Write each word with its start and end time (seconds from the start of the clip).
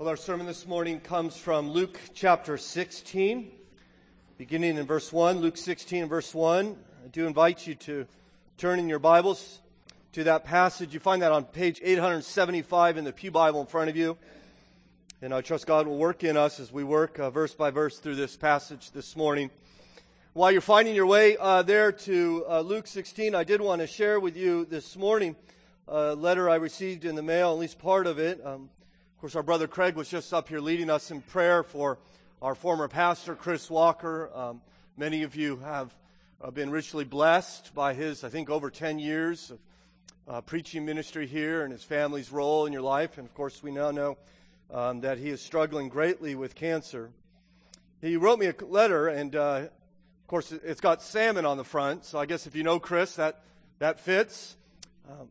Well, 0.00 0.08
our 0.08 0.16
sermon 0.16 0.46
this 0.46 0.64
morning 0.64 1.00
comes 1.00 1.36
from 1.36 1.72
Luke 1.72 1.98
chapter 2.14 2.56
16, 2.56 3.50
beginning 4.36 4.76
in 4.76 4.86
verse 4.86 5.12
1. 5.12 5.40
Luke 5.40 5.56
16 5.56 6.06
verse 6.06 6.32
1. 6.32 6.76
I 7.04 7.08
do 7.08 7.26
invite 7.26 7.66
you 7.66 7.74
to 7.74 8.06
turn 8.58 8.78
in 8.78 8.88
your 8.88 9.00
Bibles 9.00 9.58
to 10.12 10.22
that 10.22 10.44
passage. 10.44 10.94
You 10.94 11.00
find 11.00 11.20
that 11.22 11.32
on 11.32 11.42
page 11.42 11.80
875 11.82 12.96
in 12.96 13.02
the 13.02 13.12
Pew 13.12 13.32
Bible 13.32 13.60
in 13.60 13.66
front 13.66 13.90
of 13.90 13.96
you. 13.96 14.16
And 15.20 15.34
I 15.34 15.40
trust 15.40 15.66
God 15.66 15.88
will 15.88 15.98
work 15.98 16.22
in 16.22 16.36
us 16.36 16.60
as 16.60 16.70
we 16.70 16.84
work 16.84 17.18
uh, 17.18 17.30
verse 17.30 17.56
by 17.56 17.72
verse 17.72 17.98
through 17.98 18.14
this 18.14 18.36
passage 18.36 18.92
this 18.92 19.16
morning. 19.16 19.50
While 20.32 20.52
you're 20.52 20.60
finding 20.60 20.94
your 20.94 21.06
way 21.06 21.36
uh, 21.36 21.62
there 21.62 21.90
to 21.90 22.44
uh, 22.48 22.60
Luke 22.60 22.86
16, 22.86 23.34
I 23.34 23.42
did 23.42 23.60
want 23.60 23.80
to 23.80 23.88
share 23.88 24.20
with 24.20 24.36
you 24.36 24.64
this 24.64 24.96
morning 24.96 25.34
a 25.88 26.14
letter 26.14 26.48
I 26.48 26.54
received 26.54 27.04
in 27.04 27.16
the 27.16 27.22
mail, 27.24 27.50
at 27.50 27.58
least 27.58 27.80
part 27.80 28.06
of 28.06 28.20
it. 28.20 28.40
Um, 28.46 28.70
of 29.18 29.22
course, 29.22 29.34
our 29.34 29.42
brother 29.42 29.66
Craig 29.66 29.96
was 29.96 30.08
just 30.08 30.32
up 30.32 30.48
here 30.48 30.60
leading 30.60 30.88
us 30.88 31.10
in 31.10 31.22
prayer 31.22 31.64
for 31.64 31.98
our 32.40 32.54
former 32.54 32.86
pastor, 32.86 33.34
Chris 33.34 33.68
Walker. 33.68 34.30
Um, 34.32 34.60
many 34.96 35.24
of 35.24 35.34
you 35.34 35.56
have 35.56 35.92
uh, 36.40 36.52
been 36.52 36.70
richly 36.70 37.02
blessed 37.02 37.74
by 37.74 37.94
his, 37.94 38.22
I 38.22 38.28
think, 38.28 38.48
over 38.48 38.70
10 38.70 39.00
years 39.00 39.50
of 39.50 39.58
uh, 40.32 40.40
preaching 40.42 40.86
ministry 40.86 41.26
here 41.26 41.64
and 41.64 41.72
his 41.72 41.82
family's 41.82 42.30
role 42.30 42.64
in 42.66 42.72
your 42.72 42.82
life. 42.82 43.18
And 43.18 43.26
of 43.26 43.34
course, 43.34 43.60
we 43.60 43.72
now 43.72 43.90
know 43.90 44.18
um, 44.72 45.00
that 45.00 45.18
he 45.18 45.30
is 45.30 45.42
struggling 45.42 45.88
greatly 45.88 46.36
with 46.36 46.54
cancer. 46.54 47.10
He 48.00 48.16
wrote 48.16 48.38
me 48.38 48.46
a 48.46 48.54
letter, 48.66 49.08
and 49.08 49.34
uh, 49.34 49.62
of 49.64 50.26
course, 50.28 50.52
it's 50.52 50.80
got 50.80 51.02
salmon 51.02 51.44
on 51.44 51.56
the 51.56 51.64
front. 51.64 52.04
So 52.04 52.20
I 52.20 52.26
guess 52.26 52.46
if 52.46 52.54
you 52.54 52.62
know 52.62 52.78
Chris, 52.78 53.16
that, 53.16 53.42
that 53.80 53.98
fits. 53.98 54.54
Um, 55.10 55.28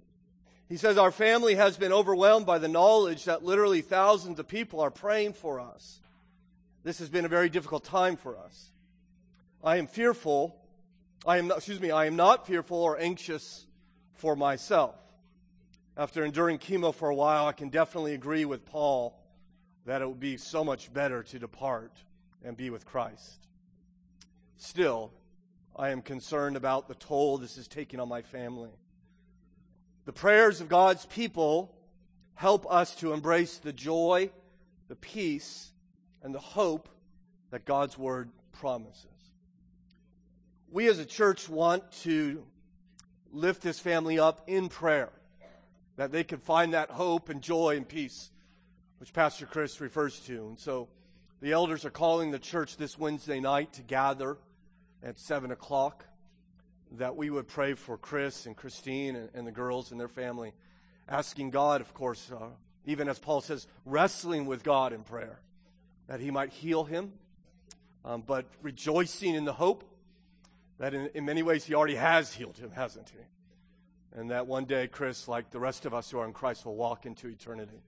he 0.70 0.78
says, 0.78 0.98
Our 0.98 1.12
family 1.12 1.56
has 1.56 1.78
been 1.78 1.94
overwhelmed 1.94 2.46
by 2.46 2.58
the 2.58 2.68
knowledge 2.68 3.26
that 3.26 3.44
literally 3.44 3.82
thousands 3.82 4.40
of 4.40 4.48
people 4.48 4.80
are 4.82 4.92
praying 4.92 5.34
for 5.34 5.60
us. 5.60 6.00
This 6.84 7.00
has 7.00 7.09
been 7.09 7.26
a 7.26 7.30
very 7.30 7.50
difficult 7.50 7.84
time 7.84 8.18
for 8.18 8.38
us. 8.38 8.72
I 9.64 9.78
am 9.78 9.88
fearful. 9.88 10.56
I 11.26 11.38
am, 11.38 11.52
excuse 11.52 11.80
me, 11.80 11.92
I 11.92 12.06
am 12.06 12.16
not 12.16 12.48
fearful 12.48 12.78
or 12.78 13.00
anxious 13.00 13.66
for 14.14 14.36
myself. 14.36 14.96
After 15.96 16.24
enduring 16.24 16.59
chemo 16.59 16.94
for 16.94 17.09
a 17.09 17.16
while, 17.16 17.48
I 17.48 17.54
can 17.54 17.70
definitely 17.70 18.14
agree 18.14 18.46
with 18.46 18.66
Paul 18.66 19.20
that 19.86 20.02
it 20.02 20.08
would 20.08 20.20
be 20.20 20.38
so 20.38 20.64
much 20.64 20.94
better 20.94 21.24
to 21.24 21.40
depart 21.40 21.92
and 22.44 22.56
be 22.56 22.70
with 22.70 22.86
Christ. 22.86 23.48
Still, 24.58 25.12
I 25.76 25.90
am 25.90 26.02
concerned 26.02 26.56
about 26.56 26.88
the 26.88 26.96
toll 26.96 27.38
this 27.38 27.58
is 27.58 27.68
taking 27.68 28.00
on 28.00 28.09
my 28.09 28.22
family. 28.22 28.72
The 30.08 30.13
prayers 30.13 30.61
of 30.61 30.69
God's 30.69 31.05
people 31.05 31.75
help 32.33 32.66
us 32.72 32.95
to 32.95 33.11
embrace 33.11 33.58
the 33.58 33.73
joy, 33.73 34.31
the 34.88 34.95
peace, 34.95 35.69
and 36.23 36.33
the 36.33 36.39
hope 36.39 36.88
that 37.52 37.66
God's 37.66 37.97
Word 37.97 38.30
promises. 38.53 39.03
We 40.72 40.88
as 40.88 41.00
a 41.00 41.05
church 41.05 41.50
want 41.50 41.91
to 42.03 42.45
lift 43.33 43.61
this 43.61 43.81
family 43.81 44.17
up 44.17 44.44
in 44.47 44.69
prayer, 44.69 45.09
that 45.97 46.13
they 46.13 46.23
can 46.23 46.39
find 46.39 46.73
that 46.73 46.89
hope 46.89 47.28
and 47.28 47.41
joy 47.41 47.75
and 47.75 47.85
peace, 47.85 48.31
which 49.02 49.11
Pastor 49.11 49.45
Chris 49.45 49.81
refers 49.81 50.22
to. 50.22 50.47
And 50.47 50.58
so 50.58 50.88
the 51.41 51.52
elders 51.52 51.83
are 51.83 51.89
calling 51.89 52.31
the 52.31 52.39
church 52.39 52.78
this 52.78 52.97
Wednesday 52.97 53.41
night 53.41 53.73
to 53.73 53.81
gather 53.81 54.38
at 55.03 55.19
7 55.19 55.52
o'clock 55.52 56.05
that 56.94 57.16
we 57.16 57.30
would 57.30 57.48
pray 57.48 57.74
for 57.74 57.98
Chris 57.98 58.46
and 58.46 58.56
Christine 58.56 59.16
and, 59.16 59.30
and 59.34 59.48
the 59.48 59.52
girls 59.52 59.92
and 59.92 60.00
their 60.00 60.08
family, 60.08 60.54
asking 61.08 61.52
God, 61.52 61.82
of 61.82 61.94
course, 61.94 62.32
uh, 62.32 62.48
even 62.86 63.10
as 63.10 63.20
Paul 63.20 63.42
says, 63.42 63.68
wrestling 63.86 64.46
with 64.46 64.64
God 64.64 64.94
in 64.94 65.04
prayer, 65.04 65.40
that 66.08 66.20
He 66.20 66.32
might 66.32 66.52
heal 66.52 66.84
him, 66.84 67.14
um, 68.06 68.24
but 68.26 68.46
rejoicing 68.62 69.36
in 69.36 69.46
the 69.46 69.54
hope 69.54 69.84
that 70.80 70.94
in, 70.94 71.09
in 71.14 71.26
many 71.26 71.44
ways 71.44 71.66
He 71.66 71.74
already 71.74 71.96
has 71.96 72.34
healed 72.34 72.58
him, 72.58 72.72
hasn't 72.72 73.09
He? 73.09 74.20
And 74.20 74.31
that 74.31 74.47
one 74.47 74.66
day, 74.66 74.88
Chris, 74.88 75.28
like 75.28 75.52
the 75.52 75.59
rest 75.59 75.86
of 75.86 75.94
us 75.94 76.09
who 76.09 76.20
are 76.20 76.26
in 76.26 76.34
Christ, 76.34 76.66
will 76.66 76.76
walk 76.76 77.06
into 77.06 77.28
eternity. 77.28 77.81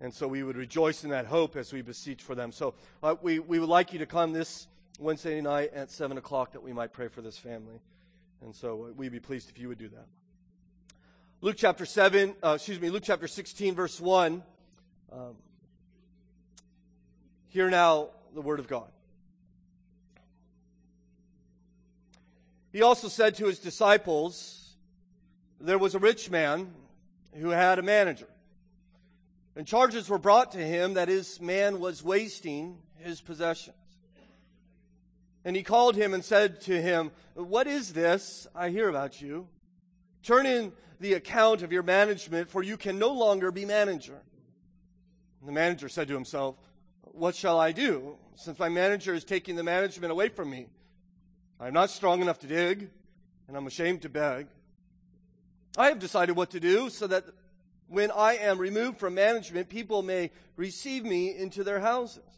And 0.00 0.14
so 0.14 0.28
we 0.28 0.42
would 0.42 0.56
rejoice 0.56 1.02
in 1.02 1.10
that 1.10 1.26
hope 1.26 1.56
as 1.56 1.72
we 1.72 1.82
beseech 1.82 2.22
for 2.22 2.34
them. 2.34 2.52
So 2.52 2.74
uh, 3.02 3.16
we, 3.20 3.40
we 3.40 3.58
would 3.58 3.68
like 3.68 3.92
you 3.92 3.98
to 3.98 4.06
come 4.06 4.32
this 4.32 4.68
Wednesday 4.98 5.40
night 5.40 5.72
at 5.74 5.90
7 5.90 6.16
o'clock 6.16 6.52
that 6.52 6.62
we 6.62 6.72
might 6.72 6.92
pray 6.92 7.08
for 7.08 7.20
this 7.20 7.36
family. 7.36 7.80
And 8.42 8.54
so 8.54 8.92
we'd 8.96 9.12
be 9.12 9.20
pleased 9.20 9.50
if 9.50 9.58
you 9.58 9.68
would 9.68 9.78
do 9.78 9.88
that. 9.88 10.06
Luke 11.40 11.56
chapter 11.56 11.86
7, 11.86 12.34
uh, 12.42 12.52
excuse 12.56 12.80
me, 12.80 12.90
Luke 12.90 13.04
chapter 13.04 13.28
16, 13.28 13.74
verse 13.74 14.00
1. 14.00 14.42
Um, 15.12 15.36
hear 17.48 17.70
now 17.70 18.08
the 18.34 18.40
word 18.40 18.58
of 18.58 18.68
God. 18.68 18.88
He 22.72 22.82
also 22.82 23.08
said 23.08 23.34
to 23.36 23.46
his 23.46 23.58
disciples, 23.58 24.74
There 25.60 25.78
was 25.78 25.94
a 25.94 25.98
rich 25.98 26.30
man 26.30 26.72
who 27.34 27.50
had 27.50 27.78
a 27.78 27.82
manager. 27.82 28.28
And 29.56 29.66
charges 29.66 30.08
were 30.08 30.18
brought 30.18 30.52
to 30.52 30.58
him 30.58 30.94
that 30.94 31.08
his 31.08 31.40
man 31.40 31.80
was 31.80 32.02
wasting 32.04 32.78
his 32.98 33.20
possessions. 33.20 33.74
And 35.44 35.56
he 35.56 35.62
called 35.62 35.96
him 35.96 36.14
and 36.14 36.24
said 36.24 36.60
to 36.62 36.80
him, 36.80 37.10
What 37.34 37.66
is 37.66 37.92
this 37.92 38.46
I 38.54 38.70
hear 38.70 38.88
about 38.88 39.20
you? 39.20 39.48
Turn 40.22 40.46
in 40.46 40.72
the 41.00 41.14
account 41.14 41.62
of 41.62 41.72
your 41.72 41.82
management, 41.82 42.50
for 42.50 42.62
you 42.62 42.76
can 42.76 42.98
no 42.98 43.12
longer 43.12 43.50
be 43.50 43.64
manager. 43.64 44.20
And 45.40 45.48
the 45.48 45.52
manager 45.52 45.88
said 45.88 46.08
to 46.08 46.14
himself, 46.14 46.56
What 47.02 47.34
shall 47.34 47.58
I 47.58 47.72
do, 47.72 48.16
since 48.34 48.58
my 48.58 48.68
manager 48.68 49.14
is 49.14 49.24
taking 49.24 49.56
the 49.56 49.62
management 49.62 50.12
away 50.12 50.28
from 50.28 50.50
me? 50.50 50.66
I'm 51.60 51.72
not 51.72 51.90
strong 51.90 52.20
enough 52.20 52.38
to 52.40 52.46
dig, 52.46 52.90
and 53.46 53.56
I'm 53.56 53.66
ashamed 53.66 54.02
to 54.02 54.08
beg. 54.08 54.46
I 55.76 55.88
have 55.88 55.98
decided 55.98 56.36
what 56.36 56.50
to 56.50 56.60
do 56.60 56.90
so 56.90 57.06
that 57.06 57.24
when 57.88 58.10
I 58.10 58.34
am 58.34 58.58
removed 58.58 58.98
from 58.98 59.14
management, 59.14 59.68
people 59.68 60.02
may 60.02 60.30
receive 60.56 61.04
me 61.04 61.36
into 61.36 61.64
their 61.64 61.80
houses. 61.80 62.37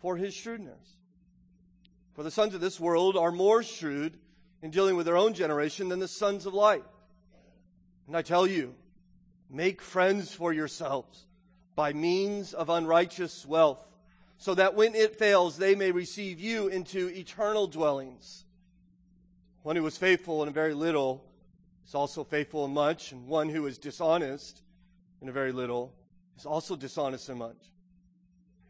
for 0.00 0.16
his 0.16 0.34
shrewdness. 0.34 0.96
For 2.14 2.22
the 2.22 2.30
sons 2.30 2.54
of 2.54 2.60
this 2.60 2.80
world 2.80 3.16
are 3.16 3.32
more 3.32 3.62
shrewd 3.62 4.18
in 4.62 4.70
dealing 4.70 4.96
with 4.96 5.06
their 5.06 5.16
own 5.16 5.34
generation 5.34 5.88
than 5.88 5.98
the 5.98 6.08
sons 6.08 6.46
of 6.46 6.54
light. 6.54 6.84
And 8.06 8.16
I 8.16 8.22
tell 8.22 8.46
you, 8.46 8.74
make 9.50 9.82
friends 9.82 10.32
for 10.32 10.52
yourselves 10.52 11.26
by 11.74 11.92
means 11.92 12.54
of 12.54 12.70
unrighteous 12.70 13.44
wealth, 13.44 13.86
so 14.38 14.54
that 14.54 14.74
when 14.74 14.94
it 14.94 15.18
fails, 15.18 15.58
they 15.58 15.74
may 15.74 15.92
receive 15.92 16.40
you 16.40 16.68
into 16.68 17.08
eternal 17.08 17.66
dwellings. 17.66 18.44
One 19.62 19.76
who 19.76 19.86
is 19.86 19.96
faithful 19.96 20.42
in 20.42 20.48
a 20.48 20.52
very 20.52 20.74
little 20.74 21.24
is 21.86 21.94
also 21.94 22.24
faithful 22.24 22.64
in 22.64 22.72
much, 22.72 23.12
and 23.12 23.26
one 23.26 23.48
who 23.48 23.66
is 23.66 23.78
dishonest 23.78 24.62
in 25.20 25.28
a 25.28 25.32
very 25.32 25.52
little 25.52 25.92
is 26.38 26.46
also 26.46 26.76
dishonest 26.76 27.28
in 27.28 27.38
much. 27.38 27.56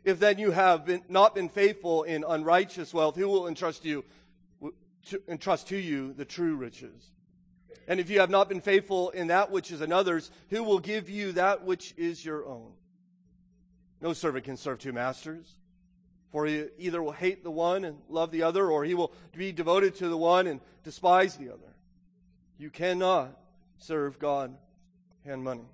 If 0.07 0.21
then 0.21 0.39
you 0.39 0.53
have 0.53 0.87
been, 0.87 1.03
not 1.09 1.35
been 1.35 1.49
faithful 1.49 2.05
in 2.05 2.25
unrighteous 2.27 2.95
wealth, 2.95 3.17
who 3.17 3.27
will 3.27 3.49
entrust 3.49 3.85
you, 3.85 4.05
to, 5.07 5.21
entrust 5.27 5.67
to 5.69 5.77
you 5.77 6.13
the 6.13 6.25
true 6.25 6.55
riches? 6.55 7.11
And 7.89 7.99
if 7.99 8.09
you 8.09 8.21
have 8.21 8.31
not 8.31 8.49
been 8.49 8.61
faithful 8.61 9.11
in 9.11 9.27
that 9.27 9.51
which 9.51 9.73
is 9.73 9.81
another's, 9.81 10.31
who 10.51 10.63
will 10.63 10.79
give 10.79 11.11
you 11.11 11.33
that 11.33 11.65
which 11.65 11.93
is 11.97 12.25
your 12.25 12.47
own? 12.47 12.71
No 14.01 14.13
servant 14.13 14.45
can 14.45 14.57
serve 14.57 14.79
two 14.79 14.93
masters. 14.93 15.45
For 16.31 16.47
he 16.47 16.67
either 16.79 17.03
will 17.03 17.11
hate 17.11 17.43
the 17.43 17.51
one 17.51 17.85
and 17.85 17.99
love 18.09 18.31
the 18.31 18.45
other, 18.45 18.71
or 18.71 18.85
he 18.85 18.95
will 18.95 19.13
be 19.37 19.51
devoted 19.51 19.97
to 19.97 20.09
the 20.09 20.17
one 20.17 20.47
and 20.47 20.61
despise 20.85 21.37
the 21.37 21.49
other. 21.49 21.75
You 22.59 22.71
cannot 22.71 23.37
serve 23.79 24.21
God 24.21 24.57
and 25.25 25.43
money. 25.43 25.67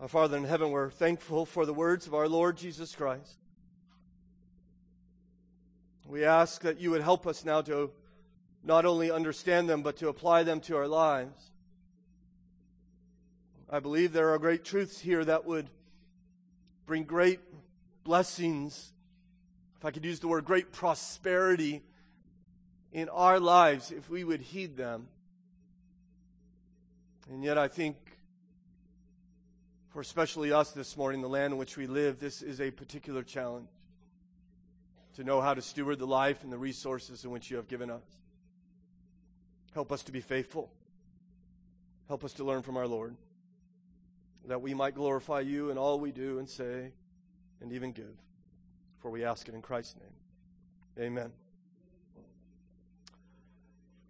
Our 0.00 0.08
Father 0.08 0.36
in 0.36 0.44
heaven, 0.44 0.72
we're 0.72 0.90
thankful 0.90 1.46
for 1.46 1.64
the 1.64 1.72
words 1.72 2.08
of 2.08 2.14
our 2.14 2.28
Lord 2.28 2.56
Jesus 2.56 2.96
Christ. 2.96 3.36
We 6.08 6.24
ask 6.24 6.62
that 6.62 6.80
you 6.80 6.90
would 6.90 7.00
help 7.00 7.28
us 7.28 7.44
now 7.44 7.62
to 7.62 7.92
not 8.64 8.84
only 8.84 9.12
understand 9.12 9.68
them, 9.68 9.82
but 9.82 9.96
to 9.98 10.08
apply 10.08 10.42
them 10.42 10.60
to 10.62 10.76
our 10.76 10.88
lives. 10.88 11.52
I 13.70 13.78
believe 13.78 14.12
there 14.12 14.30
are 14.34 14.38
great 14.38 14.64
truths 14.64 14.98
here 14.98 15.24
that 15.24 15.44
would 15.44 15.70
bring 16.86 17.04
great 17.04 17.38
blessings, 18.02 18.92
if 19.78 19.84
I 19.84 19.92
could 19.92 20.04
use 20.04 20.18
the 20.18 20.28
word 20.28 20.44
great 20.44 20.72
prosperity 20.72 21.82
in 22.92 23.08
our 23.08 23.38
lives 23.38 23.92
if 23.92 24.10
we 24.10 24.24
would 24.24 24.40
heed 24.40 24.76
them. 24.76 25.06
And 27.30 27.44
yet, 27.44 27.58
I 27.58 27.68
think 27.68 28.03
for 29.94 30.00
especially 30.00 30.52
us 30.52 30.72
this 30.72 30.96
morning, 30.96 31.20
the 31.20 31.28
land 31.28 31.52
in 31.52 31.56
which 31.56 31.76
we 31.76 31.86
live, 31.86 32.18
this 32.18 32.42
is 32.42 32.60
a 32.60 32.68
particular 32.68 33.22
challenge 33.22 33.68
to 35.14 35.22
know 35.22 35.40
how 35.40 35.54
to 35.54 35.62
steward 35.62 36.00
the 36.00 36.06
life 36.06 36.42
and 36.42 36.52
the 36.52 36.58
resources 36.58 37.24
in 37.24 37.30
which 37.30 37.48
you 37.48 37.56
have 37.56 37.68
given 37.68 37.88
us. 37.90 38.02
Help 39.72 39.92
us 39.92 40.02
to 40.02 40.10
be 40.10 40.20
faithful. 40.20 40.68
Help 42.08 42.24
us 42.24 42.32
to 42.32 42.42
learn 42.42 42.62
from 42.62 42.76
our 42.76 42.88
Lord, 42.88 43.14
that 44.48 44.60
we 44.60 44.74
might 44.74 44.96
glorify 44.96 45.38
you 45.38 45.70
in 45.70 45.78
all 45.78 46.00
we 46.00 46.10
do 46.10 46.40
and 46.40 46.48
say 46.48 46.90
and 47.60 47.72
even 47.72 47.92
give. 47.92 48.16
For 48.98 49.12
we 49.12 49.24
ask 49.24 49.48
it 49.48 49.54
in 49.54 49.62
Christ's 49.62 49.94
name. 50.00 51.06
Amen. 51.06 51.30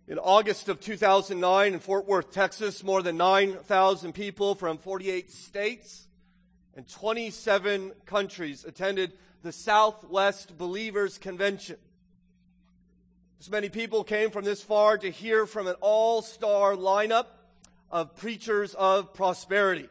In 0.07 0.19
August 0.19 0.69
of 0.69 0.81
2009 0.81 1.73
in 1.73 1.81
Fort 1.81 2.07
Worth, 2.07 2.31
Texas, 2.31 2.85
more 2.85 3.01
than 3.01 3.17
9,000 3.17 4.13
people 4.13 4.55
from 4.55 4.77
48 4.77 5.31
states 5.31 6.07
and 6.77 6.87
27 6.87 7.93
countries 8.05 8.67
attended 8.67 9.15
the 9.43 9.51
Southwest 9.51 10.59
Believers 10.59 11.17
Convention. 11.17 11.77
This 13.39 13.49
many 13.49 13.71
people 13.71 14.05
came 14.05 14.31
from 14.31 14.45
this 14.45 14.63
far 14.63 14.99
to 14.99 15.11
hear 15.11 15.47
from 15.47 15.69
an 15.69 15.77
all-star 15.81 16.75
lineup 16.75 17.27
of 17.91 18.15
preachers 18.15 18.75
of 18.75 19.15
prosperity. 19.15 19.89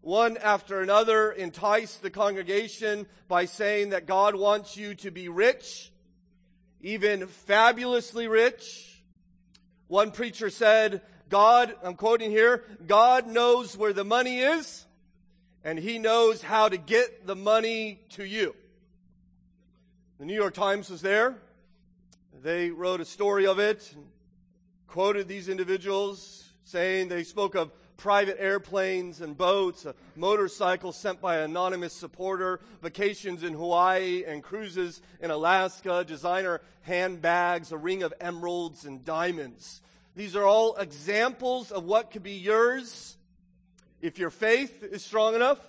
One 0.00 0.36
after 0.36 0.80
another 0.80 1.32
enticed 1.32 2.02
the 2.02 2.10
congregation 2.10 3.06
by 3.26 3.46
saying 3.46 3.90
that 3.90 4.06
God 4.06 4.36
wants 4.36 4.76
you 4.76 4.94
to 4.96 5.10
be 5.10 5.28
rich, 5.28 5.90
even 6.80 7.26
fabulously 7.26 8.28
rich, 8.28 8.90
one 9.92 10.10
preacher 10.10 10.48
said, 10.48 11.02
God, 11.28 11.74
I'm 11.84 11.96
quoting 11.96 12.30
here, 12.30 12.64
God 12.86 13.26
knows 13.26 13.76
where 13.76 13.92
the 13.92 14.04
money 14.04 14.38
is 14.38 14.86
and 15.64 15.78
he 15.78 15.98
knows 15.98 16.40
how 16.40 16.70
to 16.70 16.78
get 16.78 17.26
the 17.26 17.36
money 17.36 18.00
to 18.12 18.24
you. 18.24 18.56
The 20.18 20.24
New 20.24 20.34
York 20.34 20.54
Times 20.54 20.88
was 20.88 21.02
there. 21.02 21.36
They 22.42 22.70
wrote 22.70 23.02
a 23.02 23.04
story 23.04 23.46
of 23.46 23.58
it, 23.58 23.94
quoted 24.86 25.28
these 25.28 25.50
individuals 25.50 26.42
saying 26.64 27.08
they 27.08 27.22
spoke 27.22 27.54
of 27.54 27.70
private 27.96 28.36
airplanes 28.40 29.20
and 29.20 29.36
boats, 29.36 29.84
a 29.86 29.94
motorcycle 30.16 30.92
sent 30.92 31.20
by 31.20 31.36
an 31.36 31.50
anonymous 31.50 31.92
supporter, 31.92 32.60
vacations 32.82 33.42
in 33.42 33.54
Hawaii 33.54 34.24
and 34.26 34.42
cruises 34.42 35.00
in 35.20 35.30
Alaska, 35.30 36.04
designer 36.04 36.60
handbags, 36.82 37.72
a 37.72 37.76
ring 37.76 38.02
of 38.02 38.12
emeralds 38.20 38.84
and 38.84 39.04
diamonds. 39.04 39.80
These 40.14 40.36
are 40.36 40.44
all 40.44 40.76
examples 40.76 41.70
of 41.70 41.84
what 41.84 42.10
could 42.10 42.22
be 42.22 42.32
yours 42.32 43.16
if 44.00 44.18
your 44.18 44.30
faith 44.30 44.82
is 44.82 45.04
strong 45.04 45.34
enough 45.34 45.60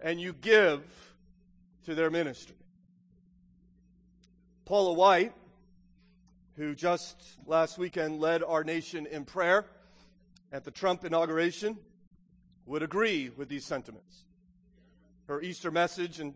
and 0.00 0.20
you 0.20 0.32
give 0.32 0.82
to 1.84 1.94
their 1.94 2.10
ministry. 2.10 2.56
Paula 4.64 4.92
White, 4.92 5.32
who 6.56 6.74
just 6.74 7.16
last 7.46 7.78
weekend 7.78 8.20
led 8.20 8.42
our 8.42 8.64
nation 8.64 9.06
in 9.06 9.24
prayer 9.24 9.64
at 10.52 10.64
the 10.64 10.70
Trump 10.70 11.04
inauguration, 11.04 11.76
would 12.66 12.82
agree 12.82 13.30
with 13.36 13.48
these 13.48 13.64
sentiments. 13.64 14.24
Her 15.26 15.40
Easter 15.40 15.70
message 15.70 16.20
in 16.20 16.34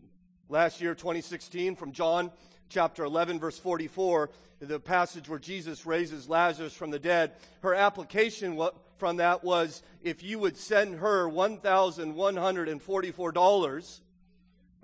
last 0.49 0.81
year, 0.81 0.95
2016, 0.95 1.77
from 1.77 1.93
John 1.93 2.31
chapter 2.69 3.05
11, 3.05 3.39
verse 3.39 3.59
44, 3.59 4.31
the 4.61 4.81
passage 4.81 5.29
where 5.29 5.39
Jesus 5.39 5.85
raises 5.85 6.29
Lazarus 6.29 6.75
from 6.75 6.91
the 6.91 6.99
dead, 6.99 7.33
her 7.63 7.75
application 7.75 8.61
from 8.97 9.17
that 9.17 9.45
was 9.45 9.83
if 10.03 10.23
you 10.23 10.39
would 10.39 10.57
send 10.57 10.95
her 10.97 11.29
$1,144, 11.29 14.01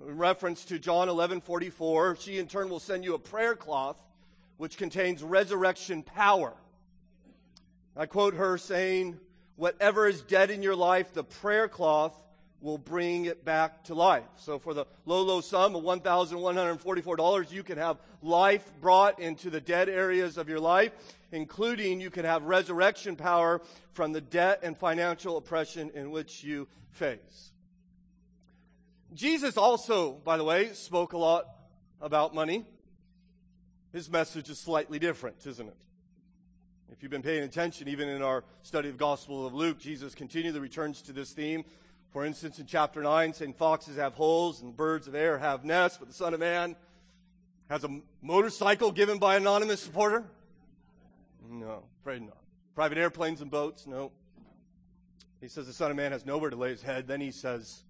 in 0.07 0.17
reference 0.17 0.65
to 0.65 0.79
John 0.79 1.09
11, 1.09 1.41
44, 1.41 2.15
she 2.17 2.39
in 2.39 2.47
turn 2.47 2.69
will 2.69 2.79
send 2.79 3.03
you 3.03 3.15
a 3.15 3.19
prayer 3.19 3.55
cloth 3.55 4.01
which 4.57 4.77
contains 4.77 5.23
resurrection 5.23 6.03
power. 6.03 6.53
I 7.99 8.05
quote 8.05 8.35
her 8.35 8.57
saying, 8.57 9.19
Whatever 9.57 10.07
is 10.07 10.21
dead 10.21 10.51
in 10.51 10.63
your 10.63 10.75
life, 10.75 11.11
the 11.11 11.25
prayer 11.25 11.67
cloth 11.67 12.17
will 12.61 12.77
bring 12.77 13.25
it 13.25 13.43
back 13.43 13.83
to 13.85 13.93
life. 13.93 14.23
So 14.37 14.57
for 14.57 14.73
the 14.73 14.85
low, 15.05 15.21
low 15.21 15.41
sum 15.41 15.75
of 15.75 15.83
$1,144, 15.83 17.51
you 17.51 17.61
can 17.61 17.77
have 17.77 17.97
life 18.21 18.71
brought 18.79 19.19
into 19.19 19.49
the 19.49 19.59
dead 19.59 19.89
areas 19.89 20.37
of 20.37 20.47
your 20.47 20.61
life, 20.61 20.93
including 21.33 21.99
you 21.99 22.09
can 22.09 22.23
have 22.23 22.43
resurrection 22.43 23.17
power 23.17 23.59
from 23.91 24.13
the 24.13 24.21
debt 24.21 24.61
and 24.63 24.77
financial 24.77 25.35
oppression 25.35 25.91
in 25.93 26.09
which 26.09 26.41
you 26.41 26.69
face. 26.91 27.51
Jesus 29.13 29.57
also, 29.57 30.13
by 30.13 30.37
the 30.37 30.45
way, 30.45 30.71
spoke 30.71 31.11
a 31.11 31.17
lot 31.17 31.47
about 31.99 32.33
money. 32.33 32.65
His 33.91 34.09
message 34.09 34.49
is 34.49 34.57
slightly 34.57 34.99
different, 34.99 35.45
isn't 35.45 35.67
it? 35.67 35.75
If 36.99 37.03
you've 37.03 37.11
been 37.11 37.21
paying 37.21 37.43
attention, 37.43 37.87
even 37.87 38.09
in 38.09 38.21
our 38.21 38.43
study 38.61 38.89
of 38.89 38.97
Gospel 38.97 39.47
of 39.47 39.53
Luke, 39.55 39.79
Jesus 39.79 40.13
continually 40.13 40.59
returns 40.59 41.01
to 41.03 41.13
this 41.13 41.31
theme 41.31 41.63
for 42.11 42.25
instance, 42.25 42.57
in 42.57 42.65
chapter 42.65 43.03
9, 43.03 43.33
saying 43.33 43.53
foxes 43.53 43.97
have 43.97 44.13
holes 44.13 44.61
and 44.61 44.75
birds 44.75 45.07
of 45.07 45.13
air 45.13 45.37
have 45.37 45.63
nests, 45.63 45.99
but 45.99 46.07
the 46.07 46.13
Son 46.13 46.33
of 46.33 46.39
Man 46.39 46.75
has 47.69 47.83
a 47.83 48.01
motorcycle 48.21 48.91
given 48.91 49.19
by 49.19 49.35
an 49.35 49.43
anonymous 49.43 49.81
supporter? 49.81 50.23
No, 51.47 51.83
afraid 52.01 52.23
not. 52.23 52.37
Private 52.73 52.97
airplanes 52.97 53.41
and 53.41 53.51
boats? 53.51 53.85
No. 53.85 54.11
He 55.39 55.47
says 55.47 55.67
the 55.67 55.73
Son 55.73 55.91
of 55.91 55.97
Man 55.97 56.11
has 56.11 56.25
nowhere 56.25 56.49
to 56.49 56.55
lay 56.55 56.69
his 56.69 56.81
head. 56.81 57.07
Then 57.07 57.21
he 57.21 57.31
says, 57.31 57.83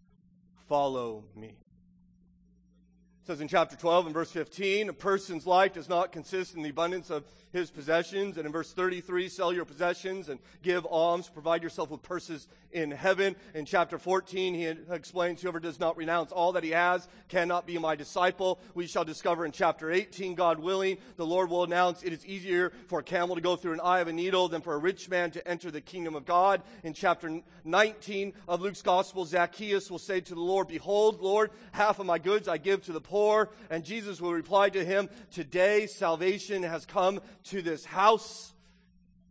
Follow 0.67 1.23
me. 1.35 1.47
It 1.47 3.27
says 3.27 3.39
in 3.39 3.47
chapter 3.47 3.77
12 3.77 4.07
and 4.07 4.13
verse 4.13 4.31
15, 4.31 4.89
a 4.89 4.93
person's 4.93 5.47
life 5.47 5.73
does 5.73 5.87
not 5.87 6.11
consist 6.11 6.55
in 6.55 6.61
the 6.61 6.69
abundance 6.69 7.09
of 7.09 7.23
his 7.51 7.71
possessions. 7.71 8.37
And 8.37 8.45
in 8.45 8.51
verse 8.51 8.71
33, 8.73 9.29
sell 9.29 9.53
your 9.53 9.65
possessions 9.65 10.29
and 10.29 10.39
give 10.61 10.85
alms, 10.85 11.29
provide 11.29 11.63
yourself 11.63 11.89
with 11.89 12.03
purses 12.03 12.47
in 12.71 12.91
heaven. 12.91 13.35
In 13.55 13.65
chapter 13.65 13.97
14, 13.97 14.53
he 14.53 14.65
explains 14.93 15.41
whoever 15.41 15.59
does 15.59 15.79
not 15.79 15.97
renounce 15.97 16.31
all 16.31 16.51
that 16.53 16.63
he 16.63 16.71
has 16.71 17.07
cannot 17.27 17.65
be 17.65 17.77
my 17.77 17.95
disciple. 17.95 18.59
We 18.75 18.87
shall 18.87 19.03
discover 19.03 19.45
in 19.45 19.51
chapter 19.51 19.91
18, 19.91 20.35
God 20.35 20.59
willing, 20.59 20.97
the 21.15 21.25
Lord 21.25 21.49
will 21.49 21.63
announce 21.63 22.03
it 22.03 22.13
is 22.13 22.25
easier 22.25 22.71
for 22.87 22.99
a 22.99 23.03
camel 23.03 23.35
to 23.35 23.41
go 23.41 23.55
through 23.55 23.73
an 23.73 23.81
eye 23.81 23.99
of 23.99 24.07
a 24.07 24.13
needle 24.13 24.47
than 24.47 24.61
for 24.61 24.73
a 24.73 24.77
rich 24.77 25.09
man 25.09 25.31
to 25.31 25.47
enter 25.47 25.71
the 25.71 25.81
kingdom 25.81 26.15
of 26.15 26.25
God. 26.25 26.61
In 26.83 26.93
chapter 26.93 27.41
19 27.63 28.33
of 28.47 28.61
Luke's 28.61 28.81
gospel, 28.81 29.25
Zacchaeus 29.25 29.89
will 29.89 29.99
say 29.99 30.21
to 30.21 30.35
the 30.35 30.41
Lord, 30.41 30.67
behold, 30.67 31.21
Lord, 31.21 31.51
half 31.71 31.99
of 31.99 32.05
my 32.05 32.19
goods 32.19 32.47
I 32.47 32.57
give 32.57 32.83
to 32.85 32.93
the 32.93 33.01
poor. 33.01 33.49
And 33.69 33.83
Jesus 33.83 34.21
will 34.21 34.33
reply 34.33 34.69
to 34.69 34.85
him, 34.85 35.09
today 35.31 35.87
salvation 35.87 36.63
has 36.63 36.85
come 36.85 37.21
to 37.49 37.63
this 37.63 37.83
house. 37.83 38.53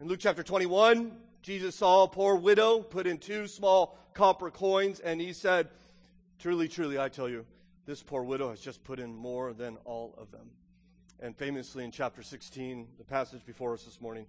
In 0.01 0.09
Luke 0.09 0.19
chapter 0.21 0.43
21, 0.43 1.13
Jesus 1.41 1.77
saw 1.77 2.03
a 2.03 2.09
poor 2.09 2.35
widow 2.35 2.81
put 2.81 3.07
in 3.07 3.19
two 3.19 3.47
small 3.47 3.97
copper 4.13 4.51
coins, 4.51 4.99
and 4.99 5.21
he 5.21 5.33
said, 5.33 5.69
Truly, 6.41 6.67
truly, 6.67 6.99
I 6.99 7.11
tell 7.11 7.29
you, 7.29 7.47
this 7.87 8.03
poor 8.03 8.25
widow 8.25 8.51
has 8.51 8.61
just 8.61 8.83
put 8.83 8.99
in 8.99 9.15
more 9.15 9.53
than 9.53 9.77
all 9.85 10.17
of 10.19 10.33
them. 10.33 10.51
And 11.21 11.37
famously 11.37 11.85
in 11.85 11.93
chapter 11.93 12.25
16, 12.25 12.89
the 12.99 13.05
passage 13.05 13.47
before 13.47 13.73
us 13.73 13.85
this 13.85 14.01
morning, 14.01 14.27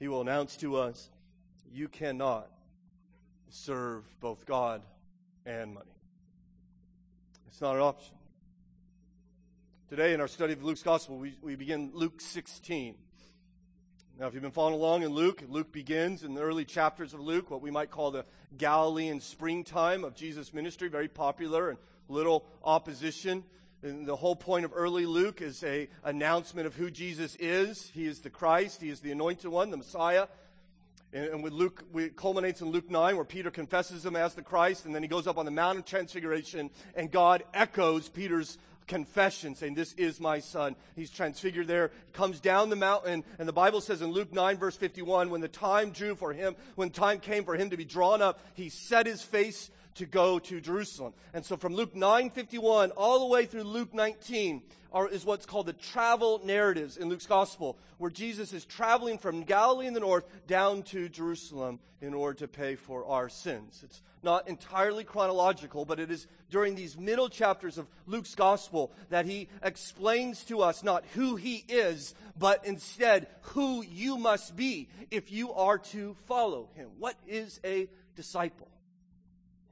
he 0.00 0.08
will 0.08 0.20
announce 0.20 0.56
to 0.56 0.76
us, 0.76 1.08
You 1.72 1.86
cannot 1.86 2.50
serve 3.50 4.02
both 4.18 4.46
God 4.46 4.82
and 5.46 5.74
money. 5.74 5.94
It's 7.46 7.60
not 7.60 7.76
an 7.76 7.82
option. 7.82 8.14
Today, 9.88 10.12
in 10.12 10.20
our 10.20 10.28
study 10.28 10.54
of 10.54 10.64
Luke's 10.64 10.82
Gospel, 10.82 11.18
we, 11.18 11.36
we 11.40 11.54
begin 11.54 11.92
Luke 11.94 12.20
16. 12.20 12.96
Now, 14.18 14.26
if 14.26 14.34
you've 14.34 14.42
been 14.42 14.50
following 14.50 14.74
along 14.74 15.04
in 15.04 15.10
Luke, 15.10 15.44
Luke 15.48 15.70
begins 15.70 16.24
in 16.24 16.34
the 16.34 16.40
early 16.40 16.64
chapters 16.64 17.14
of 17.14 17.20
Luke, 17.20 17.52
what 17.52 17.62
we 17.62 17.70
might 17.70 17.92
call 17.92 18.10
the 18.10 18.24
Galilean 18.56 19.20
springtime 19.20 20.02
of 20.02 20.16
Jesus' 20.16 20.52
ministry, 20.52 20.88
very 20.88 21.06
popular 21.06 21.70
and 21.70 21.78
little 22.08 22.44
opposition. 22.64 23.44
And 23.80 24.08
the 24.08 24.16
whole 24.16 24.34
point 24.34 24.64
of 24.64 24.72
early 24.74 25.06
Luke 25.06 25.40
is 25.40 25.62
a 25.62 25.88
announcement 26.02 26.66
of 26.66 26.74
who 26.74 26.90
Jesus 26.90 27.36
is. 27.36 27.92
He 27.94 28.06
is 28.06 28.18
the 28.18 28.28
Christ. 28.28 28.82
He 28.82 28.88
is 28.88 28.98
the 28.98 29.12
anointed 29.12 29.52
one, 29.52 29.70
the 29.70 29.76
Messiah. 29.76 30.26
And, 31.12 31.26
and 31.26 31.42
with 31.44 31.52
Luke, 31.52 31.84
it 31.94 32.16
culminates 32.16 32.60
in 32.60 32.70
Luke 32.70 32.90
9 32.90 33.14
where 33.14 33.24
Peter 33.24 33.52
confesses 33.52 34.04
him 34.04 34.16
as 34.16 34.34
the 34.34 34.42
Christ 34.42 34.84
and 34.84 34.92
then 34.92 35.02
he 35.02 35.08
goes 35.08 35.28
up 35.28 35.38
on 35.38 35.44
the 35.44 35.52
Mount 35.52 35.78
of 35.78 35.84
Transfiguration 35.84 36.70
and 36.96 37.08
God 37.12 37.44
echoes 37.54 38.08
Peter's 38.08 38.58
confession 38.88 39.54
saying, 39.54 39.74
This 39.74 39.92
is 39.92 40.18
my 40.18 40.40
son. 40.40 40.74
He's 40.96 41.10
transfigured 41.10 41.68
there, 41.68 41.92
comes 42.12 42.40
down 42.40 42.70
the 42.70 42.76
mountain, 42.76 43.22
and 43.38 43.46
the 43.46 43.52
Bible 43.52 43.80
says 43.80 44.02
in 44.02 44.10
Luke 44.10 44.32
9, 44.32 44.56
verse 44.56 44.76
51, 44.76 45.30
when 45.30 45.40
the 45.40 45.48
time 45.48 45.92
drew 45.92 46.16
for 46.16 46.32
him, 46.32 46.56
when 46.74 46.90
time 46.90 47.20
came 47.20 47.44
for 47.44 47.54
him 47.54 47.70
to 47.70 47.76
be 47.76 47.84
drawn 47.84 48.20
up, 48.20 48.40
he 48.54 48.68
set 48.68 49.06
his 49.06 49.22
face 49.22 49.70
to 49.98 50.06
go 50.06 50.38
to 50.38 50.60
Jerusalem. 50.60 51.12
And 51.34 51.44
so 51.44 51.56
from 51.56 51.74
Luke 51.74 51.94
9:51 51.94 52.90
all 52.96 53.20
the 53.20 53.26
way 53.26 53.46
through 53.46 53.64
Luke 53.64 53.92
19 53.94 54.62
are, 54.92 55.08
is 55.08 55.24
what's 55.24 55.46
called 55.46 55.66
the 55.66 55.72
travel 55.74 56.40
narratives 56.44 56.96
in 56.96 57.08
Luke's 57.08 57.26
gospel, 57.26 57.76
where 57.98 58.10
Jesus 58.10 58.52
is 58.52 58.64
traveling 58.64 59.18
from 59.18 59.42
Galilee 59.42 59.86
in 59.86 59.94
the 59.94 60.00
north 60.00 60.24
down 60.46 60.82
to 60.84 61.08
Jerusalem 61.08 61.78
in 62.00 62.14
order 62.14 62.38
to 62.38 62.48
pay 62.48 62.74
for 62.74 63.04
our 63.06 63.28
sins. 63.28 63.82
It's 63.84 64.02
not 64.22 64.48
entirely 64.48 65.04
chronological, 65.04 65.84
but 65.84 66.00
it 66.00 66.10
is 66.10 66.26
during 66.50 66.74
these 66.74 66.96
middle 66.96 67.28
chapters 67.28 67.76
of 67.76 67.86
Luke's 68.06 68.34
gospel 68.34 68.90
that 69.10 69.26
he 69.26 69.48
explains 69.62 70.44
to 70.44 70.62
us 70.62 70.82
not 70.82 71.04
who 71.14 71.36
he 71.36 71.64
is, 71.68 72.14
but 72.38 72.64
instead 72.64 73.28
who 73.42 73.82
you 73.82 74.16
must 74.16 74.56
be 74.56 74.88
if 75.10 75.30
you 75.30 75.52
are 75.52 75.78
to 75.78 76.16
follow 76.26 76.68
him. 76.74 76.88
What 76.98 77.16
is 77.26 77.60
a 77.64 77.88
disciple? 78.16 78.68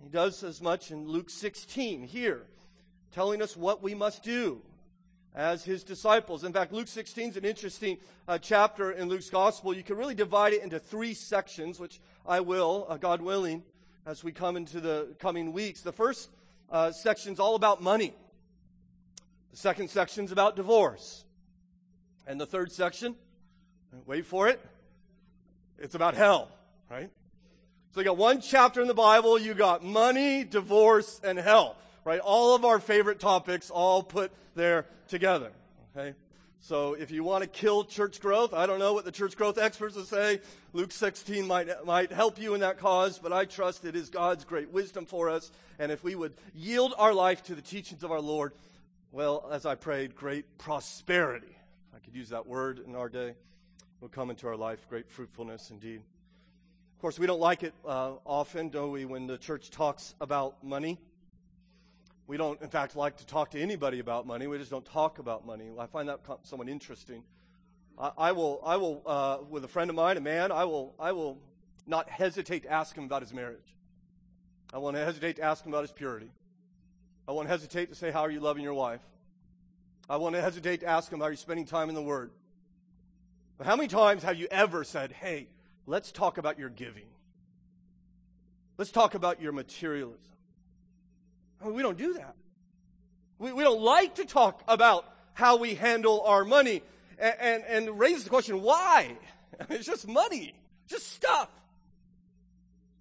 He 0.03 0.09
does 0.09 0.43
as 0.43 0.61
much 0.61 0.91
in 0.91 1.09
Luke 1.09 1.31
16 1.31 2.03
here, 2.03 2.43
telling 3.13 3.43
us 3.43 3.57
what 3.57 3.83
we 3.83 3.95
must 3.95 4.23
do 4.23 4.63
as 5.35 5.65
his 5.65 5.85
disciples. 5.85 6.45
In 6.45 6.53
fact, 6.53 6.73
Luke 6.73 6.89
16 6.89 7.31
is 7.31 7.37
an 7.37 7.45
interesting 7.45 7.99
uh, 8.27 8.39
chapter 8.39 8.93
in 8.93 9.09
Luke's 9.09 9.29
gospel. 9.29 9.75
You 9.75 9.83
can 9.83 9.97
really 9.97 10.15
divide 10.15 10.55
it 10.55 10.63
into 10.63 10.79
three 10.79 11.13
sections, 11.13 11.79
which 11.79 12.01
I 12.27 12.41
will, 12.41 12.87
uh, 12.89 12.97
God 12.97 13.21
willing, 13.21 13.63
as 14.07 14.25
we 14.25 14.33
come 14.33 14.57
into 14.57 14.81
the 14.81 15.15
coming 15.19 15.53
weeks. 15.53 15.83
The 15.83 15.93
first 15.93 16.31
uh, 16.71 16.91
section 16.93 17.35
is 17.35 17.41
all 17.41 17.55
about 17.55 17.83
money. 17.83 18.15
The 19.51 19.57
second 19.59 19.91
section 19.91 20.25
is 20.25 20.33
about 20.33 20.57
divorce. 20.57 21.25
And 22.27 22.41
the 22.41 22.47
third 22.47 22.73
section, 22.73 23.15
wait 24.07 24.27
for 24.27 24.49
it, 24.49 24.61
it's 25.79 25.95
about 25.95 26.15
hell, 26.15 26.51
right? 26.91 27.11
So 27.97 28.03
you 28.03 28.05
got 28.05 28.19
one 28.19 28.43
chapter 28.43 28.83
in 28.83 28.89
the 28.89 28.93
Bible, 28.93 29.39
you 29.39 29.55
got 29.55 29.83
money, 29.83 30.45
divorce, 30.45 31.19
and 31.25 31.39
hell, 31.39 31.77
right? 32.05 32.21
All 32.21 32.55
of 32.55 32.63
our 32.63 32.79
favorite 32.79 33.19
topics 33.19 33.71
all 33.71 34.03
put 34.03 34.33
there 34.55 34.85
together, 35.09 35.51
okay? 35.97 36.15
So 36.61 36.93
if 36.93 37.11
you 37.11 37.25
want 37.25 37.45
to 37.45 37.49
kill 37.49 37.85
church 37.85 38.21
growth, 38.21 38.53
I 38.53 38.67
don't 38.67 38.79
know 38.79 38.93
what 38.93 39.07
the 39.07 39.13
church 39.13 39.35
growth 39.35 39.57
experts 39.57 39.97
will 39.97 40.05
say. 40.05 40.43
Luke 40.75 40.93
16 40.93 41.47
might, 41.47 41.87
might 41.87 42.13
help 42.13 42.39
you 42.39 42.53
in 42.53 42.61
that 42.61 42.77
cause, 42.77 43.19
but 43.19 43.33
I 43.33 43.47
trust 43.47 43.87
it 43.87 43.97
is 43.97 44.11
God's 44.11 44.45
great 44.45 44.71
wisdom 44.71 45.07
for 45.07 45.31
us. 45.31 45.51
And 45.79 45.91
if 45.91 46.05
we 46.05 46.15
would 46.15 46.35
yield 46.55 46.93
our 46.99 47.15
life 47.15 47.45
to 47.45 47.55
the 47.55 47.63
teachings 47.63 48.05
of 48.05 48.13
our 48.13 48.21
Lord, 48.21 48.53
well, 49.11 49.49
as 49.51 49.65
I 49.65 49.75
prayed, 49.75 50.15
great 50.15 50.59
prosperity, 50.59 51.57
I 51.95 52.01
could 52.01 52.15
use 52.15 52.29
that 52.29 52.47
word 52.47 52.79
in 52.87 52.95
our 52.95 53.09
day, 53.09 53.37
will 54.03 54.11
come 54.11 54.29
into 54.29 54.49
our 54.49 54.57
life, 54.57 54.87
great 54.91 55.09
fruitfulness 55.09 55.71
indeed. 55.71 56.03
Of 56.97 57.03
course, 57.03 57.19
we 57.19 57.27
don't 57.27 57.41
like 57.41 57.63
it 57.63 57.75
uh, 57.85 58.13
often, 58.25 58.71
do 58.71 58.91
we, 58.91 59.05
when 59.05 59.27
the 59.27 59.37
church 59.37 59.71
talks 59.71 60.15
about 60.19 60.65
money? 60.65 60.99
We 62.27 62.39
don't, 62.39 62.59
in 62.63 62.71
fact, 62.71 62.97
like 62.97 63.19
to 63.19 63.27
talk 63.27 63.51
to 63.51 63.61
anybody 63.61 63.99
about 63.99 64.27
money. 64.27 64.47
We 64.47 64.57
just 64.57 64.71
don't 64.71 64.85
talk 64.85 65.19
about 65.19 65.45
money. 65.45 65.67
I 65.79 65.85
find 65.89 66.09
that 66.09 66.21
somewhat 66.45 66.71
interesting. 66.71 67.23
I, 67.99 68.13
I 68.17 68.33
will, 68.33 68.63
I 68.65 68.79
will, 68.79 69.03
uh, 69.05 69.39
with 69.47 69.63
a 69.63 69.69
friend 69.69 69.91
of 69.91 69.97
mine, 69.97 70.17
a 70.17 70.23
man, 70.23 70.51
I 70.51 70.65
will, 70.65 70.95
I 70.99 71.13
will 71.13 71.39
not 71.87 72.09
hesitate 72.09 72.63
to 72.63 72.73
ask 72.73 72.97
him 72.97 73.05
about 73.05 73.21
his 73.21 73.35
marriage. 73.35 73.77
I 74.73 74.79
won't 74.79 74.97
hesitate 74.97 75.37
to 75.37 75.43
ask 75.43 75.67
him 75.67 75.75
about 75.75 75.83
his 75.83 75.93
purity. 75.93 76.31
I 77.29 77.33
won't 77.33 77.49
hesitate 77.49 77.91
to 77.91 77.95
say, 77.95 78.11
How 78.11 78.23
are 78.23 78.31
you 78.31 78.41
loving 78.41 78.63
your 78.63 78.73
wife? 78.73 79.03
I 80.09 80.17
won't 80.17 80.35
hesitate 80.35 80.81
to 80.81 80.87
ask 80.87 81.13
him, 81.13 81.19
How 81.19 81.27
are 81.27 81.31
you 81.31 81.37
spending 81.37 81.67
time 81.67 81.91
in 81.91 81.95
the 81.95 82.01
Word? 82.01 82.31
But 83.59 83.67
how 83.67 83.77
many 83.77 83.89
times 83.89 84.23
have 84.23 84.39
you 84.39 84.49
ever 84.51 84.83
said, 84.83 85.13
Hey, 85.13 85.49
let's 85.87 86.13
talk 86.13 86.39
about 86.39 86.59
your 86.59 86.69
giving. 86.69 87.07
Let's 88.79 88.91
talk 88.91 89.15
about 89.15 89.41
your 89.41 89.53
materialism. 89.53 90.21
I 91.61 91.67
mean, 91.67 91.75
we 91.75 91.83
don't 91.83 91.97
do 91.97 92.15
that. 92.15 92.35
We, 93.39 93.53
we 93.53 93.63
don't 93.63 93.81
like 93.81 94.17
to 94.17 94.25
talk 94.25 94.63
about 94.69 95.05
how 95.35 95.57
we 95.57 95.75
handle 95.75 96.23
our 96.23 96.45
money 96.45 96.83
and, 97.19 97.35
and, 97.41 97.65
and 97.65 97.99
raise 97.99 98.25
the 98.25 98.31
question, 98.31 98.63
why? 98.63 99.17
It's 99.71 99.87
just 99.87 100.07
money, 100.07 100.55
just 100.87 101.13
stuff. 101.13 101.49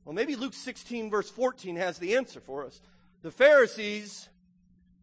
Well, 0.06 0.14
maybe 0.14 0.38
Luke 0.38 0.54
16, 0.54 1.10
verse 1.10 1.30
14 1.30 1.76
has 1.76 1.98
the 1.98 2.16
answer 2.16 2.40
for 2.40 2.64
us. 2.64 2.80
The 3.24 3.32
Pharisees, 3.32 4.30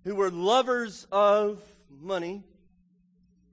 who 0.04 0.14
were 0.14 0.30
lovers 0.30 1.06
of 1.12 1.62
money, 1.90 2.42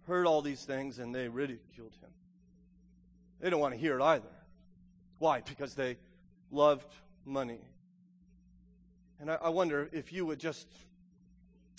heard 0.07 0.27
all 0.27 0.41
these 0.41 0.63
things 0.63 0.99
and 0.99 1.13
they 1.13 1.27
ridiculed 1.27 1.91
him. 2.01 2.09
They 3.39 3.49
don't 3.49 3.59
want 3.59 3.73
to 3.73 3.79
hear 3.79 3.99
it 3.99 4.03
either. 4.03 4.29
Why? 5.17 5.41
Because 5.41 5.73
they 5.75 5.97
loved 6.51 6.93
money. 7.25 7.59
And 9.19 9.31
I, 9.31 9.35
I 9.35 9.49
wonder 9.49 9.89
if 9.91 10.11
you 10.11 10.25
would 10.25 10.39
just 10.39 10.67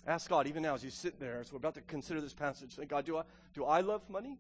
ask 0.07 0.29
God, 0.29 0.47
even 0.47 0.63
now 0.63 0.75
as 0.75 0.85
you 0.85 0.91
sit 0.91 1.21
there, 1.21 1.41
as 1.41 1.53
we're 1.53 1.59
about 1.59 1.75
to 1.75 1.81
consider 1.83 2.21
this 2.21 2.35
passage, 2.35 2.75
say, 2.75 2.85
God, 2.85 3.05
do 3.05 3.19
I, 3.19 3.23
do 3.55 3.65
I 3.65 3.81
love 3.81 4.09
money? 4.09 4.39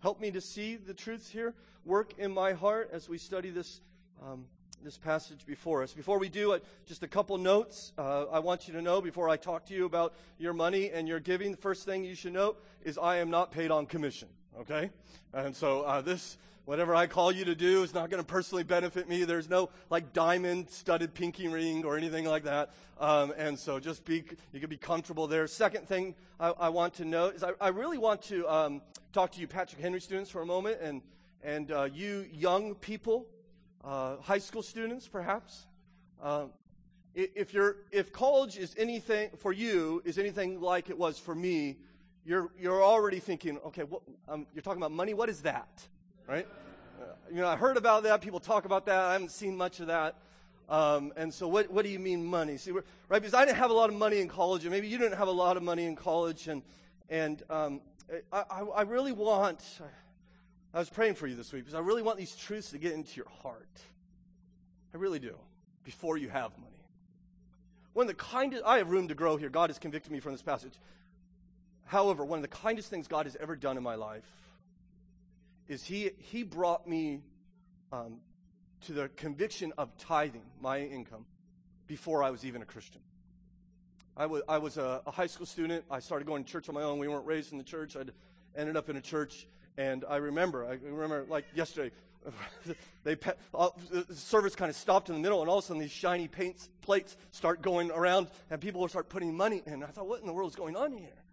Help 0.00 0.20
me 0.20 0.30
to 0.30 0.40
see 0.40 0.76
the 0.76 0.94
truths 0.94 1.28
here. 1.28 1.54
Work 1.84 2.18
in 2.18 2.32
my 2.32 2.52
heart 2.52 2.90
as 2.92 3.08
we 3.08 3.18
study 3.18 3.50
this, 3.50 3.80
um, 4.22 4.44
this 4.82 4.98
passage 4.98 5.46
before 5.46 5.82
us. 5.82 5.92
Before 5.92 6.18
we 6.18 6.28
do, 6.28 6.52
uh, 6.52 6.58
just 6.86 7.02
a 7.02 7.08
couple 7.08 7.38
notes 7.38 7.92
uh, 7.96 8.24
I 8.24 8.38
want 8.40 8.68
you 8.68 8.74
to 8.74 8.82
know 8.82 9.00
before 9.00 9.28
I 9.28 9.36
talk 9.36 9.66
to 9.66 9.74
you 9.74 9.84
about 9.84 10.14
your 10.38 10.52
money 10.52 10.90
and 10.90 11.08
your 11.08 11.20
giving. 11.20 11.50
The 11.50 11.56
first 11.56 11.84
thing 11.84 12.04
you 12.04 12.14
should 12.14 12.32
know 12.32 12.56
is 12.82 12.98
I 12.98 13.16
am 13.18 13.30
not 13.30 13.50
paid 13.50 13.70
on 13.70 13.86
commission 13.86 14.28
okay? 14.60 14.90
And 15.32 15.54
so 15.54 15.82
uh, 15.82 16.00
this, 16.00 16.36
whatever 16.64 16.94
I 16.94 17.06
call 17.06 17.32
you 17.32 17.44
to 17.44 17.54
do, 17.54 17.82
is 17.82 17.94
not 17.94 18.10
going 18.10 18.22
to 18.22 18.26
personally 18.26 18.64
benefit 18.64 19.08
me. 19.08 19.24
There's 19.24 19.48
no 19.48 19.70
like 19.90 20.12
diamond 20.12 20.70
studded 20.70 21.14
pinky 21.14 21.48
ring 21.48 21.84
or 21.84 21.96
anything 21.96 22.24
like 22.24 22.44
that. 22.44 22.70
Um, 23.00 23.32
and 23.36 23.58
so 23.58 23.80
just 23.80 24.04
be, 24.04 24.24
you 24.52 24.60
can 24.60 24.70
be 24.70 24.76
comfortable 24.76 25.26
there. 25.26 25.46
Second 25.46 25.88
thing 25.88 26.14
I, 26.38 26.50
I 26.50 26.68
want 26.68 26.94
to 26.94 27.04
note 27.04 27.34
is 27.34 27.44
I, 27.44 27.50
I 27.60 27.68
really 27.68 27.98
want 27.98 28.22
to 28.22 28.48
um, 28.48 28.82
talk 29.12 29.32
to 29.32 29.40
you 29.40 29.46
Patrick 29.46 29.80
Henry 29.80 30.00
students 30.00 30.30
for 30.30 30.42
a 30.42 30.46
moment 30.46 30.78
and, 30.80 31.02
and 31.42 31.72
uh, 31.72 31.88
you 31.92 32.26
young 32.32 32.74
people, 32.76 33.26
uh, 33.82 34.16
high 34.18 34.38
school 34.38 34.62
students 34.62 35.08
perhaps. 35.08 35.66
Um, 36.22 36.50
if 37.14 37.54
you're, 37.54 37.76
if 37.92 38.12
college 38.12 38.56
is 38.56 38.74
anything 38.76 39.30
for 39.38 39.52
you 39.52 40.02
is 40.04 40.18
anything 40.18 40.60
like 40.60 40.90
it 40.90 40.98
was 40.98 41.16
for 41.18 41.34
me, 41.34 41.76
you're, 42.24 42.50
you're 42.58 42.82
already 42.82 43.20
thinking, 43.20 43.58
okay, 43.66 43.82
what, 43.82 44.02
um, 44.28 44.46
you're 44.54 44.62
talking 44.62 44.80
about 44.80 44.92
money. 44.92 45.14
What 45.14 45.28
is 45.28 45.42
that? 45.42 45.86
Right? 46.26 46.46
Uh, 47.00 47.04
you 47.30 47.40
know, 47.40 47.48
I 47.48 47.56
heard 47.56 47.76
about 47.76 48.04
that. 48.04 48.20
People 48.20 48.40
talk 48.40 48.64
about 48.64 48.86
that. 48.86 48.98
I 48.98 49.12
haven't 49.12 49.30
seen 49.30 49.56
much 49.56 49.80
of 49.80 49.88
that. 49.88 50.16
Um, 50.68 51.12
and 51.16 51.32
so, 51.32 51.46
what, 51.46 51.70
what 51.70 51.84
do 51.84 51.90
you 51.90 51.98
mean 51.98 52.24
money? 52.24 52.56
See, 52.56 52.70
right? 52.70 52.84
Because 53.10 53.34
I 53.34 53.44
didn't 53.44 53.58
have 53.58 53.70
a 53.70 53.74
lot 53.74 53.90
of 53.90 53.96
money 53.96 54.20
in 54.20 54.28
college, 54.28 54.62
and 54.64 54.70
maybe 54.70 54.88
you 54.88 54.96
didn't 54.96 55.18
have 55.18 55.28
a 55.28 55.32
lot 55.32 55.58
of 55.58 55.62
money 55.62 55.84
in 55.84 55.94
college, 55.94 56.48
and 56.48 56.62
and 57.10 57.42
um, 57.50 57.82
I, 58.32 58.44
I, 58.50 58.60
I 58.60 58.82
really 58.82 59.12
want. 59.12 59.62
I 60.72 60.78
was 60.78 60.88
praying 60.88 61.16
for 61.16 61.26
you 61.26 61.36
this 61.36 61.52
week 61.52 61.64
because 61.64 61.74
I 61.74 61.80
really 61.80 62.02
want 62.02 62.16
these 62.16 62.34
truths 62.34 62.70
to 62.70 62.78
get 62.78 62.94
into 62.94 63.14
your 63.16 63.28
heart. 63.42 63.68
I 64.94 64.96
really 64.96 65.18
do. 65.18 65.36
Before 65.84 66.16
you 66.16 66.30
have 66.30 66.50
money, 66.56 66.88
one 67.92 68.04
of 68.04 68.08
the 68.08 68.14
kindest. 68.14 68.62
I 68.64 68.78
have 68.78 68.88
room 68.88 69.08
to 69.08 69.14
grow 69.14 69.36
here. 69.36 69.50
God 69.50 69.68
has 69.68 69.78
convicted 69.78 70.12
me 70.12 70.20
from 70.20 70.32
this 70.32 70.42
passage. 70.42 70.72
However, 71.86 72.24
one 72.24 72.38
of 72.38 72.42
the 72.42 72.48
kindest 72.48 72.90
things 72.90 73.08
God 73.08 73.26
has 73.26 73.36
ever 73.36 73.56
done 73.56 73.76
in 73.76 73.82
my 73.82 73.94
life 73.94 74.24
is 75.68 75.84
He, 75.84 76.10
he 76.18 76.42
brought 76.42 76.86
me 76.86 77.20
um, 77.92 78.20
to 78.86 78.92
the 78.92 79.08
conviction 79.16 79.72
of 79.78 79.96
tithing 79.98 80.42
my 80.60 80.80
income 80.80 81.26
before 81.86 82.22
I 82.22 82.30
was 82.30 82.44
even 82.44 82.62
a 82.62 82.66
Christian. 82.66 83.00
I 84.16 84.26
was, 84.26 84.42
I 84.48 84.58
was 84.58 84.76
a, 84.76 85.02
a, 85.06 85.10
high 85.10 85.26
school 85.26 85.46
student. 85.46 85.84
I 85.90 85.98
started 85.98 86.26
going 86.26 86.44
to 86.44 86.50
church 86.50 86.68
on 86.68 86.74
my 86.74 86.82
own. 86.82 86.98
We 86.98 87.08
weren't 87.08 87.26
raised 87.26 87.52
in 87.52 87.58
the 87.58 87.64
church. 87.64 87.96
I 87.96 88.04
ended 88.56 88.76
up 88.76 88.88
in 88.88 88.96
a 88.96 89.00
church. 89.00 89.46
And 89.76 90.04
I 90.08 90.16
remember, 90.16 90.64
I 90.64 90.78
remember 90.84 91.26
like 91.28 91.46
yesterday, 91.54 91.90
they 93.04 93.16
all, 93.52 93.76
the 93.90 94.14
service 94.14 94.54
kind 94.54 94.70
of 94.70 94.76
stopped 94.76 95.08
in 95.08 95.14
the 95.14 95.20
middle, 95.20 95.40
and 95.40 95.50
all 95.50 95.58
of 95.58 95.64
a 95.64 95.66
sudden 95.66 95.82
these 95.82 95.90
shiny 95.90 96.28
paint 96.28 96.68
plates 96.80 97.16
start 97.32 97.60
going 97.60 97.90
around, 97.90 98.28
and 98.50 98.60
people 98.60 98.80
will 98.80 98.88
start 98.88 99.08
putting 99.08 99.36
money 99.36 99.62
in. 99.66 99.82
I 99.82 99.88
thought, 99.88 100.06
what 100.06 100.20
in 100.20 100.26
the 100.26 100.32
world 100.32 100.50
is 100.50 100.56
going 100.56 100.76
on 100.76 100.96
here? 100.96 101.24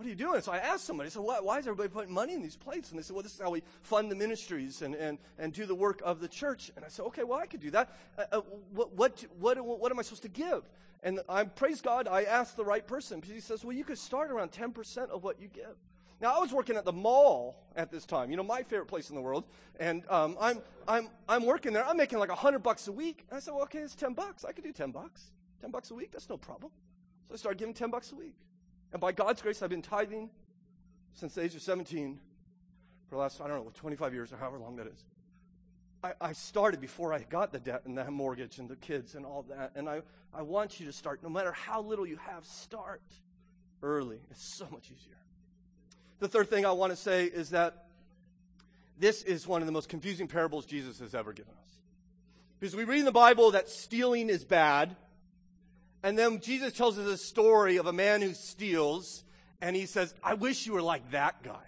What 0.00 0.06
are 0.06 0.08
you 0.08 0.16
doing? 0.16 0.40
So 0.40 0.50
I 0.50 0.56
asked 0.56 0.86
somebody, 0.86 1.08
I 1.08 1.10
said, 1.10 1.20
why, 1.20 1.40
why, 1.40 1.58
is 1.58 1.66
everybody 1.66 1.90
putting 1.90 2.14
money 2.14 2.32
in 2.32 2.40
these 2.40 2.56
plates? 2.56 2.88
And 2.88 2.98
they 2.98 3.02
said, 3.02 3.14
well, 3.14 3.22
this 3.22 3.34
is 3.34 3.38
how 3.38 3.50
we 3.50 3.62
fund 3.82 4.10
the 4.10 4.14
ministries 4.16 4.80
and, 4.80 4.94
and, 4.94 5.18
and 5.38 5.52
do 5.52 5.66
the 5.66 5.74
work 5.74 6.00
of 6.02 6.20
the 6.20 6.26
church. 6.26 6.72
And 6.74 6.86
I 6.86 6.88
said, 6.88 7.02
okay, 7.08 7.22
well, 7.22 7.38
I 7.38 7.44
could 7.44 7.60
do 7.60 7.70
that. 7.72 7.94
Uh, 8.16 8.24
uh, 8.32 8.40
what, 8.72 8.94
what, 8.94 9.24
what, 9.38 9.62
what 9.62 9.92
am 9.92 9.98
I 9.98 10.02
supposed 10.02 10.22
to 10.22 10.30
give? 10.30 10.62
And 11.02 11.20
I 11.28 11.44
praise 11.44 11.82
God, 11.82 12.08
I 12.08 12.22
asked 12.22 12.56
the 12.56 12.64
right 12.64 12.86
person 12.86 13.20
he 13.20 13.40
says, 13.40 13.62
well, 13.62 13.76
you 13.76 13.84
could 13.84 13.98
start 13.98 14.30
around 14.30 14.52
10% 14.52 15.10
of 15.10 15.22
what 15.22 15.38
you 15.38 15.48
give. 15.48 15.76
Now, 16.18 16.34
I 16.34 16.38
was 16.38 16.50
working 16.50 16.76
at 16.76 16.86
the 16.86 16.94
mall 16.94 17.62
at 17.76 17.90
this 17.90 18.06
time, 18.06 18.30
you 18.30 18.38
know, 18.38 18.42
my 18.42 18.62
favorite 18.62 18.88
place 18.88 19.10
in 19.10 19.16
the 19.16 19.22
world. 19.22 19.44
And 19.78 20.02
um, 20.08 20.38
I'm, 20.40 20.62
I'm, 20.88 21.10
I'm 21.28 21.44
working 21.44 21.74
there. 21.74 21.84
I'm 21.84 21.98
making 21.98 22.18
like 22.18 22.30
100 22.30 22.60
bucks 22.60 22.88
a 22.88 22.92
week. 22.92 23.26
And 23.28 23.36
I 23.36 23.40
said, 23.40 23.52
well, 23.52 23.64
okay, 23.64 23.80
it's 23.80 23.94
10 23.94 24.14
bucks. 24.14 24.46
I 24.46 24.52
could 24.52 24.64
do 24.64 24.72
10 24.72 24.92
bucks. 24.92 25.24
10 25.60 25.70
bucks 25.70 25.90
a 25.90 25.94
week, 25.94 26.12
that's 26.12 26.30
no 26.30 26.38
problem. 26.38 26.72
So 27.28 27.34
I 27.34 27.36
started 27.36 27.58
giving 27.58 27.74
10 27.74 27.90
bucks 27.90 28.12
a 28.12 28.14
week. 28.14 28.36
And 28.92 29.00
by 29.00 29.12
God's 29.12 29.42
grace, 29.42 29.62
I've 29.62 29.70
been 29.70 29.82
tithing 29.82 30.30
since 31.14 31.34
the 31.34 31.42
age 31.42 31.54
of 31.54 31.62
17 31.62 32.18
for 33.08 33.16
the 33.16 33.20
last, 33.20 33.40
I 33.40 33.48
don't 33.48 33.64
know, 33.64 33.72
25 33.74 34.14
years 34.14 34.32
or 34.32 34.36
however 34.36 34.58
long 34.58 34.76
that 34.76 34.86
is. 34.86 35.04
I, 36.02 36.12
I, 36.20 36.32
started 36.32 36.80
before 36.80 37.12
I 37.12 37.22
got 37.22 37.52
the 37.52 37.58
debt 37.58 37.82
and 37.84 37.98
that 37.98 38.10
mortgage 38.10 38.58
and 38.58 38.68
the 38.68 38.76
kids 38.76 39.14
and 39.14 39.26
all 39.26 39.44
that. 39.50 39.72
And 39.74 39.88
I, 39.88 40.00
I 40.32 40.42
want 40.42 40.80
you 40.80 40.86
to 40.86 40.92
start, 40.92 41.22
no 41.22 41.28
matter 41.28 41.52
how 41.52 41.82
little 41.82 42.06
you 42.06 42.16
have, 42.16 42.44
start 42.46 43.02
early. 43.82 44.18
It's 44.30 44.56
so 44.56 44.66
much 44.70 44.86
easier. 44.86 45.16
The 46.20 46.28
third 46.28 46.48
thing 46.48 46.64
I 46.64 46.72
want 46.72 46.92
to 46.92 46.96
say 46.96 47.26
is 47.26 47.50
that 47.50 47.86
this 48.98 49.22
is 49.22 49.46
one 49.46 49.62
of 49.62 49.66
the 49.66 49.72
most 49.72 49.88
confusing 49.88 50.28
parables 50.28 50.64
Jesus 50.66 51.00
has 51.00 51.14
ever 51.14 51.32
given 51.32 51.52
us. 51.52 51.70
Because 52.58 52.76
we 52.76 52.84
read 52.84 53.00
in 53.00 53.06
the 53.06 53.12
Bible 53.12 53.52
that 53.52 53.68
stealing 53.68 54.28
is 54.28 54.44
bad, 54.44 54.94
and 56.02 56.18
then 56.18 56.40
Jesus 56.40 56.72
tells 56.72 56.98
us 56.98 57.06
a 57.06 57.16
story 57.16 57.76
of 57.76 57.86
a 57.86 57.92
man 57.92 58.22
who 58.22 58.34
steals, 58.34 59.24
and 59.60 59.76
he 59.76 59.86
says, 59.86 60.14
I 60.22 60.34
wish 60.34 60.66
you 60.66 60.72
were 60.72 60.82
like 60.82 61.10
that 61.10 61.42
guy. 61.42 61.62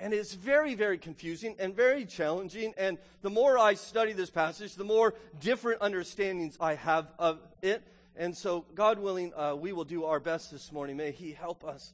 And 0.00 0.14
it's 0.14 0.32
very, 0.34 0.74
very 0.74 0.96
confusing 0.96 1.56
and 1.58 1.74
very 1.74 2.04
challenging. 2.04 2.72
And 2.78 2.98
the 3.22 3.30
more 3.30 3.58
I 3.58 3.74
study 3.74 4.12
this 4.12 4.30
passage, 4.30 4.76
the 4.76 4.84
more 4.84 5.14
different 5.40 5.82
understandings 5.82 6.56
I 6.60 6.74
have 6.74 7.08
of 7.18 7.40
it. 7.62 7.82
And 8.16 8.36
so, 8.36 8.64
God 8.74 8.98
willing, 8.98 9.32
uh, 9.34 9.56
we 9.56 9.72
will 9.72 9.84
do 9.84 10.04
our 10.04 10.20
best 10.20 10.52
this 10.52 10.72
morning. 10.72 10.96
May 10.96 11.10
He 11.10 11.32
help 11.32 11.64
us 11.64 11.92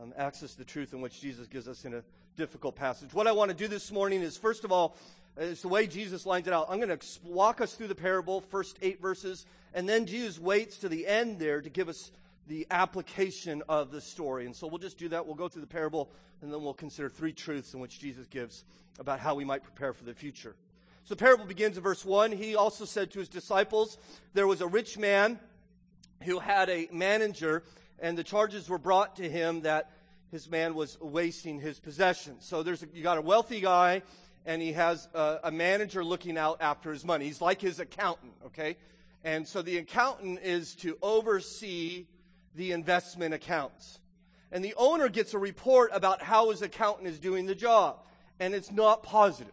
um, 0.00 0.14
access 0.16 0.54
the 0.54 0.64
truth 0.64 0.92
in 0.92 1.00
which 1.00 1.20
Jesus 1.20 1.48
gives 1.48 1.66
us 1.66 1.84
in 1.84 1.94
a 1.94 2.04
difficult 2.36 2.76
passage. 2.76 3.12
What 3.12 3.26
I 3.26 3.32
want 3.32 3.50
to 3.50 3.56
do 3.56 3.68
this 3.68 3.90
morning 3.92 4.22
is, 4.22 4.36
first 4.36 4.64
of 4.64 4.72
all, 4.72 4.96
Uh, 5.38 5.44
it's 5.44 5.62
the 5.62 5.68
way 5.68 5.86
Jesus 5.86 6.26
lines 6.26 6.46
it 6.46 6.52
out. 6.52 6.66
I'm 6.70 6.80
going 6.80 6.96
to 6.96 7.06
walk 7.24 7.60
us 7.60 7.74
through 7.74 7.88
the 7.88 7.94
parable, 7.94 8.40
first 8.40 8.78
eight 8.82 9.02
verses, 9.02 9.46
and 9.72 9.88
then 9.88 10.06
Jesus 10.06 10.38
waits 10.38 10.78
to 10.78 10.88
the 10.88 11.06
end 11.06 11.38
there 11.38 11.60
to 11.60 11.68
give 11.68 11.88
us 11.88 12.12
the 12.46 12.66
application 12.70 13.62
of 13.68 13.90
the 13.90 14.00
story. 14.00 14.46
And 14.46 14.54
so 14.54 14.66
we'll 14.66 14.78
just 14.78 14.98
do 14.98 15.08
that. 15.08 15.26
We'll 15.26 15.34
go 15.34 15.48
through 15.48 15.62
the 15.62 15.66
parable, 15.66 16.10
and 16.40 16.52
then 16.52 16.62
we'll 16.62 16.74
consider 16.74 17.08
three 17.08 17.32
truths 17.32 17.74
in 17.74 17.80
which 17.80 17.98
Jesus 17.98 18.26
gives 18.26 18.64
about 18.98 19.18
how 19.18 19.34
we 19.34 19.44
might 19.44 19.64
prepare 19.64 19.92
for 19.92 20.04
the 20.04 20.14
future. 20.14 20.54
So 21.04 21.14
the 21.14 21.18
parable 21.18 21.46
begins 21.46 21.76
in 21.76 21.82
verse 21.82 22.04
1. 22.04 22.32
He 22.32 22.54
also 22.54 22.84
said 22.84 23.10
to 23.12 23.18
his 23.18 23.28
disciples, 23.28 23.98
There 24.34 24.46
was 24.46 24.60
a 24.60 24.66
rich 24.66 24.96
man 24.96 25.38
who 26.22 26.38
had 26.38 26.70
a 26.70 26.88
manager, 26.92 27.64
and 27.98 28.16
the 28.16 28.24
charges 28.24 28.68
were 28.68 28.78
brought 28.78 29.16
to 29.16 29.28
him 29.28 29.62
that 29.62 29.90
his 30.30 30.48
man 30.48 30.74
was 30.74 30.98
wasting 31.00 31.60
his 31.60 31.78
possessions. 31.78 32.44
So 32.46 32.62
there's 32.62 32.82
a, 32.82 32.86
you 32.94 33.02
got 33.02 33.18
a 33.18 33.22
wealthy 33.22 33.60
guy, 33.60 34.02
and 34.46 34.60
he 34.60 34.72
has 34.72 35.08
a, 35.14 35.38
a 35.44 35.50
manager 35.50 36.04
looking 36.04 36.36
out 36.36 36.58
after 36.60 36.92
his 36.92 37.04
money. 37.04 37.24
He's 37.26 37.40
like 37.40 37.60
his 37.60 37.80
accountant, 37.80 38.32
okay? 38.46 38.76
And 39.22 39.48
so 39.48 39.62
the 39.62 39.78
accountant 39.78 40.40
is 40.42 40.74
to 40.76 40.98
oversee 41.00 42.06
the 42.54 42.72
investment 42.72 43.34
accounts. 43.34 43.98
And 44.52 44.64
the 44.64 44.74
owner 44.76 45.08
gets 45.08 45.34
a 45.34 45.38
report 45.38 45.90
about 45.92 46.22
how 46.22 46.50
his 46.50 46.62
accountant 46.62 47.08
is 47.08 47.18
doing 47.18 47.46
the 47.46 47.54
job. 47.54 47.98
And 48.38 48.54
it's 48.54 48.70
not 48.70 49.02
positive. 49.02 49.52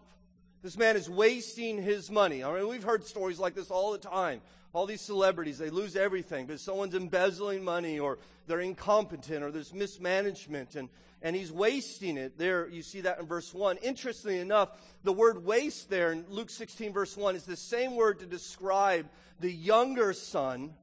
This 0.62 0.78
man 0.78 0.96
is 0.96 1.10
wasting 1.10 1.82
his 1.82 2.12
money. 2.12 2.44
I 2.44 2.54
mean, 2.54 2.68
we've 2.68 2.84
heard 2.84 3.06
stories 3.06 3.40
like 3.40 3.56
this 3.56 3.72
all 3.72 3.94
the 3.94 3.98
time. 3.98 4.42
All 4.74 4.86
these 4.86 5.02
celebrities, 5.02 5.58
they 5.58 5.70
lose 5.70 5.96
everything 5.96 6.46
because 6.46 6.62
someone's 6.62 6.96
embezzling 6.96 7.64
money 7.64 8.00
or 8.00 8.20
they're 8.48 8.60
incompetent 8.60 9.44
or 9.44 9.52
there's 9.52 9.74
mismanagement 9.74 10.76
and, 10.76 10.90
and 11.22 11.36
he's 11.36 11.52
wasting 11.52 12.18
it. 12.18 12.38
There, 12.38 12.68
you 12.68 12.82
see 12.82 13.02
that 13.02 13.20
in 13.20 13.26
verse 13.26 13.54
1. 13.54 13.78
Interestingly 13.78 14.40
enough, 14.40 14.70
the 15.04 15.14
word 15.14 15.46
waste 15.46 15.90
there 15.90 16.12
in 16.12 16.26
Luke 16.30 16.50
16, 16.50 16.94
verse 16.94 17.16
1 17.16 17.36
is 17.36 17.44
the 17.44 17.56
same 17.56 17.96
word 17.96 18.20
to 18.20 18.26
describe 18.26 19.08
the 19.40 19.52
younger 19.52 20.14
son 20.14 20.74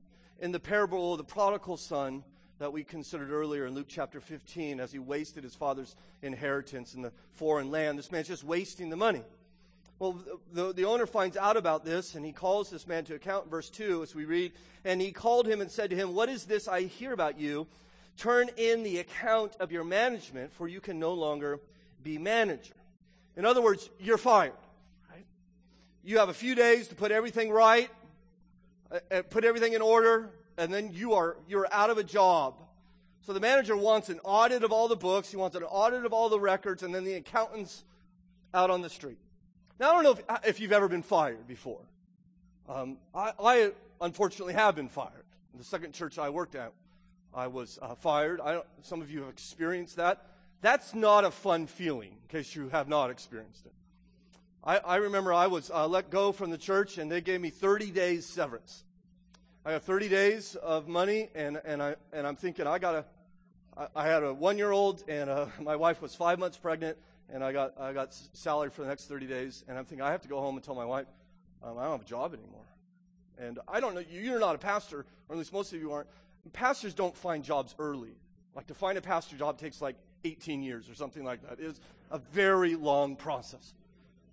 in 0.40 0.52
the 0.52 0.60
parable 0.60 1.12
of 1.12 1.18
the 1.18 1.24
prodigal 1.24 1.76
son 1.76 2.22
that 2.58 2.72
we 2.72 2.82
considered 2.84 3.30
earlier 3.30 3.66
in 3.66 3.74
Luke 3.74 3.86
chapter 3.88 4.20
15 4.20 4.80
as 4.80 4.92
he 4.92 4.98
wasted 4.98 5.44
his 5.44 5.54
father's 5.54 5.94
inheritance 6.22 6.94
in 6.94 7.02
the 7.02 7.12
foreign 7.32 7.70
land. 7.70 7.98
This 7.98 8.10
man's 8.10 8.28
just 8.28 8.44
wasting 8.44 8.90
the 8.90 8.96
money. 8.96 9.22
Well, 9.98 10.22
the, 10.52 10.72
the 10.72 10.84
owner 10.84 11.06
finds 11.06 11.36
out 11.36 11.56
about 11.56 11.84
this 11.84 12.14
and 12.14 12.24
he 12.24 12.32
calls 12.32 12.70
this 12.70 12.86
man 12.86 13.04
to 13.06 13.14
account. 13.14 13.50
Verse 13.50 13.68
2, 13.70 14.02
as 14.02 14.14
we 14.14 14.24
read, 14.24 14.52
and 14.84 15.00
he 15.00 15.10
called 15.10 15.46
him 15.46 15.60
and 15.60 15.70
said 15.70 15.90
to 15.90 15.96
him, 15.96 16.14
What 16.14 16.28
is 16.28 16.44
this 16.44 16.68
I 16.68 16.82
hear 16.82 17.12
about 17.12 17.38
you? 17.38 17.66
Turn 18.18 18.50
in 18.56 18.82
the 18.82 18.98
account 18.98 19.54
of 19.60 19.70
your 19.70 19.84
management, 19.84 20.52
for 20.52 20.66
you 20.66 20.80
can 20.80 20.98
no 20.98 21.14
longer 21.14 21.60
be 22.02 22.18
manager. 22.18 22.74
In 23.36 23.44
other 23.44 23.62
words, 23.62 23.88
you're 24.00 24.18
fired. 24.18 24.52
Right? 25.08 25.24
You 26.02 26.18
have 26.18 26.28
a 26.28 26.34
few 26.34 26.56
days 26.56 26.88
to 26.88 26.96
put 26.96 27.12
everything 27.12 27.50
right, 27.50 27.88
uh, 28.90 28.98
uh, 29.10 29.22
put 29.22 29.44
everything 29.44 29.74
in 29.74 29.80
order, 29.80 30.30
and 30.56 30.74
then 30.74 30.90
you 30.92 31.14
are 31.14 31.36
you're 31.46 31.72
out 31.72 31.90
of 31.90 31.98
a 31.98 32.02
job. 32.02 32.54
So 33.24 33.32
the 33.32 33.40
manager 33.40 33.76
wants 33.76 34.08
an 34.08 34.18
audit 34.24 34.64
of 34.64 34.72
all 34.72 34.88
the 34.88 34.96
books, 34.96 35.30
he 35.30 35.36
wants 35.36 35.54
an 35.54 35.62
audit 35.62 36.04
of 36.04 36.12
all 36.12 36.28
the 36.28 36.40
records, 36.40 36.82
and 36.82 36.92
then 36.92 37.04
the 37.04 37.14
accountant's 37.14 37.84
out 38.52 38.68
on 38.68 38.82
the 38.82 38.90
street. 38.90 39.18
Now 39.78 39.90
I 39.90 39.94
don't 39.94 40.02
know 40.02 40.10
if, 40.10 40.48
if 40.48 40.60
you've 40.60 40.72
ever 40.72 40.88
been 40.88 41.04
fired 41.04 41.46
before. 41.46 41.82
Um, 42.68 42.96
I, 43.14 43.32
I, 43.38 43.72
unfortunately 44.00 44.54
have 44.54 44.74
been 44.74 44.88
fired. 44.88 45.24
In 45.52 45.58
the 45.58 45.64
second 45.64 45.92
church 45.92 46.18
I 46.18 46.30
worked 46.30 46.56
at, 46.56 46.72
I 47.38 47.46
was 47.46 47.78
uh, 47.80 47.94
fired. 47.94 48.40
some 48.82 49.00
of 49.00 49.12
you 49.12 49.20
have 49.20 49.28
experienced 49.28 49.94
that. 49.96 50.26
That's 50.60 50.92
not 50.92 51.24
a 51.24 51.30
fun 51.30 51.68
feeling, 51.68 52.10
in 52.10 52.28
case 52.28 52.56
you 52.56 52.68
have 52.70 52.88
not 52.88 53.10
experienced 53.10 53.64
it. 53.64 53.72
I, 54.64 54.78
I 54.78 54.96
remember 54.96 55.32
I 55.32 55.46
was 55.46 55.70
uh, 55.70 55.86
let 55.86 56.10
go 56.10 56.32
from 56.32 56.50
the 56.50 56.58
church, 56.58 56.98
and 56.98 57.08
they 57.08 57.20
gave 57.20 57.40
me 57.40 57.50
30 57.50 57.92
days 57.92 58.26
severance. 58.26 58.82
I 59.64 59.70
got 59.70 59.82
30 59.84 60.08
days 60.08 60.56
of 60.56 60.88
money, 60.88 61.30
and, 61.36 61.60
and, 61.64 61.80
I, 61.80 61.94
and 62.12 62.26
I'm 62.26 62.34
thinking, 62.34 62.66
I 62.66 62.80
got 62.80 62.96
a, 62.96 63.04
I, 63.76 63.86
I 63.94 64.06
had 64.08 64.24
a 64.24 64.34
one 64.34 64.58
year 64.58 64.72
old, 64.72 65.04
and 65.06 65.30
uh, 65.30 65.46
my 65.60 65.76
wife 65.76 66.02
was 66.02 66.16
five 66.16 66.40
months 66.40 66.56
pregnant, 66.56 66.98
and 67.32 67.44
I 67.44 67.52
got, 67.52 67.80
I 67.80 67.92
got 67.92 68.14
salary 68.32 68.70
for 68.70 68.82
the 68.82 68.88
next 68.88 69.04
30 69.04 69.28
days, 69.28 69.64
and 69.68 69.78
I'm 69.78 69.84
thinking, 69.84 70.04
I 70.04 70.10
have 70.10 70.22
to 70.22 70.28
go 70.28 70.40
home 70.40 70.56
and 70.56 70.64
tell 70.64 70.74
my 70.74 70.84
wife, 70.84 71.06
um, 71.62 71.78
I 71.78 71.82
don't 71.82 71.92
have 71.92 72.00
a 72.00 72.04
job 72.04 72.34
anymore. 72.34 72.66
And 73.38 73.60
I 73.68 73.78
don't 73.78 73.94
know, 73.94 74.02
you're 74.10 74.40
not 74.40 74.56
a 74.56 74.58
pastor, 74.58 75.06
or 75.28 75.36
at 75.36 75.38
least 75.38 75.52
most 75.52 75.72
of 75.72 75.80
you 75.80 75.92
aren't. 75.92 76.08
Pastors 76.52 76.94
don't 76.94 77.16
find 77.16 77.44
jobs 77.44 77.74
early. 77.78 78.16
Like 78.54 78.66
to 78.68 78.74
find 78.74 78.98
a 78.98 79.00
pastor 79.02 79.36
job 79.36 79.58
takes 79.58 79.80
like 79.80 79.96
18 80.24 80.62
years 80.62 80.88
or 80.88 80.94
something 80.94 81.24
like 81.24 81.42
that. 81.48 81.60
It 81.60 81.66
is 81.66 81.80
a 82.10 82.18
very 82.18 82.74
long 82.74 83.16
process. 83.16 83.74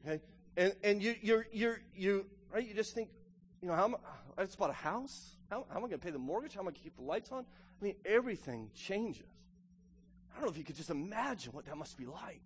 Okay? 0.06 0.22
And, 0.58 0.74
and 0.84 1.04
you, 1.04 1.15
you're, 1.22 1.48
you're, 1.52 1.82
you, 1.96 2.26
right? 2.54 2.65
You 2.65 2.74
just 2.74 2.94
think, 2.94 3.10
you 3.62 3.68
know, 3.68 3.76
how 3.76 3.86
am 3.86 3.96
I, 3.96 4.41
I 4.41 4.46
just 4.46 4.58
bought 4.58 4.70
a 4.70 4.74
house. 4.74 5.36
How, 5.50 5.65
how 5.70 5.78
am 5.78 5.86
I 5.86 5.88
going 5.88 6.00
to 6.00 6.06
pay 6.06 6.12
the 6.12 6.20
mortgage? 6.20 6.56
How 6.56 6.62
am 6.62 6.68
I 6.68 6.72
going 6.72 6.76
to 6.76 6.82
keep 6.82 6.96
the 6.96 7.04
lights 7.04 7.32
on? 7.32 7.39
I 7.39 7.84
mean, 7.84 7.96
everything 8.06 8.70
changes. 8.74 9.28
I 10.32 10.39
don't 10.39 10.46
know 10.46 10.52
if 10.52 10.58
you 10.58 10.63
could 10.63 10.76
just 10.76 10.89
imagine 10.89 11.54
what 11.54 11.65
that 11.65 11.78
must 11.78 11.98
be 11.98 12.06
like. 12.06 12.41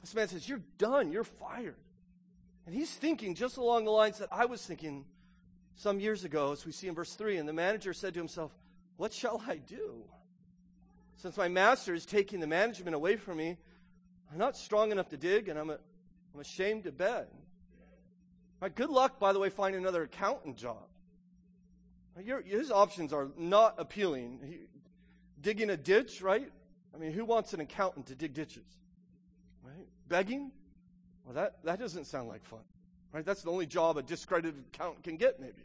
This 0.00 0.14
man 0.14 0.28
says, 0.28 0.48
You're 0.48 0.62
done. 0.78 1.12
You're 1.12 1.24
fired. 1.24 1.76
And 2.66 2.74
he's 2.74 2.92
thinking 2.92 3.34
just 3.34 3.56
along 3.56 3.84
the 3.84 3.90
lines 3.90 4.18
that 4.18 4.28
I 4.30 4.44
was 4.46 4.64
thinking 4.64 5.04
some 5.78 6.00
years 6.00 6.24
ago, 6.24 6.52
as 6.52 6.66
we 6.66 6.72
see 6.72 6.88
in 6.88 6.94
verse 6.94 7.14
3. 7.14 7.38
And 7.38 7.48
the 7.48 7.52
manager 7.54 7.94
said 7.94 8.12
to 8.14 8.20
himself, 8.20 8.52
What 8.98 9.12
shall 9.14 9.42
I 9.46 9.56
do? 9.56 10.04
Since 11.16 11.36
my 11.36 11.48
master 11.48 11.94
is 11.94 12.04
taking 12.04 12.40
the 12.40 12.46
management 12.46 12.94
away 12.94 13.16
from 13.16 13.38
me, 13.38 13.56
I'm 14.30 14.38
not 14.38 14.56
strong 14.56 14.92
enough 14.92 15.08
to 15.08 15.16
dig, 15.16 15.48
and 15.48 15.58
I'm 15.58 15.70
a, 15.70 15.78
I'm 16.34 16.40
ashamed 16.40 16.84
to 16.84 16.92
beg. 16.92 17.26
Right, 18.60 18.74
good 18.74 18.90
luck, 18.90 19.18
by 19.18 19.32
the 19.32 19.38
way, 19.38 19.50
finding 19.50 19.80
another 19.80 20.02
accountant 20.02 20.56
job. 20.56 20.84
Your, 22.22 22.42
his 22.42 22.72
options 22.72 23.12
are 23.12 23.28
not 23.36 23.76
appealing. 23.78 24.40
He, 24.44 24.58
digging 25.40 25.70
a 25.70 25.76
ditch, 25.76 26.20
right? 26.20 26.50
I 26.92 26.98
mean, 26.98 27.12
who 27.12 27.24
wants 27.24 27.54
an 27.54 27.60
accountant 27.60 28.06
to 28.06 28.16
dig 28.16 28.34
ditches? 28.34 28.66
Right? 29.62 29.86
Begging? 30.08 30.50
Well, 31.24 31.34
that, 31.34 31.62
that 31.62 31.78
doesn't 31.78 32.06
sound 32.06 32.28
like 32.28 32.44
fun. 32.44 32.60
Right? 33.12 33.24
That's 33.24 33.42
the 33.42 33.50
only 33.50 33.66
job 33.66 33.96
a 33.96 34.02
discredited 34.02 34.62
accountant 34.72 35.04
can 35.04 35.16
get, 35.16 35.40
maybe, 35.40 35.64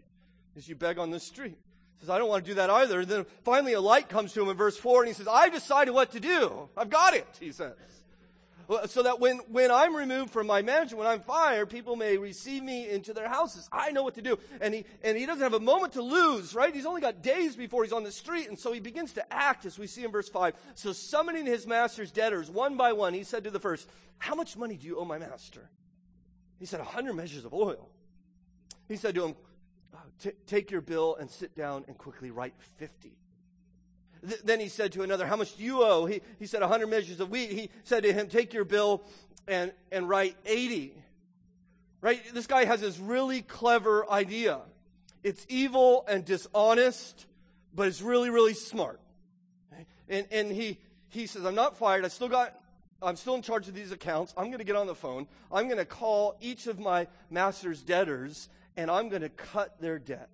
is 0.56 0.68
you 0.68 0.76
beg 0.76 0.98
on 0.98 1.12
the 1.12 1.20
street. 1.20 1.58
He 1.98 2.06
says, 2.06 2.10
I 2.10 2.18
don't 2.18 2.30
want 2.30 2.46
to 2.46 2.52
do 2.52 2.56
that 2.56 2.70
either. 2.70 3.02
And 3.02 3.10
then 3.10 3.26
finally 3.44 3.74
a 3.74 3.82
light 3.82 4.10
comes 4.10 4.34
to 4.34 4.42
him 4.42 4.50
in 4.50 4.58
verse 4.58 4.78
4, 4.78 5.02
and 5.02 5.08
he 5.08 5.14
says, 5.14 5.28
I've 5.28 5.54
decided 5.54 5.92
what 5.92 6.12
to 6.12 6.20
do. 6.20 6.70
I've 6.78 6.90
got 6.90 7.14
it, 7.14 7.28
he 7.40 7.52
says 7.52 7.74
so 8.86 9.04
that 9.04 9.20
when, 9.20 9.38
when 9.50 9.72
I'm 9.72 9.96
removed 9.96 10.32
from 10.32 10.48
my 10.48 10.62
mansion, 10.62 10.98
when 10.98 11.08
I'm 11.08 11.20
fired, 11.20 11.70
people 11.70 11.96
may 11.96 12.18
receive 12.18 12.64
me 12.64 12.90
into 12.90 13.14
their 13.14 13.28
houses. 13.28 13.68
I 13.72 13.92
know 13.92 14.04
what 14.04 14.16
to 14.16 14.22
do. 14.22 14.40
And 14.62 14.74
he, 14.74 14.86
and 15.04 15.18
he 15.18 15.26
doesn't 15.26 15.44
have 15.44 15.54
a 15.54 15.60
moment 15.60 15.94
to 15.94 16.02
lose, 16.02 16.56
right? 16.56 16.74
He's 16.74 16.86
only 16.86 17.02
got 17.02 17.22
days 17.22 17.56
before 17.56 17.84
he's 17.84 17.94
on 17.94 18.04
the 18.04 18.12
street. 18.12 18.48
And 18.48 18.58
so 18.58 18.72
he 18.72 18.80
begins 18.80 19.14
to 19.14 19.34
act 19.34 19.66
as 19.66 19.78
we 19.78 19.88
see 19.88 20.04
in 20.04 20.12
verse 20.12 20.30
5. 20.30 20.54
So 20.76 20.94
summoning 20.94 21.46
his 21.46 21.68
master's 21.68 22.12
debtors 22.12 22.50
one 22.50 22.78
by 22.78 22.94
one, 22.94 23.14
he 23.14 23.24
said 23.24 23.44
to 23.44 23.52
the 23.52 23.60
first, 23.60 23.88
How 24.18 24.36
much 24.36 24.56
money 24.56 24.78
do 24.78 24.88
you 24.88 24.98
owe 24.98 25.06
my 25.06 25.18
master? 25.18 25.70
He 26.64 26.68
said, 26.68 26.80
A 26.80 26.86
hundred 26.86 27.16
measures 27.16 27.44
of 27.44 27.54
oil. 27.54 27.90
He 28.88 28.96
said 28.96 29.16
to 29.16 29.26
him, 29.26 29.36
uh, 29.94 30.32
Take 30.48 30.72
your 30.72 30.80
bill 30.80 31.18
and 31.20 31.30
sit 31.30 31.58
down 31.58 31.84
and 31.90 31.98
quickly 31.98 32.32
write 32.32 32.54
50. 32.78 33.12
Th- 34.26 34.42
then 34.46 34.62
he 34.62 34.70
said 34.70 34.94
to 34.94 35.02
another, 35.02 35.28
How 35.28 35.36
much 35.36 35.58
do 35.58 35.64
you 35.66 35.84
owe? 35.84 36.06
He, 36.06 36.22
he 36.40 36.46
said, 36.46 36.62
100 36.62 36.88
measures 36.88 37.20
of 37.20 37.30
wheat. 37.30 37.52
He 37.52 37.70
said 37.84 38.04
to 38.04 38.14
him, 38.14 38.30
Take 38.30 38.54
your 38.54 38.64
bill 38.64 39.04
and, 39.46 39.74
and 39.92 40.08
write 40.08 40.38
80. 40.46 40.96
Right? 42.00 42.22
This 42.34 42.48
guy 42.48 42.64
has 42.64 42.80
this 42.80 42.98
really 42.98 43.42
clever 43.42 44.10
idea. 44.10 44.62
It's 45.22 45.46
evil 45.50 46.06
and 46.08 46.24
dishonest, 46.24 47.26
but 47.76 47.90
it's 47.90 48.02
really, 48.02 48.30
really 48.30 48.54
smart. 48.54 49.02
And, 50.08 50.28
and 50.32 50.50
he, 50.50 50.78
he 51.10 51.28
says, 51.28 51.44
I'm 51.46 51.56
not 51.56 51.78
fired. 51.78 52.06
I 52.06 52.08
still 52.08 52.30
got 52.30 52.58
I'm 53.04 53.16
still 53.16 53.36
in 53.36 53.42
charge 53.42 53.68
of 53.68 53.74
these 53.74 53.92
accounts. 53.92 54.34
I'm 54.38 54.46
going 54.46 54.60
to 54.60 54.64
get 54.64 54.76
on 54.76 54.88
the 54.88 54.96
phone. 54.96 55.28
I'm 55.52 55.66
going 55.66 55.78
to 55.78 55.86
call 55.86 56.38
each 56.42 56.68
of 56.68 56.80
my 56.80 57.08
master's 57.30 57.82
debtors 57.82 58.50
and 58.78 58.90
I'm 58.90 59.10
going 59.10 59.22
to 59.22 59.30
cut 59.30 59.80
their 59.80 60.00
debt. 60.00 60.30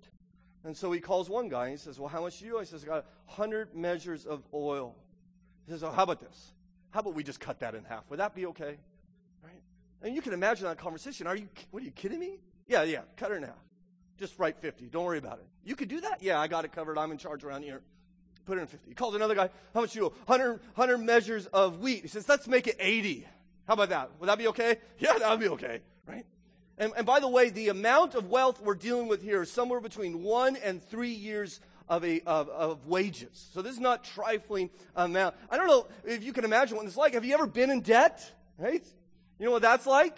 And 0.64 0.76
so 0.76 0.92
he 0.92 1.00
calls 1.00 1.28
one 1.28 1.48
guy 1.48 1.64
and 1.64 1.72
he 1.72 1.78
says, 1.78 1.98
Well, 1.98 2.08
how 2.08 2.22
much 2.22 2.38
do 2.38 2.46
you 2.46 2.56
owe? 2.56 2.60
He 2.60 2.66
says, 2.66 2.84
I 2.84 2.86
got 2.86 3.06
100 3.26 3.74
measures 3.74 4.26
of 4.26 4.42
oil. 4.52 4.94
He 5.66 5.72
says, 5.72 5.82
Oh, 5.82 5.90
how 5.90 6.02
about 6.02 6.20
this? 6.20 6.52
How 6.90 7.00
about 7.00 7.14
we 7.14 7.22
just 7.22 7.40
cut 7.40 7.60
that 7.60 7.74
in 7.74 7.84
half? 7.84 8.04
Would 8.10 8.18
that 8.18 8.34
be 8.34 8.46
okay? 8.46 8.76
Right? 9.42 9.62
And 10.02 10.14
you 10.14 10.22
can 10.22 10.32
imagine 10.32 10.66
that 10.66 10.78
conversation. 10.78 11.26
Are 11.26 11.36
you, 11.36 11.48
what 11.70 11.82
are 11.82 11.86
you 11.86 11.92
kidding 11.92 12.18
me? 12.18 12.38
Yeah, 12.66 12.82
yeah, 12.82 13.00
cut 13.16 13.30
her 13.30 13.36
in 13.36 13.42
half. 13.42 13.54
Just 14.18 14.38
write 14.38 14.58
50. 14.58 14.86
Don't 14.86 15.04
worry 15.04 15.18
about 15.18 15.38
it. 15.38 15.46
You 15.64 15.74
could 15.74 15.88
do 15.88 16.00
that? 16.02 16.22
Yeah, 16.22 16.38
I 16.38 16.46
got 16.46 16.64
it 16.64 16.72
covered. 16.72 16.98
I'm 16.98 17.10
in 17.10 17.18
charge 17.18 17.42
around 17.42 17.62
here. 17.62 17.80
Put 18.50 18.58
it 18.58 18.62
in 18.62 18.66
50. 18.66 18.88
He 18.88 18.94
calls 18.96 19.14
another 19.14 19.36
guy, 19.36 19.48
how 19.72 19.80
much 19.80 19.94
you 19.94 20.06
owe? 20.06 20.12
100, 20.26 20.58
100 20.74 20.98
measures 20.98 21.46
of 21.46 21.78
wheat. 21.78 22.02
He 22.02 22.08
says, 22.08 22.28
let's 22.28 22.48
make 22.48 22.66
it 22.66 22.74
80. 22.80 23.24
How 23.68 23.74
about 23.74 23.90
that? 23.90 24.10
Would 24.18 24.28
that 24.28 24.38
be 24.38 24.48
okay? 24.48 24.78
Yeah, 24.98 25.16
that 25.16 25.30
would 25.30 25.38
be 25.38 25.50
okay, 25.50 25.82
right? 26.04 26.26
And, 26.76 26.92
and 26.96 27.06
by 27.06 27.20
the 27.20 27.28
way, 27.28 27.50
the 27.50 27.68
amount 27.68 28.16
of 28.16 28.26
wealth 28.26 28.60
we're 28.60 28.74
dealing 28.74 29.06
with 29.06 29.22
here 29.22 29.42
is 29.42 29.52
somewhere 29.52 29.78
between 29.78 30.24
one 30.24 30.56
and 30.56 30.82
three 30.82 31.12
years 31.12 31.60
of, 31.88 32.04
a, 32.04 32.22
of, 32.22 32.48
of 32.48 32.88
wages. 32.88 33.50
So 33.52 33.62
this 33.62 33.74
is 33.74 33.78
not 33.78 34.02
trifling 34.02 34.70
amount. 34.96 35.36
I 35.48 35.56
don't 35.56 35.68
know 35.68 35.86
if 36.04 36.24
you 36.24 36.32
can 36.32 36.44
imagine 36.44 36.76
what 36.76 36.86
it's 36.86 36.96
like. 36.96 37.14
Have 37.14 37.24
you 37.24 37.34
ever 37.34 37.46
been 37.46 37.70
in 37.70 37.82
debt? 37.82 38.32
Right? 38.58 38.84
You 39.38 39.44
know 39.44 39.52
what 39.52 39.62
that's 39.62 39.86
like? 39.86 40.16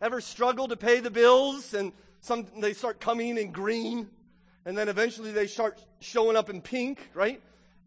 Ever 0.00 0.20
struggled 0.20 0.70
to 0.70 0.76
pay 0.76 1.00
the 1.00 1.10
bills 1.10 1.74
and 1.74 1.92
some, 2.20 2.46
they 2.58 2.74
start 2.74 3.00
coming 3.00 3.38
in 3.38 3.50
green 3.50 4.08
and 4.64 4.78
then 4.78 4.88
eventually 4.88 5.32
they 5.32 5.46
start 5.46 5.82
showing 6.00 6.36
up 6.36 6.50
in 6.50 6.60
pink, 6.60 7.10
right? 7.14 7.42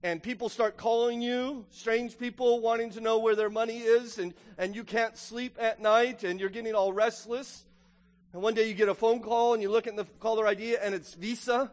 And 0.05 0.21
people 0.21 0.49
start 0.49 0.77
calling 0.77 1.19
you, 1.19 1.65
strange 1.71 2.19
people 2.19 2.61
wanting 2.61 2.91
to 2.91 3.01
know 3.01 3.17
where 3.17 3.35
their 3.35 3.49
money 3.49 3.79
is, 3.79 4.19
and, 4.19 4.35
and 4.55 4.75
you 4.75 4.83
can't 4.83 5.17
sleep 5.17 5.57
at 5.59 5.81
night, 5.81 6.23
and 6.23 6.39
you're 6.39 6.51
getting 6.51 6.75
all 6.75 6.93
restless. 6.93 7.65
And 8.31 8.43
one 8.43 8.53
day 8.53 8.67
you 8.67 8.75
get 8.75 8.87
a 8.87 8.93
phone 8.93 9.19
call, 9.19 9.55
and 9.55 9.63
you 9.63 9.71
look 9.71 9.87
at 9.87 9.95
the 9.95 10.05
caller 10.19 10.45
ID, 10.45 10.77
and 10.77 10.93
it's 10.93 11.15
Visa, 11.15 11.71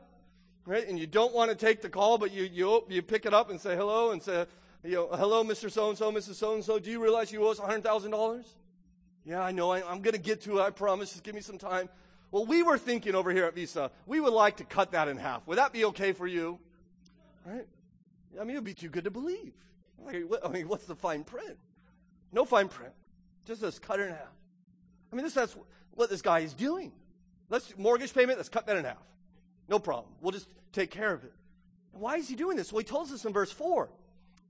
right? 0.64 0.88
And 0.88 0.98
you 0.98 1.06
don't 1.06 1.34
want 1.34 1.50
to 1.50 1.54
take 1.54 1.82
the 1.82 1.90
call, 1.90 2.16
but 2.16 2.32
you, 2.32 2.44
you, 2.44 2.82
you 2.88 3.02
pick 3.02 3.26
it 3.26 3.34
up 3.34 3.50
and 3.50 3.60
say 3.60 3.76
hello, 3.76 4.12
and 4.12 4.22
say, 4.22 4.46
you 4.82 4.92
know, 4.92 5.08
hello, 5.12 5.44
Mr. 5.44 5.70
So-and-so, 5.70 6.10
Mrs. 6.10 6.36
So-and-so, 6.36 6.78
do 6.78 6.90
you 6.90 7.02
realize 7.02 7.30
you 7.32 7.46
owe 7.46 7.50
us 7.50 7.60
$100,000? 7.60 8.46
Yeah, 9.26 9.42
I 9.42 9.52
know. 9.52 9.72
I, 9.72 9.86
I'm 9.86 10.00
going 10.00 10.14
to 10.14 10.18
get 10.18 10.40
to 10.44 10.60
it. 10.60 10.62
I 10.62 10.70
promise. 10.70 11.10
Just 11.10 11.22
give 11.22 11.34
me 11.34 11.42
some 11.42 11.58
time. 11.58 11.90
Well, 12.30 12.46
we 12.46 12.62
were 12.62 12.78
thinking 12.78 13.14
over 13.14 13.30
here 13.30 13.44
at 13.44 13.54
Visa, 13.54 13.90
we 14.06 14.20
would 14.20 14.32
like 14.32 14.56
to 14.56 14.64
cut 14.64 14.92
that 14.92 15.08
in 15.08 15.18
half. 15.18 15.46
Would 15.46 15.58
that 15.58 15.74
be 15.74 15.84
okay 15.84 16.14
for 16.14 16.26
you? 16.26 16.58
Right? 17.44 17.66
I 18.40 18.44
mean, 18.44 18.50
it 18.50 18.58
would 18.58 18.64
be 18.64 18.74
too 18.74 18.88
good 18.88 19.04
to 19.04 19.10
believe. 19.10 19.52
I 20.08 20.48
mean, 20.48 20.68
what's 20.68 20.86
the 20.86 20.96
fine 20.96 21.24
print? 21.24 21.56
No 22.32 22.44
fine 22.44 22.68
print. 22.68 22.92
Just 23.44 23.60
this 23.60 23.78
cut 23.78 24.00
it 24.00 24.04
in 24.04 24.10
half. 24.10 24.32
I 25.12 25.16
mean, 25.16 25.24
this, 25.24 25.34
that's 25.34 25.56
what 25.94 26.10
this 26.10 26.22
guy 26.22 26.40
is 26.40 26.54
doing. 26.54 26.92
Let's 27.50 27.76
mortgage 27.76 28.14
payment, 28.14 28.38
let's 28.38 28.48
cut 28.48 28.66
that 28.66 28.76
in 28.76 28.84
half. 28.84 28.96
No 29.68 29.78
problem. 29.78 30.14
We'll 30.20 30.32
just 30.32 30.48
take 30.72 30.90
care 30.90 31.12
of 31.12 31.24
it. 31.24 31.32
Why 31.92 32.16
is 32.16 32.28
he 32.28 32.34
doing 32.34 32.56
this? 32.56 32.72
Well, 32.72 32.80
he 32.80 32.84
tells 32.84 33.12
us 33.12 33.24
in 33.24 33.32
verse 33.32 33.52
4 33.52 33.90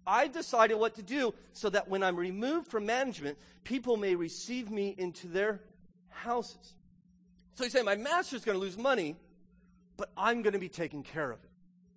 I 0.06 0.28
decided 0.28 0.76
what 0.76 0.96
to 0.96 1.02
do 1.02 1.34
so 1.52 1.70
that 1.70 1.88
when 1.88 2.02
I'm 2.02 2.16
removed 2.16 2.68
from 2.68 2.86
management, 2.86 3.38
people 3.64 3.96
may 3.96 4.14
receive 4.14 4.70
me 4.70 4.94
into 4.98 5.28
their 5.28 5.60
houses. 6.08 6.74
So 7.54 7.64
he's 7.64 7.72
saying, 7.72 7.84
My 7.84 7.96
master's 7.96 8.44
going 8.44 8.56
to 8.56 8.62
lose 8.62 8.78
money, 8.78 9.16
but 9.96 10.10
I'm 10.16 10.42
going 10.42 10.54
to 10.54 10.58
be 10.58 10.68
taking 10.68 11.02
care 11.02 11.30
of 11.30 11.42
it 11.44 11.50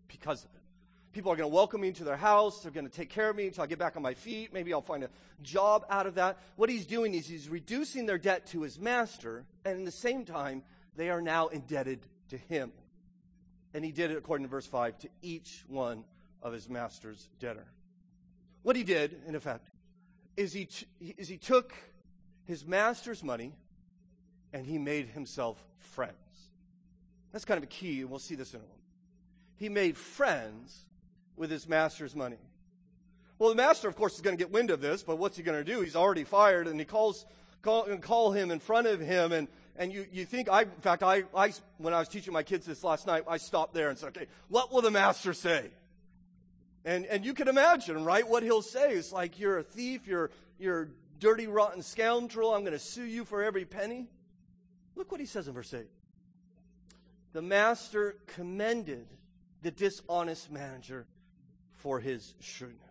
because 0.07 0.43
of 0.43 0.49
it. 0.54 0.54
People 1.15 1.31
are 1.31 1.37
going 1.37 1.49
to 1.49 1.55
welcome 1.55 1.79
me 1.79 1.87
into 1.87 2.03
their 2.03 2.17
house. 2.17 2.59
They're 2.59 2.73
going 2.73 2.89
to 2.89 2.91
take 2.91 3.07
care 3.07 3.29
of 3.29 3.37
me 3.37 3.47
until 3.47 3.63
I 3.63 3.67
get 3.67 3.79
back 3.79 3.95
on 3.95 4.01
my 4.01 4.15
feet. 4.15 4.51
Maybe 4.51 4.73
I'll 4.73 4.81
find 4.81 5.01
a 5.01 5.09
job 5.41 5.85
out 5.89 6.07
of 6.07 6.15
that. 6.15 6.37
What 6.57 6.69
he's 6.69 6.85
doing 6.85 7.13
is 7.13 7.25
he's 7.25 7.47
reducing 7.47 8.05
their 8.05 8.17
debt 8.17 8.47
to 8.47 8.63
his 8.63 8.77
master, 8.77 9.45
and 9.63 9.77
in 9.79 9.85
the 9.85 9.91
same 9.91 10.25
time, 10.25 10.61
they 10.97 11.09
are 11.09 11.21
now 11.21 11.47
indebted 11.47 12.01
to 12.31 12.37
him. 12.37 12.73
And 13.73 13.85
he 13.85 13.93
did 13.93 14.11
it, 14.11 14.17
according 14.17 14.45
to 14.45 14.49
verse 14.49 14.65
5, 14.65 14.97
to 14.99 15.09
each 15.21 15.63
one 15.69 16.03
of 16.41 16.51
his 16.51 16.67
master's 16.67 17.29
debtor. 17.39 17.65
What 18.63 18.75
he 18.75 18.83
did, 18.83 19.21
in 19.25 19.35
effect, 19.35 19.69
is 20.35 20.51
he, 20.51 20.65
t- 20.65 20.85
is 21.17 21.29
he 21.29 21.37
took 21.37 21.73
his 22.43 22.65
master's 22.65 23.23
money 23.23 23.53
and 24.51 24.65
he 24.65 24.77
made 24.77 25.07
himself 25.07 25.63
friends. 25.79 26.11
That's 27.31 27.45
kind 27.45 27.57
of 27.57 27.63
a 27.63 27.67
key, 27.67 28.01
and 28.01 28.09
we'll 28.09 28.19
see 28.19 28.35
this 28.35 28.53
in 28.53 28.59
a 28.59 28.63
moment. 28.63 28.81
He 29.55 29.69
made 29.69 29.95
friends 29.95 30.81
with 31.37 31.51
his 31.51 31.67
master's 31.67 32.15
money. 32.15 32.37
Well, 33.37 33.49
the 33.49 33.55
master, 33.55 33.87
of 33.87 33.95
course, 33.95 34.15
is 34.15 34.21
going 34.21 34.37
to 34.37 34.41
get 34.41 34.51
wind 34.51 34.71
of 34.71 34.81
this, 34.81 35.03
but 35.03 35.17
what's 35.17 35.35
he 35.37 35.43
going 35.43 35.63
to 35.63 35.69
do? 35.69 35.81
He's 35.81 35.95
already 35.95 36.23
fired, 36.23 36.67
and 36.67 36.79
he 36.79 36.85
calls 36.85 37.25
call, 37.61 37.83
call 37.97 38.31
him 38.31 38.51
in 38.51 38.59
front 38.59 38.87
of 38.87 38.99
him, 38.99 39.31
and 39.31 39.47
and 39.77 39.91
you, 39.91 40.05
you 40.11 40.25
think 40.25 40.49
I, 40.49 40.61
in 40.61 40.69
fact, 40.81 41.03
I, 41.03 41.23
I, 41.35 41.51
when 41.77 41.93
I 41.93 41.99
was 41.99 42.07
teaching 42.07 42.31
my 42.31 42.43
kids 42.43 42.65
this 42.65 42.83
last 42.83 43.05
night, 43.05 43.23
I 43.27 43.37
stopped 43.37 43.73
there 43.73 43.89
and 43.89 43.97
said, 43.97 44.09
okay, 44.09 44.27
what 44.47 44.71
will 44.71 44.81
the 44.81 44.91
master 44.91 45.33
say? 45.33 45.69
And, 46.85 47.05
and 47.07 47.25
you 47.25 47.33
can 47.33 47.47
imagine, 47.47 48.05
right, 48.05 48.27
what 48.27 48.43
he'll 48.43 48.61
say. 48.61 48.93
It's 48.93 49.11
like, 49.11 49.39
you're 49.39 49.57
a 49.57 49.63
thief, 49.63 50.07
you're, 50.07 50.31
you're 50.59 50.89
dirty, 51.19 51.47
rotten 51.47 51.81
scoundrel, 51.81 52.53
I'm 52.53 52.61
going 52.61 52.73
to 52.73 52.79
sue 52.79 53.03
you 53.03 53.25
for 53.25 53.43
every 53.43 53.65
penny. 53.65 54.07
Look 54.95 55.11
what 55.11 55.19
he 55.19 55.25
says 55.25 55.47
in 55.47 55.53
verse 55.53 55.73
8. 55.73 55.87
The 57.33 57.41
master 57.41 58.15
commended 58.27 59.07
the 59.61 59.71
dishonest 59.71 60.51
manager 60.51 61.05
for 61.85 61.99
his 61.99 62.33
shrewdness. 62.39 62.81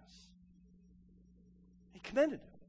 He 1.95 1.99
commended 1.99 2.39
him. 2.39 2.61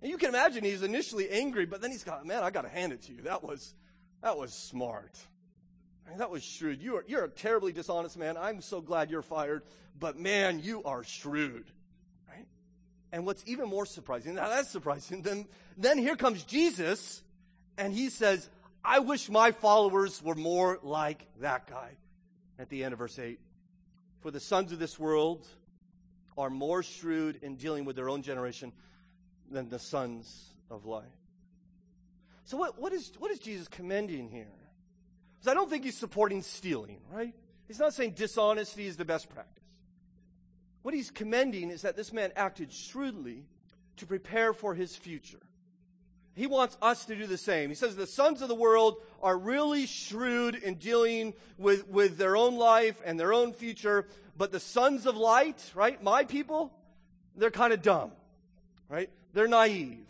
And 0.00 0.10
you 0.10 0.16
can 0.16 0.30
imagine 0.30 0.64
he's 0.64 0.82
initially 0.82 1.28
angry, 1.28 1.66
but 1.66 1.82
then 1.82 1.90
he's 1.90 2.04
got, 2.04 2.24
man, 2.24 2.42
I 2.42 2.48
got 2.48 2.62
to 2.62 2.70
hand 2.70 2.94
it 2.94 3.02
to 3.02 3.12
you. 3.12 3.20
That 3.24 3.44
was, 3.44 3.74
that 4.22 4.38
was 4.38 4.54
smart. 4.54 5.14
I 6.06 6.08
mean, 6.08 6.20
that 6.20 6.30
was 6.30 6.42
shrewd. 6.42 6.80
You 6.80 6.96
are, 6.96 7.04
you're 7.06 7.24
a 7.24 7.28
terribly 7.28 7.70
dishonest 7.70 8.16
man. 8.16 8.38
I'm 8.38 8.62
so 8.62 8.80
glad 8.80 9.10
you're 9.10 9.20
fired, 9.20 9.62
but 9.98 10.18
man, 10.18 10.58
you 10.58 10.82
are 10.84 11.04
shrewd. 11.04 11.66
Right? 12.26 12.46
And 13.12 13.26
what's 13.26 13.44
even 13.46 13.68
more 13.68 13.84
surprising, 13.84 14.36
now 14.36 14.48
that's 14.48 14.70
surprising, 14.70 15.20
then, 15.20 15.44
then 15.76 15.98
here 15.98 16.16
comes 16.16 16.44
Jesus 16.44 17.22
and 17.76 17.92
he 17.92 18.08
says, 18.08 18.48
I 18.82 19.00
wish 19.00 19.28
my 19.28 19.50
followers 19.50 20.22
were 20.22 20.34
more 20.34 20.78
like 20.82 21.26
that 21.40 21.66
guy. 21.66 21.90
At 22.58 22.70
the 22.70 22.84
end 22.84 22.94
of 22.94 23.00
verse 23.00 23.18
8. 23.18 23.38
For 24.20 24.30
the 24.30 24.40
sons 24.40 24.72
of 24.72 24.78
this 24.78 24.98
world 24.98 25.46
are 26.36 26.50
more 26.50 26.82
shrewd 26.82 27.38
in 27.42 27.56
dealing 27.56 27.84
with 27.84 27.96
their 27.96 28.08
own 28.08 28.22
generation 28.22 28.72
than 29.50 29.68
the 29.68 29.78
sons 29.78 30.54
of 30.70 30.84
light. 30.86 31.04
So, 32.44 32.56
what, 32.56 32.80
what, 32.80 32.92
is, 32.92 33.12
what 33.18 33.30
is 33.30 33.38
Jesus 33.38 33.68
commending 33.68 34.28
here? 34.28 34.52
Because 35.38 35.50
I 35.50 35.54
don't 35.54 35.70
think 35.70 35.84
he's 35.84 35.96
supporting 35.96 36.42
stealing, 36.42 37.00
right? 37.10 37.34
He's 37.66 37.78
not 37.78 37.94
saying 37.94 38.12
dishonesty 38.12 38.86
is 38.86 38.96
the 38.96 39.04
best 39.04 39.28
practice. 39.30 39.64
What 40.82 40.94
he's 40.94 41.10
commending 41.10 41.70
is 41.70 41.82
that 41.82 41.96
this 41.96 42.12
man 42.12 42.32
acted 42.36 42.72
shrewdly 42.72 43.44
to 43.96 44.06
prepare 44.06 44.52
for 44.52 44.74
his 44.74 44.96
future. 44.96 45.40
He 46.34 46.46
wants 46.46 46.76
us 46.80 47.04
to 47.06 47.16
do 47.16 47.26
the 47.26 47.38
same. 47.38 47.68
He 47.68 47.74
says 47.74 47.96
the 47.96 48.06
sons 48.06 48.40
of 48.42 48.48
the 48.48 48.54
world 48.54 48.96
are 49.22 49.36
really 49.36 49.86
shrewd 49.86 50.54
in 50.54 50.74
dealing 50.74 51.34
with, 51.58 51.88
with 51.88 52.18
their 52.18 52.36
own 52.36 52.56
life 52.56 53.00
and 53.04 53.18
their 53.18 53.32
own 53.32 53.52
future, 53.52 54.06
but 54.36 54.52
the 54.52 54.60
sons 54.60 55.06
of 55.06 55.16
light, 55.16 55.70
right, 55.74 56.02
my 56.02 56.24
people, 56.24 56.72
they're 57.36 57.50
kind 57.50 57.72
of 57.72 57.82
dumb, 57.82 58.12
right? 58.88 59.10
They're 59.32 59.48
naive. 59.48 60.06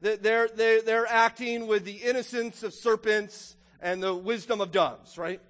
They're, 0.00 0.48
they're, 0.48 0.82
they're 0.82 1.06
acting 1.06 1.68
with 1.68 1.84
the 1.84 1.92
innocence 1.92 2.64
of 2.64 2.74
serpents 2.74 3.56
and 3.80 4.02
the 4.02 4.14
wisdom 4.14 4.60
of 4.60 4.72
doves, 4.72 5.16
right? 5.16 5.40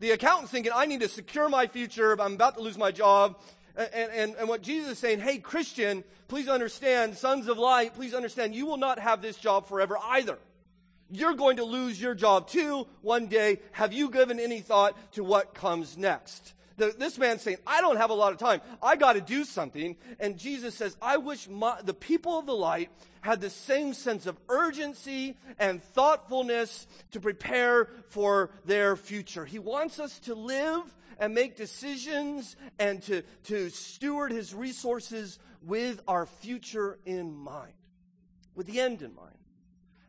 The 0.00 0.10
accountant's 0.10 0.50
thinking, 0.50 0.72
I 0.74 0.86
need 0.86 1.00
to 1.00 1.08
secure 1.08 1.48
my 1.48 1.68
future, 1.68 2.20
I'm 2.20 2.34
about 2.34 2.56
to 2.56 2.62
lose 2.62 2.76
my 2.76 2.90
job, 2.90 3.38
and, 3.76 4.10
and, 4.12 4.36
and 4.36 4.48
what 4.48 4.62
Jesus 4.62 4.92
is 4.92 4.98
saying, 4.98 5.20
hey, 5.20 5.38
Christian, 5.38 6.04
please 6.28 6.48
understand, 6.48 7.16
sons 7.16 7.48
of 7.48 7.58
light, 7.58 7.94
please 7.94 8.14
understand, 8.14 8.54
you 8.54 8.66
will 8.66 8.76
not 8.76 8.98
have 8.98 9.22
this 9.22 9.36
job 9.36 9.66
forever 9.66 9.96
either. 10.02 10.38
You're 11.10 11.34
going 11.34 11.58
to 11.58 11.64
lose 11.64 12.00
your 12.00 12.14
job 12.14 12.48
too 12.48 12.86
one 13.02 13.26
day. 13.26 13.60
Have 13.72 13.92
you 13.92 14.10
given 14.10 14.40
any 14.40 14.60
thought 14.60 14.96
to 15.12 15.22
what 15.22 15.54
comes 15.54 15.98
next? 15.98 16.54
The, 16.78 16.94
this 16.98 17.18
man's 17.18 17.42
saying, 17.42 17.58
I 17.66 17.82
don't 17.82 17.98
have 17.98 18.08
a 18.10 18.14
lot 18.14 18.32
of 18.32 18.38
time. 18.38 18.62
I 18.82 18.96
got 18.96 19.12
to 19.12 19.20
do 19.20 19.44
something. 19.44 19.96
And 20.18 20.38
Jesus 20.38 20.74
says, 20.74 20.96
I 21.02 21.18
wish 21.18 21.48
my, 21.48 21.78
the 21.82 21.94
people 21.94 22.38
of 22.38 22.46
the 22.46 22.54
light 22.54 22.90
had 23.20 23.40
the 23.40 23.50
same 23.50 23.94
sense 23.94 24.26
of 24.26 24.38
urgency 24.48 25.36
and 25.58 25.82
thoughtfulness 25.82 26.86
to 27.12 27.20
prepare 27.20 27.88
for 28.08 28.50
their 28.64 28.96
future. 28.96 29.44
He 29.44 29.58
wants 29.58 30.00
us 30.00 30.18
to 30.20 30.34
live 30.34 30.82
and 31.22 31.34
make 31.34 31.54
decisions 31.56 32.56
and 32.80 33.00
to, 33.00 33.22
to 33.44 33.70
steward 33.70 34.32
his 34.32 34.52
resources 34.52 35.38
with 35.64 36.00
our 36.08 36.26
future 36.26 36.98
in 37.06 37.32
mind, 37.32 37.74
with 38.56 38.66
the 38.66 38.80
end 38.80 39.02
in 39.02 39.14
mind. 39.14 39.38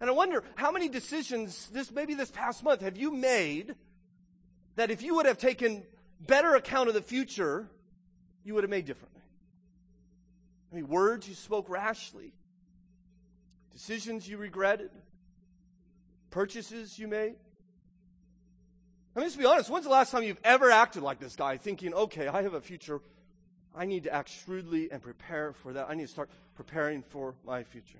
And 0.01 0.09
I 0.09 0.13
wonder 0.13 0.43
how 0.55 0.71
many 0.71 0.89
decisions 0.89 1.69
this 1.71 1.91
maybe 1.91 2.15
this 2.15 2.31
past 2.31 2.63
month 2.63 2.81
have 2.81 2.97
you 2.97 3.11
made 3.11 3.75
that 4.75 4.89
if 4.89 5.03
you 5.03 5.13
would 5.13 5.27
have 5.27 5.37
taken 5.37 5.83
better 6.19 6.55
account 6.55 6.87
of 6.87 6.95
the 6.95 7.01
future, 7.03 7.69
you 8.43 8.55
would 8.55 8.63
have 8.63 8.71
made 8.71 8.85
differently. 8.85 9.21
I 10.71 10.77
mean, 10.77 10.87
words 10.87 11.29
you 11.29 11.35
spoke 11.35 11.69
rashly, 11.69 12.33
decisions 13.71 14.27
you 14.27 14.37
regretted, 14.37 14.89
purchases 16.31 16.97
you 16.97 17.07
made. 17.07 17.35
I 19.15 19.19
mean, 19.19 19.25
let's 19.25 19.35
be 19.35 19.45
honest, 19.45 19.69
when's 19.69 19.85
the 19.85 19.91
last 19.91 20.11
time 20.11 20.23
you've 20.23 20.39
ever 20.43 20.71
acted 20.71 21.03
like 21.03 21.19
this 21.19 21.35
guy, 21.35 21.57
thinking, 21.57 21.93
okay, 21.93 22.27
I 22.27 22.41
have 22.41 22.55
a 22.55 22.61
future. 22.61 22.99
I 23.75 23.85
need 23.85 24.05
to 24.05 24.13
act 24.13 24.29
shrewdly 24.29 24.91
and 24.91 25.01
prepare 25.01 25.53
for 25.53 25.73
that. 25.73 25.87
I 25.87 25.93
need 25.93 26.07
to 26.07 26.11
start 26.11 26.29
preparing 26.55 27.03
for 27.03 27.35
my 27.45 27.63
future. 27.63 27.99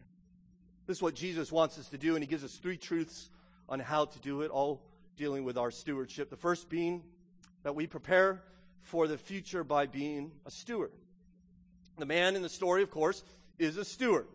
This 0.87 0.97
is 0.97 1.03
what 1.03 1.13
Jesus 1.13 1.51
wants 1.51 1.77
us 1.77 1.87
to 1.89 1.99
do, 1.99 2.15
and 2.15 2.23
he 2.23 2.27
gives 2.27 2.43
us 2.43 2.55
three 2.55 2.77
truths 2.77 3.29
on 3.69 3.79
how 3.79 4.05
to 4.05 4.19
do 4.19 4.41
it, 4.41 4.49
all 4.49 4.81
dealing 5.15 5.43
with 5.43 5.57
our 5.57 5.69
stewardship. 5.69 6.31
The 6.31 6.35
first 6.35 6.67
being 6.67 7.03
that 7.61 7.75
we 7.75 7.85
prepare 7.85 8.41
for 8.81 9.07
the 9.07 9.17
future 9.17 9.63
by 9.63 9.85
being 9.85 10.31
a 10.45 10.51
steward. 10.51 10.91
The 11.99 12.05
man 12.07 12.35
in 12.35 12.41
the 12.41 12.49
story, 12.49 12.81
of 12.81 12.89
course, 12.89 13.23
is 13.59 13.77
a 13.77 13.85
steward, 13.85 14.27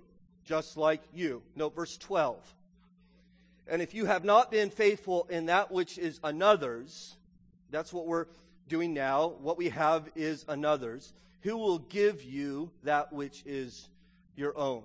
just 0.44 0.76
like 0.76 1.02
you. 1.12 1.42
Note 1.56 1.74
verse 1.74 1.96
12. 1.98 2.54
And 3.68 3.83
if 3.83 3.94
you 3.94 4.07
have 4.07 4.24
not 4.24 4.50
been 4.50 4.70
faithful 4.70 5.26
in 5.31 5.46
that 5.46 5.70
which 5.70 5.98
is 5.98 6.20
another's, 6.24 7.16
that's 7.70 7.92
what 7.92 8.07
we're 8.07 8.26
doing 8.68 8.94
now. 8.94 9.35
What 9.40 9.59
we 9.59 9.68
have 9.68 10.09
is 10.14 10.44
another's. 10.48 11.12
Who 11.42 11.57
will 11.57 11.78
give 11.78 12.22
you 12.22 12.70
that 12.85 13.12
which 13.12 13.42
is 13.46 13.88
your 14.37 14.57
own? 14.57 14.83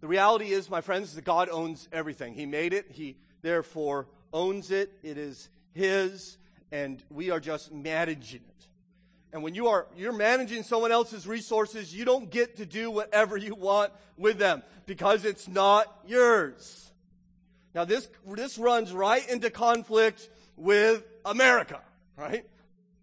The 0.00 0.08
reality 0.08 0.52
is, 0.52 0.70
my 0.70 0.80
friends, 0.80 1.14
that 1.14 1.24
God 1.24 1.48
owns 1.50 1.88
everything. 1.92 2.34
He 2.34 2.46
made 2.46 2.72
it. 2.72 2.86
He 2.90 3.16
therefore 3.42 4.06
owns 4.32 4.70
it. 4.70 4.92
It 5.02 5.18
is 5.18 5.48
His, 5.72 6.38
and 6.70 7.02
we 7.10 7.30
are 7.30 7.40
just 7.40 7.72
managing 7.72 8.40
it. 8.48 8.66
And 9.32 9.42
when 9.42 9.54
you 9.54 9.68
are 9.68 9.86
you're 9.96 10.12
managing 10.12 10.62
someone 10.62 10.92
else's 10.92 11.26
resources, 11.26 11.94
you 11.94 12.04
don't 12.04 12.30
get 12.30 12.56
to 12.56 12.66
do 12.66 12.90
whatever 12.90 13.36
you 13.36 13.54
want 13.54 13.92
with 14.16 14.38
them 14.38 14.62
because 14.86 15.24
it's 15.24 15.48
not 15.48 15.86
yours. 16.06 16.87
Now, 17.78 17.84
this, 17.84 18.08
this 18.26 18.58
runs 18.58 18.92
right 18.92 19.24
into 19.30 19.50
conflict 19.50 20.28
with 20.56 21.04
America, 21.24 21.80
right? 22.16 22.44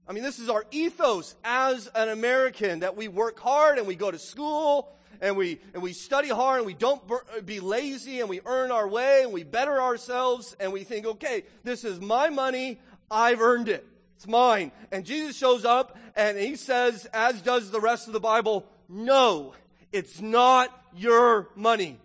I 0.05 0.11
mean, 0.11 0.21
this 0.21 0.37
is 0.37 0.49
our 0.49 0.65
ethos 0.69 1.33
as 1.45 1.87
an 1.95 2.09
American 2.09 2.81
that 2.81 2.97
we 2.97 3.07
work 3.07 3.39
hard 3.39 3.77
and 3.77 3.87
we 3.87 3.95
go 3.95 4.11
to 4.11 4.19
school 4.19 4.93
and 5.21 5.37
we, 5.37 5.61
and 5.73 5.81
we 5.81 5.93
study 5.93 6.27
hard 6.27 6.57
and 6.57 6.65
we 6.65 6.73
don't 6.73 7.01
be 7.45 7.61
lazy 7.61 8.19
and 8.19 8.27
we 8.27 8.41
earn 8.45 8.69
our 8.69 8.85
way 8.85 9.21
and 9.23 9.31
we 9.31 9.43
better 9.43 9.81
ourselves 9.81 10.57
and 10.59 10.73
we 10.73 10.83
think, 10.83 11.05
okay, 11.05 11.45
this 11.63 11.85
is 11.85 12.01
my 12.01 12.29
money. 12.29 12.77
I've 13.09 13.39
earned 13.39 13.69
it. 13.69 13.87
It's 14.17 14.27
mine. 14.27 14.73
And 14.91 15.05
Jesus 15.05 15.37
shows 15.37 15.63
up 15.63 15.97
and 16.17 16.37
he 16.37 16.57
says, 16.57 17.05
as 17.13 17.41
does 17.41 17.71
the 17.71 17.79
rest 17.79 18.07
of 18.07 18.13
the 18.13 18.19
Bible, 18.19 18.65
no, 18.89 19.53
it's 19.93 20.19
not 20.19 20.69
your 20.93 21.47
money. 21.55 21.97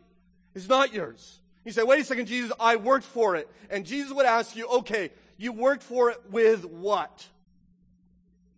It's 0.54 0.68
not 0.68 0.94
yours. 0.94 1.40
You 1.64 1.72
say, 1.72 1.82
wait 1.82 2.00
a 2.00 2.04
second, 2.04 2.26
Jesus, 2.26 2.52
I 2.58 2.76
worked 2.76 3.04
for 3.04 3.36
it. 3.36 3.48
And 3.68 3.84
Jesus 3.84 4.12
would 4.12 4.26
ask 4.26 4.56
you, 4.56 4.66
okay, 4.66 5.10
you 5.36 5.52
worked 5.52 5.82
for 5.82 6.10
it 6.10 6.20
with 6.30 6.64
what? 6.64 7.26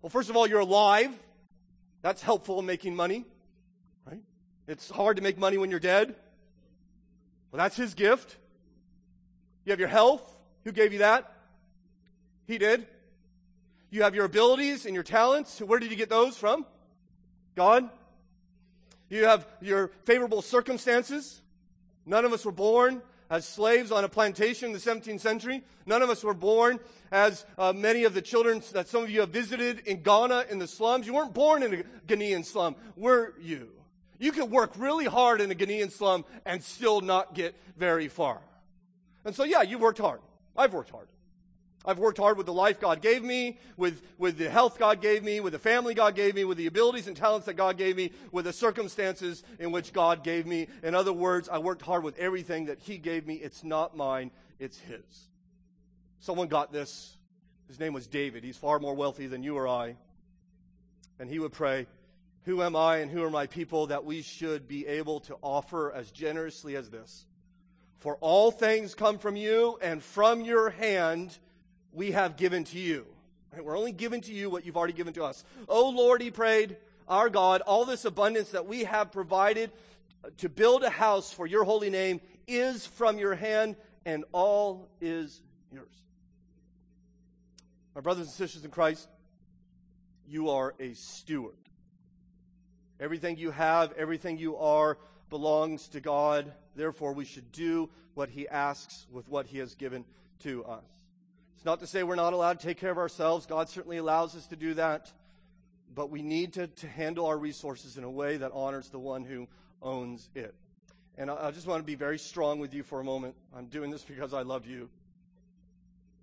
Well, 0.00 0.10
first 0.10 0.30
of 0.30 0.36
all, 0.36 0.46
you're 0.46 0.60
alive. 0.60 1.10
That's 2.02 2.22
helpful 2.22 2.58
in 2.58 2.66
making 2.66 2.96
money, 2.96 3.24
right? 4.06 4.20
It's 4.66 4.90
hard 4.90 5.16
to 5.16 5.22
make 5.22 5.38
money 5.38 5.58
when 5.58 5.70
you're 5.70 5.80
dead. 5.80 6.14
Well, 7.50 7.58
that's 7.58 7.76
his 7.76 7.94
gift. 7.94 8.36
You 9.64 9.70
have 9.70 9.78
your 9.78 9.88
health. 9.88 10.22
Who 10.64 10.72
gave 10.72 10.92
you 10.92 11.00
that? 11.00 11.32
He 12.46 12.58
did. 12.58 12.86
You 13.90 14.02
have 14.02 14.14
your 14.14 14.24
abilities 14.24 14.86
and 14.86 14.94
your 14.94 15.04
talents. 15.04 15.60
Where 15.60 15.78
did 15.78 15.90
you 15.90 15.96
get 15.96 16.08
those 16.08 16.36
from? 16.36 16.66
God. 17.54 17.88
You 19.08 19.26
have 19.26 19.46
your 19.60 19.88
favorable 20.04 20.40
circumstances. 20.40 21.42
None 22.06 22.24
of 22.24 22.32
us 22.32 22.44
were 22.44 22.52
born 22.52 23.02
as 23.30 23.46
slaves 23.46 23.90
on 23.90 24.04
a 24.04 24.08
plantation 24.08 24.66
in 24.66 24.72
the 24.72 24.78
17th 24.78 25.20
century. 25.20 25.62
None 25.86 26.02
of 26.02 26.10
us 26.10 26.22
were 26.22 26.34
born 26.34 26.78
as 27.10 27.46
uh, 27.56 27.72
many 27.72 28.04
of 28.04 28.14
the 28.14 28.22
children 28.22 28.62
that 28.72 28.88
some 28.88 29.02
of 29.02 29.10
you 29.10 29.20
have 29.20 29.30
visited 29.30 29.80
in 29.86 30.02
Ghana 30.02 30.46
in 30.50 30.58
the 30.58 30.66
slums. 30.66 31.06
You 31.06 31.14
weren't 31.14 31.32
born 31.32 31.62
in 31.62 31.74
a 31.74 31.82
Ghanaian 32.06 32.44
slum, 32.44 32.76
were 32.96 33.34
you? 33.40 33.70
You 34.18 34.32
could 34.32 34.50
work 34.50 34.72
really 34.76 35.06
hard 35.06 35.40
in 35.40 35.50
a 35.50 35.54
Ghanaian 35.54 35.90
slum 35.90 36.24
and 36.44 36.62
still 36.62 37.00
not 37.00 37.34
get 37.34 37.56
very 37.76 38.08
far. 38.08 38.40
And 39.24 39.34
so, 39.34 39.44
yeah, 39.44 39.62
you've 39.62 39.80
worked 39.80 39.98
hard. 39.98 40.20
I've 40.56 40.74
worked 40.74 40.90
hard. 40.90 41.08
I've 41.84 41.98
worked 41.98 42.18
hard 42.18 42.36
with 42.36 42.46
the 42.46 42.52
life 42.52 42.80
God 42.80 43.02
gave 43.02 43.22
me, 43.24 43.58
with, 43.76 44.02
with 44.16 44.38
the 44.38 44.48
health 44.48 44.78
God 44.78 45.00
gave 45.00 45.24
me, 45.24 45.40
with 45.40 45.52
the 45.52 45.58
family 45.58 45.94
God 45.94 46.14
gave 46.14 46.34
me, 46.34 46.44
with 46.44 46.58
the 46.58 46.66
abilities 46.66 47.08
and 47.08 47.16
talents 47.16 47.46
that 47.46 47.54
God 47.54 47.76
gave 47.76 47.96
me, 47.96 48.12
with 48.30 48.44
the 48.44 48.52
circumstances 48.52 49.42
in 49.58 49.72
which 49.72 49.92
God 49.92 50.22
gave 50.22 50.46
me. 50.46 50.68
In 50.82 50.94
other 50.94 51.12
words, 51.12 51.48
I 51.48 51.58
worked 51.58 51.82
hard 51.82 52.04
with 52.04 52.16
everything 52.18 52.66
that 52.66 52.78
He 52.78 52.98
gave 52.98 53.26
me. 53.26 53.34
It's 53.34 53.64
not 53.64 53.96
mine, 53.96 54.30
it's 54.60 54.78
His. 54.78 55.28
Someone 56.20 56.46
got 56.46 56.72
this. 56.72 57.16
His 57.66 57.80
name 57.80 57.94
was 57.94 58.06
David. 58.06 58.44
He's 58.44 58.56
far 58.56 58.78
more 58.78 58.94
wealthy 58.94 59.26
than 59.26 59.42
you 59.42 59.56
or 59.56 59.66
I. 59.66 59.96
And 61.18 61.28
he 61.28 61.40
would 61.40 61.52
pray, 61.52 61.86
Who 62.44 62.62
am 62.62 62.76
I 62.76 62.98
and 62.98 63.10
who 63.10 63.24
are 63.24 63.30
my 63.30 63.46
people 63.46 63.88
that 63.88 64.04
we 64.04 64.22
should 64.22 64.68
be 64.68 64.86
able 64.86 65.20
to 65.20 65.36
offer 65.42 65.92
as 65.92 66.12
generously 66.12 66.76
as 66.76 66.90
this? 66.90 67.26
For 67.98 68.16
all 68.20 68.50
things 68.50 68.94
come 68.94 69.18
from 69.18 69.36
you, 69.36 69.78
and 69.82 70.02
from 70.02 70.42
your 70.42 70.70
hand 70.70 71.38
we 71.92 72.12
have 72.12 72.36
given 72.36 72.64
to 72.64 72.78
you. 72.78 73.06
Right? 73.52 73.64
We're 73.64 73.78
only 73.78 73.92
given 73.92 74.20
to 74.22 74.32
you 74.32 74.50
what 74.50 74.64
you've 74.64 74.76
already 74.76 74.92
given 74.92 75.12
to 75.14 75.24
us. 75.24 75.44
Oh 75.68 75.90
Lord, 75.90 76.22
he 76.22 76.30
prayed, 76.30 76.76
our 77.08 77.28
God, 77.28 77.60
all 77.62 77.84
this 77.84 78.04
abundance 78.04 78.50
that 78.50 78.66
we 78.66 78.84
have 78.84 79.12
provided 79.12 79.70
to 80.38 80.48
build 80.48 80.82
a 80.82 80.90
house 80.90 81.32
for 81.32 81.46
your 81.46 81.64
holy 81.64 81.90
name 81.90 82.20
is 82.46 82.86
from 82.86 83.18
your 83.18 83.34
hand, 83.34 83.76
and 84.04 84.24
all 84.32 84.88
is 85.00 85.40
yours. 85.72 85.88
My 87.94 88.00
brothers 88.00 88.26
and 88.26 88.34
sisters 88.34 88.64
in 88.64 88.70
Christ, 88.70 89.08
you 90.26 90.50
are 90.50 90.74
a 90.80 90.94
steward. 90.94 91.54
Everything 93.00 93.36
you 93.36 93.50
have, 93.50 93.92
everything 93.92 94.38
you 94.38 94.56
are, 94.56 94.98
belongs 95.28 95.88
to 95.88 96.00
God. 96.00 96.52
Therefore, 96.76 97.12
we 97.12 97.24
should 97.24 97.50
do 97.52 97.90
what 98.14 98.28
He 98.28 98.48
asks 98.48 99.06
with 99.10 99.28
what 99.28 99.46
He 99.46 99.58
has 99.58 99.74
given 99.74 100.04
to 100.40 100.64
us. 100.64 100.84
It's 101.62 101.66
not 101.66 101.78
to 101.78 101.86
say 101.86 102.02
we're 102.02 102.16
not 102.16 102.32
allowed 102.32 102.58
to 102.58 102.66
take 102.66 102.78
care 102.78 102.90
of 102.90 102.98
ourselves. 102.98 103.46
God 103.46 103.68
certainly 103.68 103.98
allows 103.98 104.34
us 104.34 104.48
to 104.48 104.56
do 104.56 104.74
that. 104.74 105.12
But 105.94 106.10
we 106.10 106.20
need 106.20 106.54
to, 106.54 106.66
to 106.66 106.88
handle 106.88 107.26
our 107.26 107.38
resources 107.38 107.96
in 107.96 108.02
a 108.02 108.10
way 108.10 108.36
that 108.38 108.50
honors 108.52 108.88
the 108.88 108.98
one 108.98 109.22
who 109.22 109.46
owns 109.80 110.28
it. 110.34 110.56
And 111.16 111.30
I, 111.30 111.36
I 111.36 111.50
just 111.52 111.68
want 111.68 111.78
to 111.78 111.86
be 111.86 111.94
very 111.94 112.18
strong 112.18 112.58
with 112.58 112.74
you 112.74 112.82
for 112.82 112.98
a 112.98 113.04
moment. 113.04 113.36
I'm 113.56 113.66
doing 113.66 113.92
this 113.92 114.02
because 114.02 114.34
I 114.34 114.42
love 114.42 114.66
you. 114.66 114.90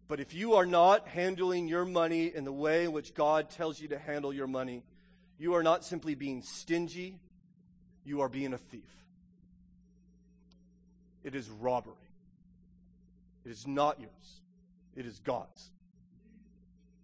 But 0.09 0.19
if 0.19 0.33
you 0.33 0.55
are 0.55 0.65
not 0.65 1.07
handling 1.07 1.69
your 1.69 1.85
money 1.85 2.25
in 2.35 2.43
the 2.43 2.51
way 2.51 2.83
in 2.83 2.91
which 2.91 3.13
God 3.13 3.49
tells 3.49 3.79
you 3.79 3.87
to 3.87 3.97
handle 3.97 4.33
your 4.33 4.47
money, 4.47 4.83
you 5.37 5.53
are 5.53 5.63
not 5.63 5.85
simply 5.85 6.15
being 6.15 6.41
stingy, 6.41 7.17
you 8.03 8.19
are 8.19 8.27
being 8.27 8.51
a 8.51 8.57
thief. 8.57 8.91
It 11.23 11.33
is 11.33 11.49
robbery. 11.49 11.95
It 13.45 13.51
is 13.51 13.65
not 13.65 14.01
yours. 14.01 14.41
It 14.99 15.05
is 15.05 15.17
God's. 15.19 15.71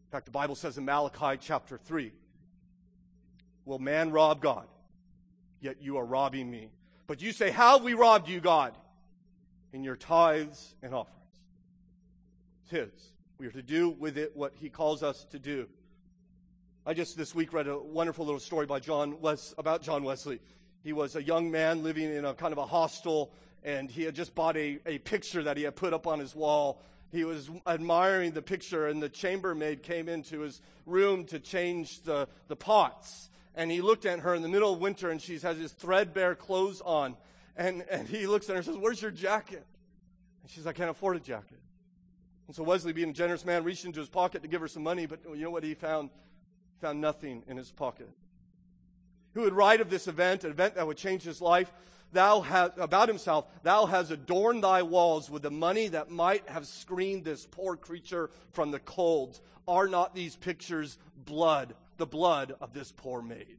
In 0.07 0.11
fact, 0.11 0.25
the 0.25 0.31
Bible 0.31 0.55
says 0.55 0.77
in 0.77 0.83
Malachi 0.83 1.39
chapter 1.41 1.77
3 1.77 2.11
Will 3.63 3.79
man 3.79 4.11
rob 4.11 4.41
God? 4.41 4.67
Yet 5.61 5.81
you 5.81 5.97
are 5.97 6.05
robbing 6.05 6.51
me. 6.51 6.71
But 7.07 7.21
you 7.21 7.31
say, 7.31 7.51
How 7.51 7.77
have 7.77 7.83
we 7.83 7.93
robbed 7.93 8.27
you, 8.27 8.41
God? 8.41 8.75
In 9.71 9.81
your 9.85 9.95
tithes 9.95 10.75
and 10.83 10.93
offerings. 10.93 11.39
It's 12.63 12.71
His. 12.71 13.13
We 13.37 13.47
are 13.47 13.51
to 13.51 13.61
do 13.61 13.91
with 13.91 14.17
it 14.17 14.35
what 14.35 14.53
He 14.55 14.69
calls 14.69 15.01
us 15.01 15.23
to 15.31 15.39
do. 15.39 15.69
I 16.85 16.93
just 16.93 17.17
this 17.17 17.33
week 17.33 17.53
read 17.53 17.69
a 17.69 17.79
wonderful 17.79 18.25
little 18.25 18.41
story 18.41 18.65
by 18.65 18.81
John 18.81 19.21
Wes, 19.21 19.55
about 19.57 19.81
John 19.81 20.03
Wesley. 20.03 20.41
He 20.83 20.91
was 20.91 21.15
a 21.15 21.23
young 21.23 21.49
man 21.49 21.81
living 21.81 22.13
in 22.13 22.25
a 22.25 22.33
kind 22.33 22.51
of 22.51 22.57
a 22.57 22.65
hostel, 22.65 23.31
and 23.63 23.89
he 23.89 24.03
had 24.03 24.15
just 24.15 24.35
bought 24.35 24.57
a, 24.57 24.79
a 24.85 24.97
picture 24.97 25.43
that 25.43 25.55
he 25.55 25.63
had 25.63 25.77
put 25.77 25.93
up 25.93 26.07
on 26.07 26.19
his 26.19 26.35
wall 26.35 26.81
he 27.11 27.23
was 27.23 27.49
admiring 27.65 28.31
the 28.31 28.41
picture, 28.41 28.87
and 28.87 29.01
the 29.01 29.09
chambermaid 29.09 29.83
came 29.83 30.09
into 30.09 30.41
his 30.41 30.61
room 30.85 31.25
to 31.25 31.39
change 31.39 32.01
the, 32.01 32.27
the 32.47 32.55
pots. 32.55 33.29
And 33.55 33.71
he 33.71 33.81
looked 33.81 34.05
at 34.05 34.19
her 34.19 34.35
in 34.35 34.41
the 34.41 34.49
middle 34.49 34.73
of 34.73 34.79
winter, 34.79 35.09
and 35.09 35.21
she 35.21 35.39
has 35.39 35.57
his 35.57 35.71
threadbare 35.71 36.35
clothes 36.35 36.81
on. 36.81 37.15
And, 37.55 37.85
and 37.89 38.07
he 38.07 38.27
looks 38.27 38.49
at 38.49 38.53
her 38.53 38.57
and 38.57 38.65
says, 38.65 38.77
Where's 38.77 39.01
your 39.01 39.11
jacket? 39.11 39.65
And 40.43 40.51
she's 40.51 40.65
like, 40.65 40.75
I 40.75 40.79
can't 40.79 40.89
afford 40.91 41.15
a 41.15 41.21
jacket. 41.21 41.59
And 42.47 42.55
so 42.55 42.63
Wesley, 42.63 42.93
being 42.93 43.09
a 43.09 43.13
generous 43.13 43.45
man, 43.45 43.63
reached 43.63 43.85
into 43.85 43.99
his 43.99 44.09
pocket 44.09 44.41
to 44.41 44.47
give 44.47 44.61
her 44.61 44.67
some 44.67 44.83
money, 44.83 45.05
but 45.05 45.19
you 45.25 45.43
know 45.43 45.49
what 45.49 45.63
he 45.63 45.73
found? 45.73 46.09
Found 46.81 47.01
nothing 47.01 47.43
in 47.47 47.57
his 47.57 47.71
pocket. 47.71 48.09
Who 49.33 49.41
would 49.41 49.53
write 49.53 49.81
of 49.81 49.89
this 49.89 50.07
event, 50.07 50.43
an 50.43 50.51
event 50.51 50.75
that 50.75 50.85
would 50.85 50.97
change 50.97 51.23
his 51.23 51.41
life? 51.41 51.71
Thou 52.15 52.41
hast, 52.41 52.73
about 52.77 53.07
himself, 53.07 53.45
thou 53.63 53.85
hast 53.85 54.09
adorned 54.09 54.63
thy 54.63 54.81
walls 54.81 55.29
with 55.29 55.43
the 55.43 55.51
money 55.51 55.87
that 55.89 56.09
might 56.09 56.47
have 56.49 56.65
screened 56.65 57.23
this 57.23 57.45
poor 57.45 57.75
creature 57.75 58.31
from 58.51 58.71
the 58.71 58.79
cold. 58.79 59.39
Are 59.67 59.87
not 59.87 60.15
these 60.15 60.35
pictures 60.35 60.97
blood, 61.15 61.75
the 61.97 62.05
blood 62.05 62.55
of 62.59 62.73
this 62.73 62.91
poor 62.91 63.21
maid? 63.21 63.57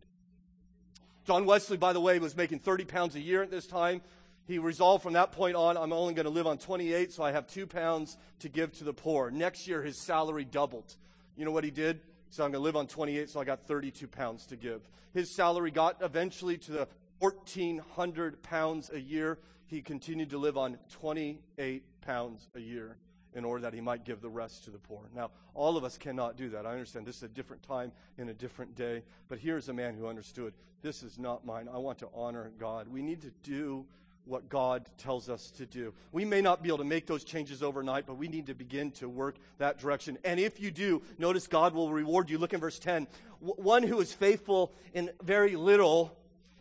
John 1.26 1.46
Wesley, 1.46 1.76
by 1.76 1.92
the 1.92 2.00
way, 2.00 2.18
was 2.18 2.36
making 2.36 2.60
30 2.60 2.84
pounds 2.84 3.14
a 3.14 3.20
year 3.20 3.42
at 3.42 3.50
this 3.50 3.66
time. 3.66 4.00
He 4.46 4.58
resolved 4.58 5.02
from 5.02 5.14
that 5.14 5.32
point 5.32 5.56
on, 5.56 5.76
I'm 5.76 5.92
only 5.92 6.14
going 6.14 6.24
to 6.24 6.30
live 6.30 6.46
on 6.46 6.58
28, 6.58 7.12
so 7.12 7.24
I 7.24 7.32
have 7.32 7.48
two 7.48 7.66
pounds 7.66 8.16
to 8.40 8.48
give 8.48 8.72
to 8.74 8.84
the 8.84 8.92
poor. 8.92 9.30
Next 9.30 9.66
year, 9.66 9.82
his 9.82 10.00
salary 10.04 10.44
doubled. 10.44 10.94
You 11.36 11.44
know 11.44 11.50
what 11.50 11.64
he 11.64 11.72
did? 11.72 12.00
So 12.30 12.44
I'm 12.44 12.52
going 12.52 12.60
to 12.60 12.64
live 12.64 12.76
on 12.76 12.86
28, 12.86 13.28
so 13.28 13.40
I 13.40 13.44
got 13.44 13.66
32 13.66 14.06
pounds 14.06 14.46
to 14.46 14.56
give. 14.56 14.88
His 15.14 15.34
salary 15.34 15.72
got 15.72 15.96
eventually 16.00 16.58
to 16.58 16.72
the 16.72 16.88
1,400 17.18 18.42
pounds 18.42 18.90
a 18.92 19.00
year. 19.00 19.38
He 19.66 19.82
continued 19.82 20.30
to 20.30 20.38
live 20.38 20.56
on 20.56 20.78
28 20.92 21.82
pounds 22.02 22.48
a 22.54 22.60
year 22.60 22.96
in 23.34 23.44
order 23.44 23.62
that 23.62 23.74
he 23.74 23.80
might 23.80 24.04
give 24.04 24.22
the 24.22 24.30
rest 24.30 24.64
to 24.64 24.70
the 24.70 24.78
poor. 24.78 25.02
Now, 25.14 25.30
all 25.54 25.76
of 25.76 25.84
us 25.84 25.98
cannot 25.98 26.36
do 26.36 26.48
that. 26.50 26.64
I 26.64 26.72
understand 26.72 27.06
this 27.06 27.16
is 27.16 27.22
a 27.24 27.28
different 27.28 27.62
time 27.62 27.92
in 28.16 28.28
a 28.28 28.34
different 28.34 28.74
day, 28.74 29.02
but 29.28 29.38
here's 29.38 29.68
a 29.68 29.72
man 29.72 29.94
who 29.94 30.06
understood 30.06 30.54
this 30.82 31.02
is 31.02 31.18
not 31.18 31.44
mine. 31.44 31.68
I 31.72 31.78
want 31.78 31.98
to 31.98 32.08
honor 32.14 32.50
God. 32.58 32.88
We 32.88 33.02
need 33.02 33.22
to 33.22 33.32
do 33.42 33.84
what 34.24 34.48
God 34.48 34.86
tells 34.98 35.28
us 35.28 35.50
to 35.52 35.66
do. 35.66 35.94
We 36.12 36.24
may 36.24 36.40
not 36.40 36.62
be 36.62 36.68
able 36.68 36.78
to 36.78 36.84
make 36.84 37.06
those 37.06 37.24
changes 37.24 37.62
overnight, 37.62 38.06
but 38.06 38.16
we 38.16 38.28
need 38.28 38.46
to 38.46 38.54
begin 38.54 38.90
to 38.92 39.08
work 39.08 39.36
that 39.58 39.78
direction. 39.78 40.18
And 40.24 40.40
if 40.40 40.60
you 40.60 40.70
do, 40.70 41.02
notice 41.18 41.46
God 41.46 41.74
will 41.74 41.92
reward 41.92 42.28
you. 42.28 42.38
Look 42.38 42.52
in 42.52 42.60
verse 42.60 42.78
10. 42.78 43.06
One 43.40 43.82
who 43.82 44.00
is 44.00 44.12
faithful 44.12 44.72
in 44.94 45.10
very 45.22 45.56
little 45.56 46.16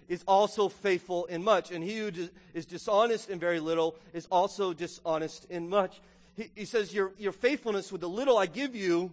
is 0.07 0.23
also 0.27 0.69
faithful 0.69 1.25
in 1.25 1.43
much, 1.43 1.71
and 1.71 1.83
he 1.83 1.97
who 1.97 2.11
is 2.53 2.65
dishonest 2.65 3.29
in 3.29 3.39
very 3.39 3.59
little 3.59 3.95
is 4.13 4.27
also 4.31 4.73
dishonest 4.73 5.45
in 5.49 5.69
much 5.69 5.99
he, 6.35 6.51
he 6.55 6.65
says, 6.65 6.93
your, 6.93 7.13
your 7.17 7.31
faithfulness 7.31 7.91
with 7.91 8.01
the 8.01 8.09
little 8.09 8.37
I 8.37 8.45
give 8.45 8.75
you 8.75 9.11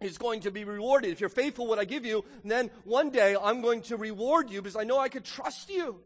is 0.00 0.18
going 0.18 0.40
to 0.40 0.50
be 0.50 0.64
rewarded. 0.64 1.10
If 1.10 1.20
you're 1.20 1.28
faithful 1.28 1.66
what 1.66 1.78
I 1.78 1.84
give 1.84 2.04
you, 2.04 2.24
then 2.44 2.70
one 2.84 3.10
day 3.10 3.36
I'm 3.40 3.60
going 3.60 3.82
to 3.82 3.96
reward 3.96 4.50
you 4.50 4.60
because 4.60 4.76
I 4.76 4.84
know 4.84 4.98
I 4.98 5.08
could 5.08 5.24
trust 5.24 5.70
you. 5.70 6.00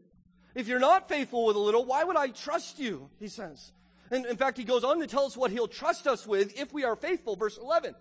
If 0.53 0.67
you're 0.67 0.79
not 0.79 1.09
faithful 1.09 1.45
with 1.45 1.55
a 1.55 1.59
little, 1.59 1.85
why 1.85 2.03
would 2.03 2.15
I 2.15 2.27
trust 2.27 2.79
you? 2.79 3.09
He 3.19 3.27
says. 3.27 3.71
And 4.11 4.25
in 4.25 4.37
fact, 4.37 4.57
he 4.57 4.63
goes 4.63 4.83
on 4.83 4.99
to 4.99 5.07
tell 5.07 5.25
us 5.25 5.35
what 5.35 5.51
he'll 5.51 5.67
trust 5.67 6.07
us 6.07 6.27
with 6.27 6.59
if 6.59 6.71
we 6.71 6.83
are 6.83 6.95
faithful. 6.95 7.35
Verse 7.35 7.57
11. 7.57 7.95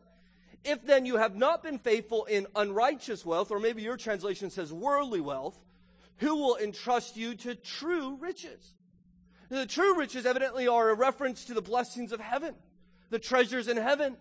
If 0.64 0.84
then 0.84 1.06
you 1.06 1.16
have 1.16 1.36
not 1.36 1.62
been 1.62 1.78
faithful 1.78 2.24
in 2.24 2.46
unrighteous 2.54 3.24
wealth, 3.24 3.50
or 3.50 3.58
maybe 3.58 3.82
your 3.82 3.96
translation 3.96 4.50
says 4.50 4.72
worldly 4.72 5.20
wealth, 5.20 5.58
who 6.18 6.36
will 6.36 6.56
entrust 6.56 7.16
you 7.16 7.34
to 7.36 7.54
true 7.54 8.16
riches? 8.20 8.74
The 9.48 9.66
true 9.66 9.98
riches 9.98 10.26
evidently 10.26 10.68
are 10.68 10.90
a 10.90 10.94
reference 10.94 11.44
to 11.46 11.54
the 11.54 11.62
blessings 11.62 12.12
of 12.12 12.20
heaven, 12.20 12.54
the 13.10 13.18
treasures 13.18 13.68
in 13.68 13.76
heaven. 13.76 14.16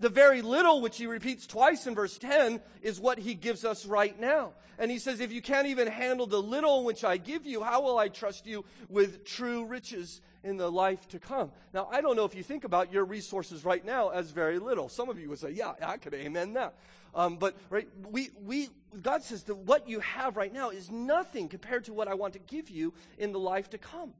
The 0.00 0.08
very 0.08 0.42
little, 0.42 0.80
which 0.80 0.98
he 0.98 1.06
repeats 1.06 1.46
twice 1.46 1.86
in 1.86 1.94
verse 1.94 2.18
10, 2.18 2.60
is 2.82 2.98
what 2.98 3.18
he 3.18 3.34
gives 3.34 3.64
us 3.64 3.86
right 3.86 4.18
now. 4.18 4.54
And 4.76 4.90
he 4.90 4.98
says, 4.98 5.20
If 5.20 5.30
you 5.30 5.40
can't 5.40 5.68
even 5.68 5.86
handle 5.86 6.26
the 6.26 6.42
little 6.42 6.82
which 6.82 7.04
I 7.04 7.18
give 7.18 7.46
you, 7.46 7.62
how 7.62 7.82
will 7.82 7.98
I 7.98 8.08
trust 8.08 8.44
you 8.44 8.64
with 8.88 9.24
true 9.24 9.64
riches 9.64 10.20
in 10.42 10.56
the 10.56 10.68
life 10.68 11.06
to 11.10 11.20
come? 11.20 11.52
Now, 11.72 11.88
I 11.92 12.00
don't 12.00 12.16
know 12.16 12.24
if 12.24 12.34
you 12.34 12.42
think 12.42 12.64
about 12.64 12.92
your 12.92 13.04
resources 13.04 13.64
right 13.64 13.84
now 13.84 14.08
as 14.08 14.32
very 14.32 14.58
little. 14.58 14.88
Some 14.88 15.08
of 15.08 15.20
you 15.20 15.28
would 15.28 15.38
say, 15.38 15.50
Yeah, 15.50 15.74
I 15.80 15.98
could 15.98 16.14
amen 16.14 16.54
that. 16.54 16.74
Um, 17.14 17.36
but 17.36 17.56
right, 17.68 17.88
we, 18.10 18.30
we, 18.42 18.68
God 19.02 19.22
says 19.22 19.42
that 19.44 19.54
what 19.54 19.88
you 19.88 20.00
have 20.00 20.36
right 20.36 20.52
now 20.52 20.70
is 20.70 20.90
nothing 20.90 21.48
compared 21.48 21.84
to 21.84 21.92
what 21.92 22.08
I 22.08 22.14
want 22.14 22.32
to 22.34 22.38
give 22.38 22.70
you 22.70 22.94
in 23.18 23.32
the 23.32 23.38
life 23.38 23.70
to 23.70 23.78
come. 23.78 24.14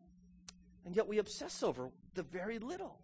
And 0.84 0.94
yet 0.94 1.06
we 1.06 1.18
obsess 1.18 1.62
over 1.62 1.90
the 2.14 2.22
very 2.22 2.58
little 2.58 2.98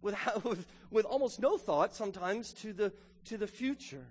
with, 0.00 0.16
with, 0.44 0.66
with 0.90 1.04
almost 1.04 1.40
no 1.40 1.58
thought 1.58 1.94
sometimes 1.94 2.52
to 2.54 2.72
the, 2.72 2.92
to 3.26 3.36
the 3.36 3.46
future. 3.46 4.06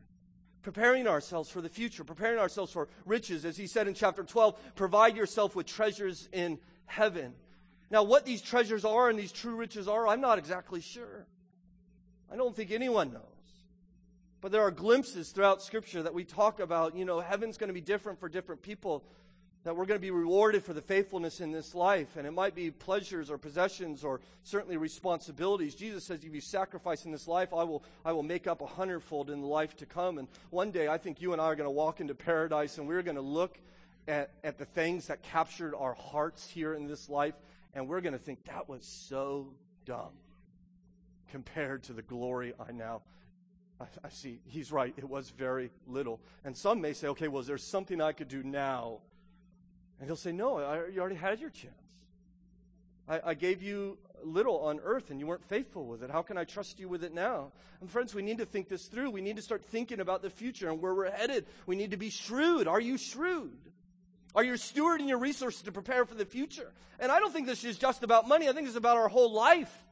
Preparing 0.62 1.08
ourselves 1.08 1.50
for 1.50 1.62
the 1.62 1.70
future, 1.70 2.04
preparing 2.04 2.40
ourselves 2.40 2.72
for 2.72 2.88
riches. 3.06 3.46
As 3.46 3.56
he 3.56 3.68
said 3.68 3.88
in 3.88 3.94
chapter 3.94 4.24
12, 4.24 4.76
provide 4.76 5.16
yourself 5.16 5.56
with 5.56 5.68
treasures 5.68 6.28
in 6.34 6.60
heaven. 6.88 7.34
Now, 7.92 8.02
what 8.04 8.26
these 8.26 8.42
treasures 8.42 8.84
are 8.84 9.10
and 9.10 9.18
these 9.18 9.32
true 9.32 9.56
riches 9.56 9.88
are, 9.88 10.08
I'm 10.08 10.22
not 10.22 10.40
exactly 10.40 10.82
sure. 10.82 11.28
I 12.32 12.36
don't 12.36 12.56
think 12.56 12.72
anyone 12.72 13.14
knows. 13.14 13.35
But 14.46 14.52
there 14.52 14.62
are 14.62 14.70
glimpses 14.70 15.32
throughout 15.32 15.64
Scripture 15.64 16.04
that 16.04 16.14
we 16.14 16.24
talk 16.24 16.60
about, 16.60 16.96
you 16.96 17.04
know, 17.04 17.20
heaven's 17.20 17.58
going 17.58 17.70
to 17.70 17.74
be 17.74 17.82
different 17.82 18.20
for 18.20 18.30
different 18.30 18.62
people 18.62 19.04
that 19.64 19.76
we're 19.76 19.88
going 19.88 20.00
to 20.00 20.06
be 20.06 20.12
rewarded 20.12 20.64
for 20.64 20.72
the 20.72 20.84
faithfulness 20.84 21.42
in 21.42 21.52
this 21.52 21.74
life. 21.74 22.16
And 22.16 22.28
it 22.28 22.32
might 22.32 22.54
be 22.54 22.70
pleasures 22.70 23.32
or 23.32 23.40
possessions 23.40 24.04
or 24.04 24.22
certainly 24.44 24.78
responsibilities. 24.78 25.74
Jesus 25.74 26.04
says, 26.04 26.24
if 26.24 26.32
you 26.32 26.42
sacrifice 26.42 27.06
in 27.06 27.12
this 27.12 27.28
life, 27.28 27.56
I 27.56 27.64
will, 27.64 27.84
I 28.06 28.12
will 28.12 28.22
make 28.22 28.46
up 28.46 28.62
a 28.62 28.68
hundredfold 28.68 29.32
in 29.32 29.42
the 29.42 29.48
life 29.48 29.76
to 29.78 29.88
come. 29.88 30.20
And 30.20 30.28
one 30.52 30.70
day, 30.70 30.88
I 30.88 31.00
think 31.00 31.24
you 31.24 31.34
and 31.34 31.42
I 31.42 31.46
are 31.46 31.56
going 31.56 31.66
to 31.66 31.72
walk 31.72 32.00
into 32.00 32.14
paradise 32.14 32.78
and 32.78 32.88
we're 32.88 33.02
going 33.02 33.16
to 33.16 33.24
look 33.24 33.58
at, 34.08 34.30
at 34.44 34.60
the 34.60 34.66
things 34.66 35.08
that 35.08 35.24
captured 35.24 35.74
our 35.74 35.96
hearts 35.96 36.48
here 36.48 36.76
in 36.76 36.86
this 36.86 37.10
life. 37.10 37.34
And 37.74 37.88
we're 37.88 38.02
going 38.02 38.14
to 38.14 38.20
think, 38.20 38.46
that 38.46 38.70
was 38.70 38.86
so 38.86 39.48
dumb 39.86 40.14
compared 41.32 41.82
to 41.86 41.94
the 41.94 42.04
glory 42.04 42.54
I 42.60 42.74
now 42.74 43.02
I, 43.80 43.86
I 44.04 44.10
see. 44.10 44.40
He's 44.46 44.72
right. 44.72 44.94
It 44.98 45.10
was 45.10 45.30
very 45.30 45.72
little. 45.88 46.20
And 46.44 46.56
some 46.56 46.82
may 46.82 46.94
say, 46.94 47.08
okay, 47.10 47.28
well, 47.28 47.42
is 47.42 47.48
there 47.48 47.58
something 47.58 48.02
I 48.02 48.14
could 48.14 48.28
do 48.28 48.44
now 48.44 49.00
and 50.00 50.08
he'll 50.08 50.16
say, 50.16 50.32
No, 50.32 50.58
I, 50.58 50.88
you 50.88 51.00
already 51.00 51.16
had 51.16 51.40
your 51.40 51.50
chance. 51.50 51.74
I, 53.08 53.22
I 53.26 53.34
gave 53.34 53.62
you 53.62 53.98
little 54.24 54.60
on 54.62 54.80
earth 54.84 55.12
and 55.12 55.20
you 55.20 55.28
weren't 55.28 55.44
faithful 55.44 55.86
with 55.86 56.04
it. 56.04 56.10
How 56.10 56.24
can 56.24 56.38
I 56.38 56.44
trust 56.44 56.80
you 56.80 56.90
with 56.90 57.04
it 57.04 57.14
now? 57.14 57.52
And 57.80 57.90
friends, 57.90 58.16
we 58.16 58.24
need 58.24 58.40
to 58.40 58.46
think 58.46 58.68
this 58.68 58.86
through. 58.88 59.12
We 59.12 59.22
need 59.22 59.36
to 59.36 59.42
start 59.42 59.64
thinking 59.64 60.00
about 60.00 60.22
the 60.22 60.30
future 60.30 60.70
and 60.70 60.82
where 60.82 60.94
we're 60.94 61.12
headed. 61.12 61.46
We 61.68 61.76
need 61.76 61.92
to 61.92 61.98
be 61.98 62.10
shrewd. 62.10 62.68
Are 62.68 62.80
you 62.80 62.98
shrewd? 62.98 63.58
Are 64.34 64.44
you 64.44 64.54
stewarding 64.54 65.08
your 65.08 65.20
resources 65.20 65.62
to 65.64 65.72
prepare 65.72 66.06
for 66.06 66.16
the 66.16 66.26
future? 66.26 66.72
And 67.00 67.12
I 67.12 67.20
don't 67.20 67.32
think 67.32 67.46
this 67.46 67.64
is 67.64 67.78
just 67.78 68.04
about 68.04 68.28
money. 68.28 68.50
I 68.50 68.54
think 68.54 68.68
it's 68.68 68.76
about 68.76 68.98
our 68.98 69.08
whole 69.08 69.32
life. 69.32 69.85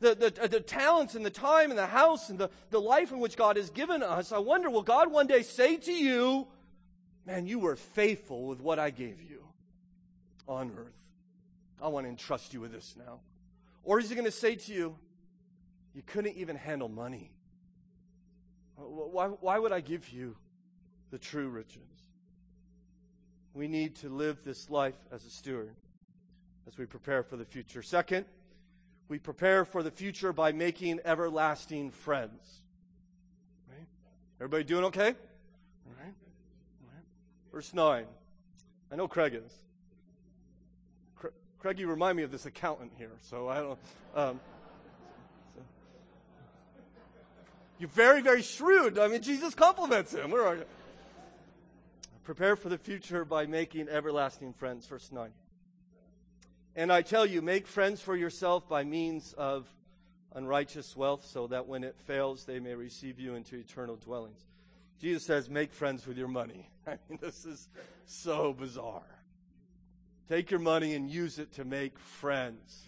The, 0.00 0.14
the, 0.14 0.42
uh, 0.42 0.46
the 0.46 0.60
talents 0.60 1.14
and 1.14 1.24
the 1.24 1.30
time 1.30 1.70
and 1.70 1.78
the 1.78 1.86
house 1.86 2.30
and 2.30 2.38
the, 2.38 2.50
the 2.70 2.80
life 2.80 3.12
in 3.12 3.20
which 3.20 3.36
God 3.36 3.56
has 3.56 3.70
given 3.70 4.02
us. 4.02 4.32
I 4.32 4.38
wonder, 4.38 4.70
will 4.70 4.82
God 4.82 5.12
one 5.12 5.26
day 5.26 5.42
say 5.42 5.76
to 5.76 5.92
you, 5.92 6.48
Man, 7.26 7.46
you 7.46 7.58
were 7.58 7.76
faithful 7.76 8.46
with 8.46 8.60
what 8.60 8.78
I 8.78 8.88
gave 8.90 9.20
you? 9.20 9.40
on 10.50 10.72
earth. 10.76 10.92
I 11.80 11.88
want 11.88 12.04
to 12.04 12.10
entrust 12.10 12.52
you 12.52 12.60
with 12.60 12.72
this 12.72 12.94
now. 12.98 13.20
Or 13.84 13.98
is 13.98 14.10
he 14.10 14.14
going 14.14 14.26
to 14.26 14.30
say 14.30 14.56
to 14.56 14.74
you, 14.74 14.96
You 15.94 16.02
couldn't 16.04 16.36
even 16.36 16.56
handle 16.56 16.88
money? 16.88 17.30
Why, 18.76 19.26
why 19.26 19.58
would 19.58 19.72
I 19.72 19.80
give 19.80 20.08
you 20.10 20.36
the 21.10 21.18
true 21.18 21.48
riches? 21.48 21.82
We 23.54 23.68
need 23.68 23.96
to 23.96 24.08
live 24.08 24.38
this 24.44 24.68
life 24.70 24.96
as 25.12 25.24
a 25.24 25.30
steward 25.30 25.74
as 26.66 26.76
we 26.76 26.86
prepare 26.86 27.22
for 27.22 27.36
the 27.36 27.44
future. 27.44 27.82
Second, 27.82 28.26
we 29.10 29.18
prepare 29.18 29.64
for 29.64 29.82
the 29.82 29.90
future 29.90 30.32
by 30.32 30.52
making 30.52 31.00
everlasting 31.04 31.90
friends. 31.90 32.62
Right? 33.68 33.86
Everybody 34.38 34.62
doing 34.62 34.84
okay? 34.84 35.08
All 35.08 35.94
right. 35.98 36.14
All 36.14 36.88
right. 36.94 37.04
Verse 37.52 37.74
9. 37.74 38.06
I 38.92 38.96
know 38.96 39.08
Craig 39.08 39.34
is. 39.34 39.52
Craig, 41.58 41.78
you 41.78 41.88
remind 41.88 42.16
me 42.16 42.22
of 42.22 42.30
this 42.30 42.46
accountant 42.46 42.92
here, 42.96 43.10
so 43.20 43.48
I 43.48 43.56
don't. 43.56 43.78
Um. 44.14 44.40
You're 47.78 47.90
very, 47.90 48.22
very 48.22 48.42
shrewd. 48.42 48.98
I 48.98 49.08
mean, 49.08 49.22
Jesus 49.22 49.54
compliments 49.54 50.14
him. 50.14 50.30
Where 50.30 50.46
are 50.46 50.54
you? 50.54 50.64
Prepare 52.24 52.56
for 52.56 52.68
the 52.68 52.78
future 52.78 53.24
by 53.24 53.46
making 53.46 53.88
everlasting 53.88 54.52
friends. 54.52 54.86
Verse 54.86 55.10
9. 55.12 55.30
And 56.76 56.92
I 56.92 57.02
tell 57.02 57.26
you, 57.26 57.42
make 57.42 57.66
friends 57.66 58.00
for 58.00 58.16
yourself 58.16 58.68
by 58.68 58.84
means 58.84 59.32
of 59.36 59.66
unrighteous 60.34 60.96
wealth, 60.96 61.26
so 61.26 61.48
that 61.48 61.66
when 61.66 61.82
it 61.82 61.96
fails, 62.06 62.44
they 62.44 62.60
may 62.60 62.74
receive 62.74 63.18
you 63.18 63.34
into 63.34 63.56
eternal 63.56 63.96
dwellings. 63.96 64.46
Jesus 65.00 65.24
says, 65.24 65.50
make 65.50 65.72
friends 65.72 66.06
with 66.06 66.16
your 66.16 66.28
money. 66.28 66.70
I 66.86 66.98
mean, 67.08 67.18
this 67.20 67.44
is 67.44 67.68
so 68.06 68.52
bizarre. 68.52 69.02
Take 70.28 70.50
your 70.50 70.60
money 70.60 70.94
and 70.94 71.10
use 71.10 71.38
it 71.38 71.54
to 71.54 71.64
make 71.64 71.98
friends. 71.98 72.84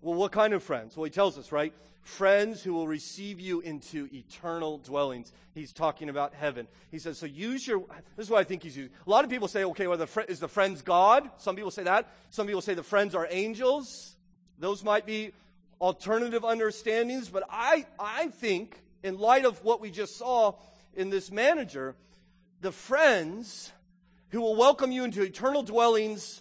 Well, 0.00 0.14
what 0.14 0.32
kind 0.32 0.54
of 0.54 0.62
friends? 0.62 0.96
Well, 0.96 1.04
he 1.04 1.10
tells 1.10 1.36
us, 1.36 1.52
right? 1.52 1.74
Friends 2.06 2.62
who 2.62 2.72
will 2.72 2.86
receive 2.86 3.40
you 3.40 3.60
into 3.60 4.08
eternal 4.12 4.78
dwellings. 4.78 5.32
He's 5.54 5.72
talking 5.72 6.08
about 6.08 6.34
heaven. 6.34 6.68
He 6.92 7.00
says, 7.00 7.18
so 7.18 7.26
use 7.26 7.66
your, 7.66 7.80
this 8.16 8.26
is 8.26 8.30
what 8.30 8.38
I 8.38 8.44
think 8.44 8.62
he's 8.62 8.76
using. 8.76 8.92
A 9.04 9.10
lot 9.10 9.24
of 9.24 9.30
people 9.30 9.48
say, 9.48 9.64
okay, 9.64 9.88
well, 9.88 9.98
the 9.98 10.06
fr- 10.06 10.20
is 10.20 10.38
the 10.38 10.46
friends 10.46 10.82
God? 10.82 11.28
Some 11.38 11.56
people 11.56 11.72
say 11.72 11.82
that. 11.82 12.08
Some 12.30 12.46
people 12.46 12.60
say 12.60 12.74
the 12.74 12.84
friends 12.84 13.16
are 13.16 13.26
angels. 13.28 14.14
Those 14.60 14.84
might 14.84 15.04
be 15.04 15.32
alternative 15.80 16.44
understandings, 16.44 17.28
but 17.28 17.42
I, 17.50 17.86
I 17.98 18.28
think, 18.28 18.80
in 19.02 19.18
light 19.18 19.44
of 19.44 19.64
what 19.64 19.80
we 19.80 19.90
just 19.90 20.16
saw 20.16 20.54
in 20.94 21.10
this 21.10 21.32
manager, 21.32 21.96
the 22.60 22.70
friends 22.70 23.72
who 24.28 24.40
will 24.40 24.54
welcome 24.54 24.92
you 24.92 25.02
into 25.02 25.22
eternal 25.22 25.64
dwellings 25.64 26.40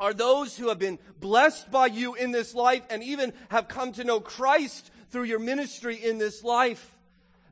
are 0.00 0.14
those 0.14 0.56
who 0.56 0.70
have 0.70 0.78
been 0.78 0.98
blessed 1.20 1.70
by 1.70 1.86
you 1.86 2.14
in 2.14 2.32
this 2.32 2.54
life 2.54 2.82
and 2.90 3.02
even 3.02 3.32
have 3.50 3.68
come 3.68 3.92
to 3.92 4.04
know 4.04 4.18
Christ 4.18 4.90
through 5.10 5.24
your 5.24 5.38
ministry 5.38 5.96
in 5.96 6.18
this 6.18 6.42
life. 6.42 6.96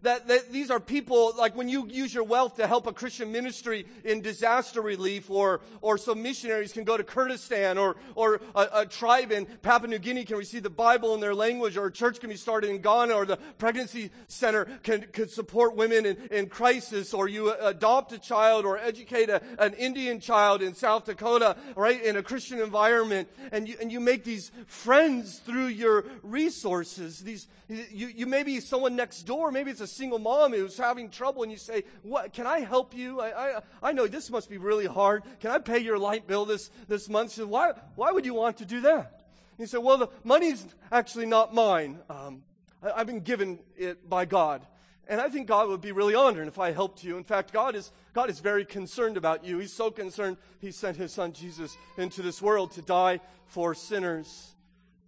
That, 0.02 0.28
that, 0.28 0.52
these 0.52 0.70
are 0.70 0.78
people, 0.78 1.32
like 1.36 1.56
when 1.56 1.68
you 1.68 1.88
use 1.88 2.14
your 2.14 2.22
wealth 2.22 2.56
to 2.56 2.68
help 2.68 2.86
a 2.86 2.92
Christian 2.92 3.32
ministry 3.32 3.84
in 4.04 4.20
disaster 4.20 4.80
relief, 4.80 5.28
or, 5.28 5.60
or 5.80 5.98
some 5.98 6.22
missionaries 6.22 6.72
can 6.72 6.84
go 6.84 6.96
to 6.96 7.02
Kurdistan, 7.02 7.78
or, 7.78 7.96
or 8.14 8.40
a, 8.54 8.68
a, 8.74 8.86
tribe 8.86 9.32
in 9.32 9.46
Papua 9.46 9.88
New 9.88 9.98
Guinea 9.98 10.24
can 10.24 10.36
receive 10.36 10.62
the 10.62 10.70
Bible 10.70 11.14
in 11.14 11.20
their 11.20 11.34
language, 11.34 11.76
or 11.76 11.86
a 11.86 11.92
church 11.92 12.20
can 12.20 12.30
be 12.30 12.36
started 12.36 12.70
in 12.70 12.80
Ghana, 12.80 13.12
or 13.12 13.26
the 13.26 13.38
pregnancy 13.58 14.10
center 14.28 14.66
can, 14.84 15.04
can 15.12 15.28
support 15.28 15.74
women 15.74 16.06
in, 16.06 16.16
in 16.30 16.46
crisis, 16.48 17.12
or 17.12 17.26
you 17.26 17.50
uh, 17.50 17.56
adopt 17.62 18.12
a 18.12 18.18
child, 18.18 18.64
or 18.64 18.78
educate 18.78 19.28
a, 19.28 19.42
an 19.58 19.74
Indian 19.74 20.20
child 20.20 20.62
in 20.62 20.74
South 20.74 21.06
Dakota, 21.06 21.56
right, 21.74 22.00
in 22.00 22.16
a 22.16 22.22
Christian 22.22 22.60
environment, 22.60 23.28
and 23.50 23.68
you, 23.68 23.74
and 23.80 23.90
you 23.90 23.98
make 23.98 24.22
these 24.22 24.52
friends 24.68 25.40
through 25.40 25.66
your 25.66 26.04
resources. 26.22 27.18
These, 27.18 27.48
you, 27.68 28.06
you 28.06 28.26
may 28.26 28.44
be 28.44 28.60
someone 28.60 28.94
next 28.94 29.22
door, 29.22 29.50
maybe 29.50 29.72
it's 29.72 29.80
a 29.80 29.87
single 29.88 30.18
mom 30.18 30.52
who's 30.52 30.76
having 30.76 31.10
trouble 31.10 31.42
and 31.42 31.50
you 31.50 31.58
say, 31.58 31.84
what, 32.02 32.32
can 32.32 32.46
I 32.46 32.60
help 32.60 32.94
you? 32.94 33.20
I, 33.20 33.56
I, 33.56 33.60
I 33.82 33.92
know 33.92 34.06
this 34.06 34.30
must 34.30 34.48
be 34.48 34.58
really 34.58 34.86
hard. 34.86 35.24
Can 35.40 35.50
I 35.50 35.58
pay 35.58 35.78
your 35.78 35.98
light 35.98 36.26
bill 36.26 36.44
this, 36.44 36.70
this 36.86 37.08
month? 37.08 37.32
She 37.32 37.40
said, 37.40 37.48
why, 37.48 37.72
why 37.96 38.12
would 38.12 38.24
you 38.24 38.34
want 38.34 38.58
to 38.58 38.64
do 38.64 38.82
that? 38.82 39.24
And 39.58 39.66
he 39.66 39.66
said, 39.66 39.78
well, 39.78 39.98
the 39.98 40.08
money's 40.22 40.64
actually 40.92 41.26
not 41.26 41.52
mine. 41.52 41.98
Um, 42.08 42.42
I, 42.82 42.92
I've 42.92 43.06
been 43.06 43.20
given 43.20 43.58
it 43.76 44.08
by 44.08 44.24
God. 44.24 44.66
And 45.08 45.20
I 45.20 45.30
think 45.30 45.48
God 45.48 45.68
would 45.68 45.80
be 45.80 45.92
really 45.92 46.14
honored 46.14 46.48
if 46.48 46.58
I 46.58 46.70
helped 46.70 47.02
you. 47.02 47.16
In 47.16 47.24
fact, 47.24 47.50
God 47.50 47.74
is, 47.74 47.90
God 48.12 48.28
is 48.28 48.40
very 48.40 48.66
concerned 48.66 49.16
about 49.16 49.42
you. 49.42 49.58
He's 49.58 49.72
so 49.72 49.90
concerned, 49.90 50.36
He 50.60 50.70
sent 50.70 50.98
His 50.98 51.12
Son 51.12 51.32
Jesus 51.32 51.76
into 51.96 52.20
this 52.20 52.42
world 52.42 52.72
to 52.72 52.82
die 52.82 53.20
for 53.46 53.74
sinners 53.74 54.52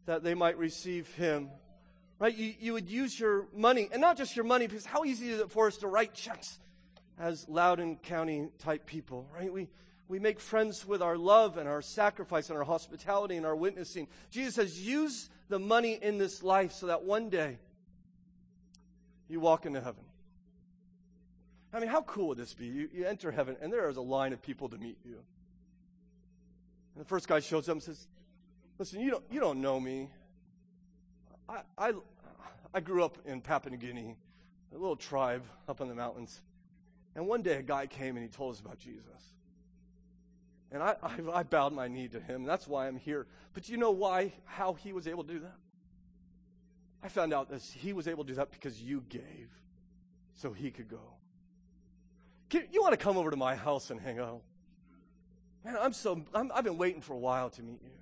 that 0.07 0.24
they 0.24 0.35
might 0.35 0.57
receive 0.57 1.14
Him 1.14 1.51
right? 2.20 2.36
You, 2.36 2.54
you 2.60 2.72
would 2.74 2.88
use 2.88 3.18
your 3.18 3.46
money, 3.52 3.88
and 3.90 4.00
not 4.00 4.16
just 4.16 4.36
your 4.36 4.44
money, 4.44 4.68
because 4.68 4.86
how 4.86 5.04
easy 5.04 5.30
is 5.30 5.40
it 5.40 5.50
for 5.50 5.66
us 5.66 5.78
to 5.78 5.88
write 5.88 6.14
checks 6.14 6.60
as 7.18 7.48
Loudoun 7.48 7.96
County 7.96 8.48
type 8.58 8.86
people, 8.86 9.26
right? 9.34 9.52
We, 9.52 9.68
we 10.06 10.20
make 10.20 10.38
friends 10.38 10.86
with 10.86 11.02
our 11.02 11.16
love 11.16 11.56
and 11.56 11.68
our 11.68 11.82
sacrifice 11.82 12.50
and 12.50 12.58
our 12.58 12.64
hospitality 12.64 13.36
and 13.36 13.44
our 13.44 13.56
witnessing. 13.56 14.06
Jesus 14.30 14.54
says, 14.54 14.80
use 14.80 15.30
the 15.48 15.58
money 15.58 15.98
in 16.00 16.18
this 16.18 16.42
life 16.42 16.72
so 16.72 16.86
that 16.86 17.02
one 17.02 17.30
day 17.30 17.58
you 19.28 19.40
walk 19.40 19.66
into 19.66 19.80
heaven. 19.80 20.04
I 21.72 21.80
mean, 21.80 21.88
how 21.88 22.02
cool 22.02 22.28
would 22.28 22.38
this 22.38 22.52
be? 22.52 22.66
You, 22.66 22.88
you 22.92 23.06
enter 23.06 23.30
heaven, 23.30 23.56
and 23.60 23.72
there 23.72 23.88
is 23.88 23.96
a 23.96 24.02
line 24.02 24.32
of 24.32 24.42
people 24.42 24.68
to 24.68 24.76
meet 24.76 24.98
you. 25.04 25.20
And 26.94 27.04
the 27.04 27.08
first 27.08 27.28
guy 27.28 27.40
shows 27.40 27.68
up 27.68 27.74
and 27.74 27.82
says, 27.82 28.06
Listen, 28.78 29.00
you 29.00 29.10
don't, 29.10 29.24
you 29.30 29.40
don't 29.40 29.60
know 29.60 29.78
me. 29.78 30.08
I, 31.51 31.62
I, 31.76 31.92
I 32.74 32.80
grew 32.80 33.05
up 33.05 33.18
in 33.24 33.40
Papua 33.40 33.72
New 33.72 33.78
Guinea, 33.78 34.16
a 34.72 34.78
little 34.78 34.96
tribe 34.96 35.42
up 35.68 35.80
in 35.80 35.88
the 35.88 35.94
mountains. 35.94 36.40
And 37.16 37.26
one 37.26 37.42
day 37.42 37.57
a 37.57 37.62
guy 37.62 37.86
came 37.86 38.16
and 38.16 38.24
he 38.24 38.30
told 38.30 38.55
us 38.55 38.61
about 38.61 38.78
Jesus. 38.78 39.05
And 40.70 40.82
I, 40.82 40.94
I, 41.03 41.11
I 41.34 41.42
bowed 41.42 41.72
my 41.72 41.88
knee 41.88 42.07
to 42.09 42.20
him. 42.20 42.44
That's 42.44 42.68
why 42.68 42.86
I'm 42.86 42.96
here. 42.96 43.26
But 43.53 43.68
you 43.68 43.76
know 43.76 43.90
why, 43.90 44.32
how 44.44 44.74
he 44.74 44.92
was 44.92 45.09
able 45.09 45.24
to 45.24 45.32
do 45.32 45.38
that? 45.40 45.57
I 47.03 47.09
found 47.09 47.34
out 47.34 47.51
that 47.51 47.62
he 47.62 47.92
was 47.92 48.07
able 48.07 48.24
to 48.24 48.28
do 48.28 48.34
that 48.36 48.53
because 48.53 48.80
you 48.80 49.03
gave 49.09 49.48
so 50.34 50.53
he 50.53 50.70
could 50.70 50.88
go. 50.88 51.01
Can, 52.48 52.64
you 52.70 52.82
want 52.82 52.92
to 52.92 52.98
come 52.98 53.16
over 53.16 53.30
to 53.30 53.36
my 53.36 53.57
house 53.57 53.90
and 53.90 54.01
hang 54.01 54.20
out? 54.20 54.42
Man, 55.64 55.76
I'm 55.80 55.92
so, 55.92 56.22
I'm, 56.34 56.53
I've 56.55 56.64
been 56.64 56.78
waiting 56.78 57.01
for 57.01 57.14
a 57.14 57.18
while 57.18 57.51
to 57.51 57.62
meet 57.62 57.80
you. 57.82 57.99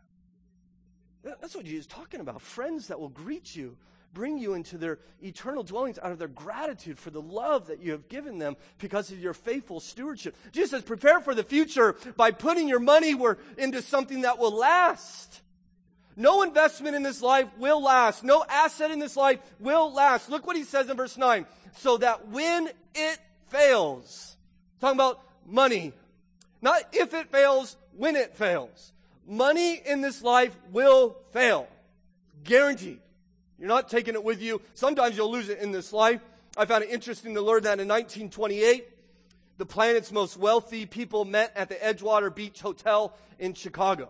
That's 1.41 1.55
what 1.55 1.65
Jesus 1.65 1.81
is 1.81 1.87
talking 1.87 2.21
about. 2.21 2.41
Friends 2.43 2.89
that 2.89 2.99
will 3.01 3.09
greet 3.09 3.55
you, 3.55 3.77
bring 4.15 4.39
you 4.39 4.55
into 4.55 4.79
their 4.79 4.99
eternal 5.23 5.63
dwellings 5.63 5.99
out 5.99 6.13
of 6.13 6.19
their 6.19 6.29
gratitude 6.29 6.99
for 6.99 7.11
the 7.11 7.21
love 7.21 7.67
that 7.67 7.81
you 7.81 7.93
have 7.93 8.09
given 8.09 8.39
them 8.39 8.57
because 8.79 9.11
of 9.11 9.19
your 9.19 9.35
faithful 9.35 9.81
stewardship. 9.81 10.35
Jesus 10.53 10.71
says, 10.71 10.83
prepare 10.83 11.21
for 11.21 11.35
the 11.35 11.43
future 11.43 11.97
by 12.17 12.31
putting 12.31 12.69
your 12.69 12.81
money 12.81 13.15
where, 13.15 13.39
into 13.57 13.83
something 13.83 14.23
that 14.23 14.39
will 14.39 14.57
last. 14.57 15.43
No 16.17 16.43
investment 16.43 16.97
in 16.97 17.05
this 17.05 17.23
life 17.23 17.47
will 17.59 17.81
last. 17.81 18.25
No 18.25 18.45
asset 18.49 18.91
in 18.91 18.99
this 18.99 19.17
life 19.17 19.39
will 19.61 19.93
last. 19.93 20.29
Look 20.29 20.47
what 20.47 20.57
he 20.57 20.65
says 20.65 20.91
in 20.91 20.97
verse 20.97 21.17
9. 21.17 21.47
So 21.77 21.99
that 21.99 22.29
when 22.29 22.69
it 22.95 23.19
fails, 23.51 24.37
talking 24.81 24.97
about 24.97 25.21
money, 25.47 25.93
not 26.61 26.83
if 26.93 27.15
it 27.15 27.31
fails, 27.31 27.77
when 27.97 28.17
it 28.17 28.37
fails. 28.37 28.93
Money 29.29 29.75
in 29.85 30.01
this 30.01 30.23
life 30.23 30.57
will 30.73 31.15
fail. 31.33 31.69
Guaranteed. 32.45 32.99
You're 33.59 33.69
not 33.69 33.91
taking 33.91 34.15
it 34.15 34.25
with 34.25 34.41
you. 34.41 34.63
Sometimes 34.73 35.19
you'll 35.19 35.31
lose 35.31 35.51
it 35.51 35.59
in 35.59 35.71
this 35.71 35.93
life. 35.93 36.23
I 36.57 36.65
found 36.65 36.85
it 36.85 36.91
interesting 36.91 37.35
to 37.35 37.43
learn 37.43 37.65
that 37.65 37.79
in 37.79 37.87
1928, 37.87 38.89
the 39.59 39.67
planet's 39.67 40.11
most 40.11 40.39
wealthy 40.39 40.87
people 40.87 41.27
met 41.27 41.53
at 41.55 41.69
the 41.69 41.75
Edgewater 41.75 42.35
Beach 42.35 42.61
Hotel 42.61 43.15
in 43.39 43.53
Chicago. 43.53 44.09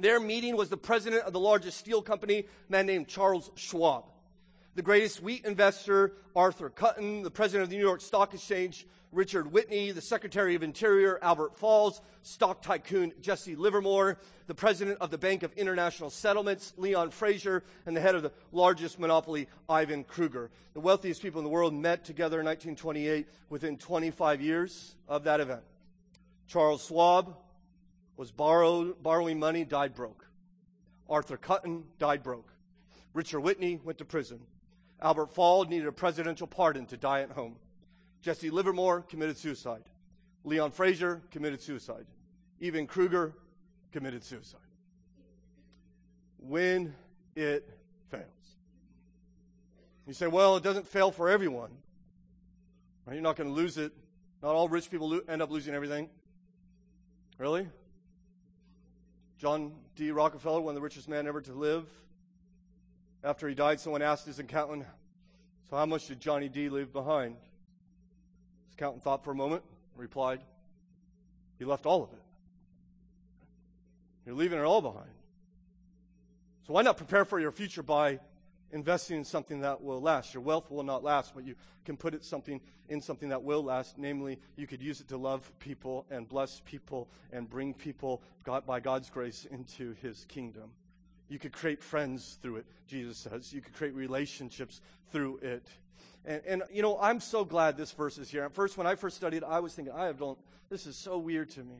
Their 0.00 0.18
meeting 0.18 0.56
was 0.56 0.68
the 0.68 0.76
president 0.76 1.22
of 1.22 1.32
the 1.32 1.40
largest 1.40 1.78
steel 1.78 2.02
company, 2.02 2.40
a 2.40 2.44
man 2.72 2.86
named 2.86 3.06
Charles 3.06 3.52
Schwab. 3.54 4.04
The 4.78 4.84
greatest 4.84 5.20
wheat 5.20 5.44
investor, 5.44 6.12
Arthur 6.36 6.70
Cutten, 6.70 7.24
the 7.24 7.32
president 7.32 7.64
of 7.64 7.70
the 7.70 7.74
New 7.74 7.82
York 7.82 8.00
Stock 8.00 8.32
Exchange, 8.32 8.86
Richard 9.10 9.50
Whitney, 9.50 9.90
the 9.90 10.00
Secretary 10.00 10.54
of 10.54 10.62
Interior, 10.62 11.18
Albert 11.20 11.56
Falls, 11.56 12.00
stock 12.22 12.62
tycoon 12.62 13.12
Jesse 13.20 13.56
Livermore, 13.56 14.18
the 14.46 14.54
President 14.54 14.98
of 15.00 15.10
the 15.10 15.18
Bank 15.18 15.42
of 15.42 15.52
International 15.54 16.10
Settlements, 16.10 16.74
Leon 16.76 17.10
Fraser, 17.10 17.64
and 17.86 17.96
the 17.96 18.00
head 18.00 18.14
of 18.14 18.22
the 18.22 18.30
largest 18.52 19.00
monopoly, 19.00 19.48
Ivan 19.68 20.04
Kruger. 20.04 20.48
The 20.74 20.80
wealthiest 20.80 21.22
people 21.22 21.40
in 21.40 21.44
the 21.44 21.50
world 21.50 21.74
met 21.74 22.04
together 22.04 22.38
in 22.38 22.46
1928 22.46 23.26
within 23.50 23.78
25 23.78 24.40
years 24.40 24.94
of 25.08 25.24
that 25.24 25.40
event. 25.40 25.62
Charles 26.46 26.86
Schwab 26.86 27.36
was 28.16 28.30
borrowed, 28.30 29.02
borrowing 29.02 29.40
money, 29.40 29.64
died 29.64 29.96
broke. 29.96 30.24
Arthur 31.10 31.36
Cutten 31.36 31.82
died 31.98 32.22
broke. 32.22 32.52
Richard 33.12 33.40
Whitney 33.40 33.80
went 33.82 33.98
to 33.98 34.04
prison. 34.04 34.38
Albert 35.00 35.34
Fall 35.34 35.64
needed 35.64 35.86
a 35.86 35.92
presidential 35.92 36.46
pardon 36.46 36.86
to 36.86 36.96
die 36.96 37.20
at 37.22 37.30
home. 37.30 37.56
Jesse 38.22 38.50
Livermore 38.50 39.02
committed 39.02 39.36
suicide. 39.36 39.82
Leon 40.44 40.72
Fraser 40.72 41.22
committed 41.30 41.60
suicide. 41.60 42.06
Ivan 42.62 42.86
Kruger 42.86 43.32
committed 43.92 44.24
suicide. 44.24 44.60
When 46.38 46.94
it 47.36 47.68
fails. 48.10 48.24
You 50.06 50.14
say, 50.14 50.26
well, 50.26 50.56
it 50.56 50.62
doesn't 50.62 50.86
fail 50.86 51.10
for 51.10 51.28
everyone. 51.28 51.70
Right? 53.06 53.14
You're 53.14 53.22
not 53.22 53.36
going 53.36 53.48
to 53.48 53.54
lose 53.54 53.78
it. 53.78 53.92
Not 54.42 54.54
all 54.54 54.68
rich 54.68 54.90
people 54.90 55.10
lo- 55.10 55.20
end 55.28 55.42
up 55.42 55.50
losing 55.50 55.74
everything. 55.74 56.08
Really? 57.38 57.68
John 59.38 59.72
D. 59.94 60.10
Rockefeller, 60.10 60.60
one 60.60 60.72
of 60.72 60.74
the 60.74 60.80
richest 60.80 61.08
men 61.08 61.26
ever 61.28 61.40
to 61.42 61.52
live, 61.52 61.86
after 63.24 63.48
he 63.48 63.54
died, 63.54 63.80
someone 63.80 64.02
asked 64.02 64.26
his 64.26 64.38
accountant, 64.38 64.84
So 65.68 65.76
how 65.76 65.86
much 65.86 66.06
did 66.06 66.20
Johnny 66.20 66.48
D 66.48 66.68
leave 66.68 66.92
behind? 66.92 67.36
His 68.66 68.74
accountant 68.74 69.02
thought 69.02 69.24
for 69.24 69.32
a 69.32 69.34
moment 69.34 69.62
and 69.92 70.00
replied, 70.00 70.40
He 71.58 71.64
left 71.64 71.86
all 71.86 72.02
of 72.02 72.12
it. 72.12 72.22
You're 74.24 74.36
leaving 74.36 74.58
it 74.58 74.64
all 74.64 74.82
behind. 74.82 75.10
So 76.66 76.74
why 76.74 76.82
not 76.82 76.98
prepare 76.98 77.24
for 77.24 77.40
your 77.40 77.50
future 77.50 77.82
by 77.82 78.20
investing 78.70 79.16
in 79.16 79.24
something 79.24 79.60
that 79.60 79.82
will 79.82 80.02
last? 80.02 80.34
Your 80.34 80.42
wealth 80.42 80.70
will 80.70 80.82
not 80.82 81.02
last, 81.02 81.34
but 81.34 81.44
you 81.44 81.54
can 81.86 81.96
put 81.96 82.12
it 82.12 82.22
something 82.24 82.60
in 82.90 83.00
something 83.00 83.30
that 83.30 83.42
will 83.42 83.64
last. 83.64 83.96
Namely, 83.96 84.38
you 84.54 84.66
could 84.66 84.82
use 84.82 85.00
it 85.00 85.08
to 85.08 85.16
love 85.16 85.50
people 85.58 86.04
and 86.10 86.28
bless 86.28 86.60
people 86.66 87.08
and 87.32 87.48
bring 87.48 87.72
people 87.72 88.22
God, 88.44 88.66
by 88.66 88.80
God's 88.80 89.08
grace 89.08 89.46
into 89.50 89.94
his 90.02 90.26
kingdom. 90.28 90.70
You 91.28 91.38
could 91.38 91.52
create 91.52 91.82
friends 91.82 92.38
through 92.40 92.56
it, 92.56 92.66
Jesus 92.86 93.18
says. 93.18 93.52
You 93.52 93.60
could 93.60 93.74
create 93.74 93.94
relationships 93.94 94.80
through 95.12 95.38
it. 95.38 95.66
And, 96.24 96.42
and, 96.46 96.62
you 96.72 96.82
know, 96.82 96.98
I'm 97.00 97.20
so 97.20 97.44
glad 97.44 97.76
this 97.76 97.92
verse 97.92 98.18
is 98.18 98.30
here. 98.30 98.44
At 98.44 98.54
first, 98.54 98.76
when 98.76 98.86
I 98.86 98.94
first 98.94 99.16
studied, 99.16 99.44
I 99.44 99.60
was 99.60 99.74
thinking, 99.74 99.94
I 99.94 100.10
don't, 100.12 100.38
this 100.70 100.86
is 100.86 100.96
so 100.96 101.18
weird 101.18 101.50
to 101.50 101.60
me. 101.60 101.76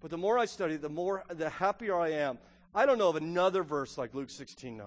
But 0.00 0.10
the 0.10 0.16
more 0.16 0.38
I 0.38 0.44
study, 0.44 0.76
the 0.76 0.88
more, 0.88 1.24
the 1.28 1.50
happier 1.50 1.98
I 1.98 2.10
am. 2.10 2.38
I 2.74 2.86
don't 2.86 2.98
know 2.98 3.08
of 3.08 3.16
another 3.16 3.62
verse 3.62 3.98
like 3.98 4.14
Luke 4.14 4.30
16 4.30 4.76
9. 4.76 4.86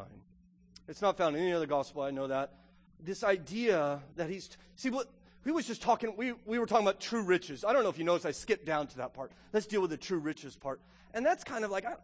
It's 0.88 1.02
not 1.02 1.18
found 1.18 1.36
in 1.36 1.42
any 1.42 1.54
other 1.54 1.66
gospel, 1.66 2.02
I 2.02 2.12
know 2.12 2.28
that. 2.28 2.54
This 3.00 3.24
idea 3.24 4.02
that 4.16 4.30
he's, 4.30 4.50
see, 4.76 4.90
what, 4.90 5.08
we 5.44 5.52
was 5.52 5.66
just 5.66 5.82
talking, 5.82 6.16
we, 6.16 6.34
we 6.46 6.60
were 6.60 6.66
talking 6.66 6.86
about 6.86 7.00
true 7.00 7.24
riches. 7.24 7.64
I 7.66 7.74
don't 7.74 7.84
know 7.84 7.90
if 7.90 7.98
you 7.98 8.04
noticed, 8.04 8.26
I 8.26 8.32
skipped 8.32 8.66
down 8.66 8.88
to 8.88 8.98
that 8.98 9.14
part. 9.14 9.32
Let's 9.54 9.66
deal 9.66 9.82
with 9.82 9.90
the 9.90 9.98
true 9.98 10.20
riches 10.20 10.56
part. 10.56 10.80
And 11.14 11.26
that's 11.26 11.44
kind 11.44 11.66
of 11.66 11.72
like, 11.72 11.86
I, 11.86 11.96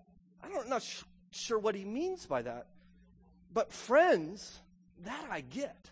I 0.44 0.50
don't, 0.50 0.82
sh- 0.82 1.04
sure 1.32 1.60
what 1.60 1.76
he 1.76 1.84
means 1.84 2.26
by 2.26 2.42
that. 2.42 2.68
But 3.54 3.72
friends, 3.72 4.60
that 5.06 5.28
I 5.32 5.42
get. 5.42 5.92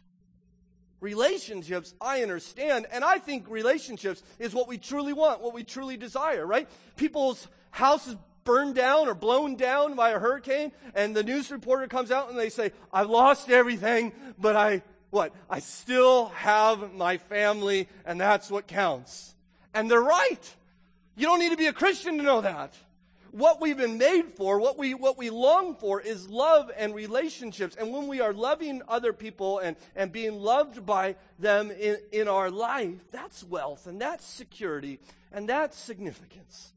Relationships, 1.01 1.93
I 2.01 2.21
understand. 2.21 2.87
And 2.91 3.03
I 3.03 3.19
think 3.19 3.49
relationships 3.49 4.23
is 4.39 4.53
what 4.53 4.67
we 4.67 4.77
truly 4.77 5.13
want, 5.13 5.41
what 5.41 5.53
we 5.53 5.63
truly 5.63 5.97
desire, 5.97 6.45
right? 6.45 6.67
People's 6.95 7.47
houses 7.71 8.15
burned 8.43 8.75
down 8.75 9.07
or 9.07 9.13
blown 9.13 9.55
down 9.55 9.95
by 9.95 10.11
a 10.11 10.19
hurricane, 10.19 10.71
and 10.93 11.15
the 11.15 11.23
news 11.23 11.51
reporter 11.51 11.87
comes 11.87 12.11
out 12.11 12.29
and 12.29 12.37
they 12.37 12.49
say, 12.49 12.71
I've 12.93 13.09
lost 13.09 13.49
everything, 13.49 14.13
but 14.37 14.55
I 14.55 14.83
what? 15.09 15.33
I 15.49 15.59
still 15.59 16.27
have 16.29 16.93
my 16.93 17.17
family, 17.17 17.87
and 18.05 18.19
that's 18.19 18.51
what 18.51 18.67
counts. 18.67 19.33
And 19.73 19.89
they're 19.89 20.01
right. 20.01 20.55
You 21.15 21.25
don't 21.25 21.39
need 21.39 21.51
to 21.51 21.57
be 21.57 21.67
a 21.67 21.73
Christian 21.73 22.17
to 22.17 22.23
know 22.23 22.41
that. 22.41 22.73
What 23.35 23.59
we've 23.59 23.75
been 23.75 23.97
made 23.97 24.29
for, 24.37 24.59
what 24.59 24.77
we, 24.77 24.93
what 24.93 25.17
we 25.17 25.29
long 25.29 25.75
for 25.75 25.99
is 25.99 26.29
love 26.29 26.71
and 26.77 26.95
relationships. 26.95 27.75
And 27.77 27.91
when 27.91 28.07
we 28.07 28.21
are 28.21 28.31
loving 28.31 28.81
other 28.87 29.11
people 29.11 29.59
and, 29.59 29.75
and 29.93 30.09
being 30.09 30.39
loved 30.39 30.85
by 30.85 31.17
them 31.37 31.69
in, 31.69 31.97
in 32.13 32.29
our 32.29 32.49
life, 32.49 32.95
that's 33.11 33.43
wealth 33.43 33.87
and 33.87 33.99
that's 33.99 34.25
security 34.25 35.01
and 35.33 35.49
that's 35.49 35.77
significance. 35.77 36.71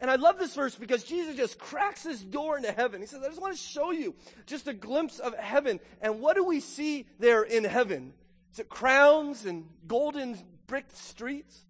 And 0.00 0.10
I 0.10 0.16
love 0.16 0.40
this 0.40 0.56
verse 0.56 0.74
because 0.74 1.04
Jesus 1.04 1.36
just 1.36 1.60
cracks 1.60 2.02
this 2.02 2.20
door 2.20 2.56
into 2.56 2.72
heaven. 2.72 3.00
He 3.00 3.06
says, 3.06 3.22
I 3.22 3.28
just 3.28 3.40
want 3.40 3.54
to 3.54 3.62
show 3.62 3.92
you 3.92 4.16
just 4.46 4.66
a 4.66 4.74
glimpse 4.74 5.20
of 5.20 5.38
heaven. 5.38 5.78
And 6.00 6.18
what 6.18 6.34
do 6.34 6.42
we 6.42 6.58
see 6.58 7.06
there 7.20 7.44
in 7.44 7.62
heaven? 7.62 8.12
Is 8.52 8.58
it 8.58 8.68
crowns 8.68 9.44
and 9.44 9.68
golden 9.86 10.36
brick 10.66 10.86
streets? 10.94 11.60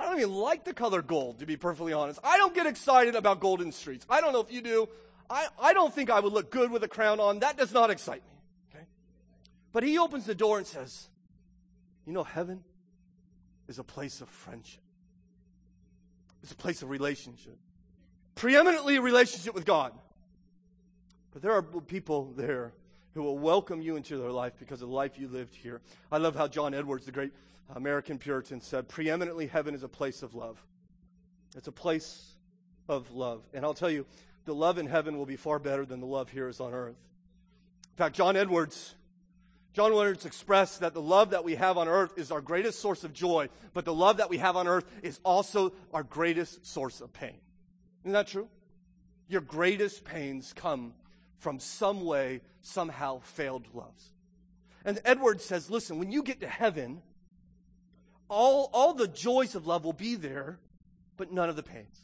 I 0.00 0.04
don't 0.04 0.16
even 0.16 0.34
like 0.34 0.64
the 0.64 0.72
color 0.72 1.02
gold, 1.02 1.40
to 1.40 1.46
be 1.46 1.58
perfectly 1.58 1.92
honest. 1.92 2.20
I 2.24 2.38
don't 2.38 2.54
get 2.54 2.66
excited 2.66 3.14
about 3.14 3.38
golden 3.38 3.70
streets. 3.70 4.06
I 4.08 4.22
don't 4.22 4.32
know 4.32 4.40
if 4.40 4.50
you 4.50 4.62
do. 4.62 4.88
I, 5.28 5.46
I 5.60 5.74
don't 5.74 5.94
think 5.94 6.08
I 6.08 6.20
would 6.20 6.32
look 6.32 6.50
good 6.50 6.70
with 6.70 6.82
a 6.82 6.88
crown 6.88 7.20
on. 7.20 7.40
That 7.40 7.58
does 7.58 7.70
not 7.70 7.90
excite 7.90 8.22
me. 8.22 8.74
Okay? 8.74 8.84
But 9.72 9.82
he 9.82 9.98
opens 9.98 10.24
the 10.24 10.34
door 10.34 10.56
and 10.56 10.66
says, 10.66 11.08
You 12.06 12.14
know, 12.14 12.24
heaven 12.24 12.64
is 13.68 13.78
a 13.78 13.84
place 13.84 14.22
of 14.22 14.30
friendship. 14.30 14.80
It's 16.42 16.52
a 16.52 16.56
place 16.56 16.80
of 16.80 16.88
relationship. 16.88 17.58
Preeminently 18.36 18.96
a 18.96 19.02
relationship 19.02 19.54
with 19.54 19.66
God. 19.66 19.92
But 21.32 21.42
there 21.42 21.52
are 21.52 21.62
people 21.62 22.32
there 22.38 22.72
who 23.12 23.22
will 23.22 23.38
welcome 23.38 23.82
you 23.82 23.96
into 23.96 24.16
their 24.16 24.32
life 24.32 24.54
because 24.58 24.80
of 24.80 24.88
the 24.88 24.94
life 24.94 25.18
you 25.18 25.28
lived 25.28 25.54
here. 25.54 25.82
I 26.10 26.16
love 26.16 26.36
how 26.36 26.48
John 26.48 26.72
Edwards, 26.72 27.04
the 27.04 27.12
great 27.12 27.32
American 27.74 28.18
Puritan, 28.18 28.60
said, 28.60 28.88
preeminently 28.88 29.46
heaven 29.46 29.74
is 29.74 29.82
a 29.82 29.88
place 29.88 30.22
of 30.22 30.34
love. 30.34 30.62
It's 31.56 31.68
a 31.68 31.72
place 31.72 32.32
of 32.88 33.10
love. 33.12 33.42
And 33.54 33.64
I'll 33.64 33.74
tell 33.74 33.90
you, 33.90 34.06
the 34.44 34.54
love 34.54 34.78
in 34.78 34.86
heaven 34.86 35.16
will 35.18 35.26
be 35.26 35.36
far 35.36 35.58
better 35.58 35.84
than 35.84 36.00
the 36.00 36.06
love 36.06 36.30
here 36.30 36.48
is 36.48 36.60
on 36.60 36.74
earth. 36.74 36.96
In 37.92 37.96
fact, 37.96 38.16
John 38.16 38.36
Edwards 38.36 38.94
John 39.72 39.92
Edwards 39.92 40.26
expressed 40.26 40.80
that 40.80 40.94
the 40.94 41.02
love 41.02 41.30
that 41.30 41.44
we 41.44 41.54
have 41.54 41.78
on 41.78 41.86
earth 41.86 42.18
is 42.18 42.32
our 42.32 42.40
greatest 42.40 42.80
source 42.80 43.04
of 43.04 43.12
joy, 43.12 43.48
but 43.72 43.84
the 43.84 43.94
love 43.94 44.16
that 44.16 44.28
we 44.28 44.38
have 44.38 44.56
on 44.56 44.66
earth 44.66 44.84
is 45.02 45.20
also 45.24 45.72
our 45.94 46.02
greatest 46.02 46.66
source 46.66 47.00
of 47.00 47.12
pain. 47.12 47.36
Isn't 48.02 48.12
that 48.12 48.26
true? 48.26 48.48
Your 49.28 49.40
greatest 49.40 50.04
pains 50.04 50.52
come 50.52 50.94
from 51.38 51.60
some 51.60 52.04
way, 52.04 52.40
somehow 52.62 53.20
failed 53.20 53.68
loves. 53.72 54.10
And 54.84 55.00
Edwards 55.04 55.44
says, 55.44 55.70
listen, 55.70 55.98
when 56.00 56.10
you 56.10 56.24
get 56.24 56.40
to 56.40 56.48
heaven, 56.48 57.00
all, 58.30 58.70
all 58.72 58.94
the 58.94 59.08
joys 59.08 59.54
of 59.54 59.66
love 59.66 59.84
will 59.84 59.92
be 59.92 60.14
there, 60.14 60.58
but 61.16 61.32
none 61.32 61.50
of 61.50 61.56
the 61.56 61.62
pains. 61.62 61.98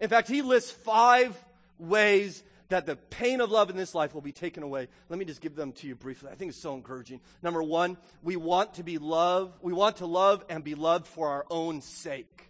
In 0.00 0.08
fact, 0.08 0.28
he 0.28 0.40
lists 0.40 0.70
five 0.70 1.36
ways 1.78 2.42
that 2.70 2.86
the 2.86 2.96
pain 2.96 3.42
of 3.42 3.50
love 3.50 3.68
in 3.68 3.76
this 3.76 3.94
life 3.94 4.14
will 4.14 4.22
be 4.22 4.32
taken 4.32 4.62
away. 4.62 4.88
Let 5.10 5.18
me 5.18 5.26
just 5.26 5.42
give 5.42 5.54
them 5.54 5.72
to 5.72 5.86
you 5.86 5.94
briefly. 5.94 6.30
I 6.32 6.36
think 6.36 6.50
it's 6.50 6.58
so 6.58 6.74
encouraging. 6.74 7.20
Number 7.42 7.62
one, 7.62 7.98
we 8.22 8.36
want 8.36 8.74
to 8.74 8.82
be 8.82 8.96
loved. 8.96 9.58
We 9.60 9.74
want 9.74 9.96
to 9.98 10.06
love 10.06 10.42
and 10.48 10.64
be 10.64 10.74
loved 10.74 11.06
for 11.06 11.28
our 11.28 11.44
own 11.50 11.82
sake. 11.82 12.48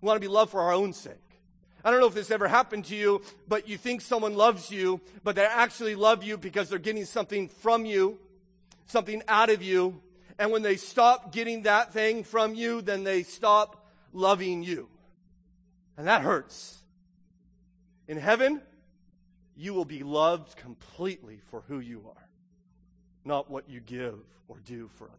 We 0.00 0.06
want 0.06 0.16
to 0.16 0.20
be 0.20 0.32
loved 0.32 0.50
for 0.50 0.60
our 0.60 0.72
own 0.72 0.92
sake. 0.92 1.14
I 1.84 1.90
don't 1.90 2.00
know 2.00 2.06
if 2.06 2.14
this 2.14 2.30
ever 2.30 2.48
happened 2.48 2.86
to 2.86 2.96
you, 2.96 3.22
but 3.46 3.68
you 3.68 3.76
think 3.76 4.00
someone 4.00 4.34
loves 4.34 4.70
you, 4.70 5.00
but 5.22 5.36
they 5.36 5.44
actually 5.44 5.94
love 5.94 6.24
you 6.24 6.38
because 6.38 6.68
they're 6.70 6.78
getting 6.78 7.04
something 7.04 7.48
from 7.48 7.84
you, 7.84 8.18
something 8.86 9.22
out 9.28 9.50
of 9.50 9.62
you. 9.62 10.00
And 10.38 10.50
when 10.50 10.62
they 10.62 10.76
stop 10.76 11.32
getting 11.32 11.62
that 11.62 11.92
thing 11.92 12.24
from 12.24 12.54
you, 12.54 12.82
then 12.82 13.04
they 13.04 13.22
stop 13.22 13.86
loving 14.12 14.62
you. 14.62 14.88
And 15.96 16.08
that 16.08 16.22
hurts. 16.22 16.78
In 18.08 18.16
heaven, 18.16 18.60
you 19.56 19.74
will 19.74 19.84
be 19.84 20.02
loved 20.02 20.56
completely 20.56 21.40
for 21.50 21.62
who 21.68 21.78
you 21.78 22.04
are, 22.08 22.28
not 23.24 23.50
what 23.50 23.68
you 23.68 23.80
give 23.80 24.18
or 24.48 24.58
do 24.64 24.90
for 24.96 25.06
others. 25.06 25.18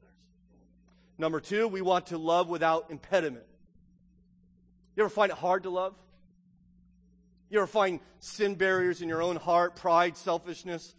Number 1.17 1.39
two, 1.39 1.67
we 1.67 1.81
want 1.81 2.07
to 2.07 2.17
love 2.17 2.49
without 2.49 2.91
impediment. 2.91 3.45
You 4.95 5.03
ever 5.03 5.09
find 5.09 5.31
it 5.31 5.37
hard 5.37 5.63
to 5.63 5.69
love? 5.69 5.95
You 7.49 7.59
ever 7.59 7.67
find 7.67 8.01
sin 8.19 8.55
barriers 8.55 9.01
in 9.01 9.07
your 9.07 9.21
own 9.21 9.37
heart, 9.37 9.75
pride, 9.77 10.17
selfishness? 10.17 10.93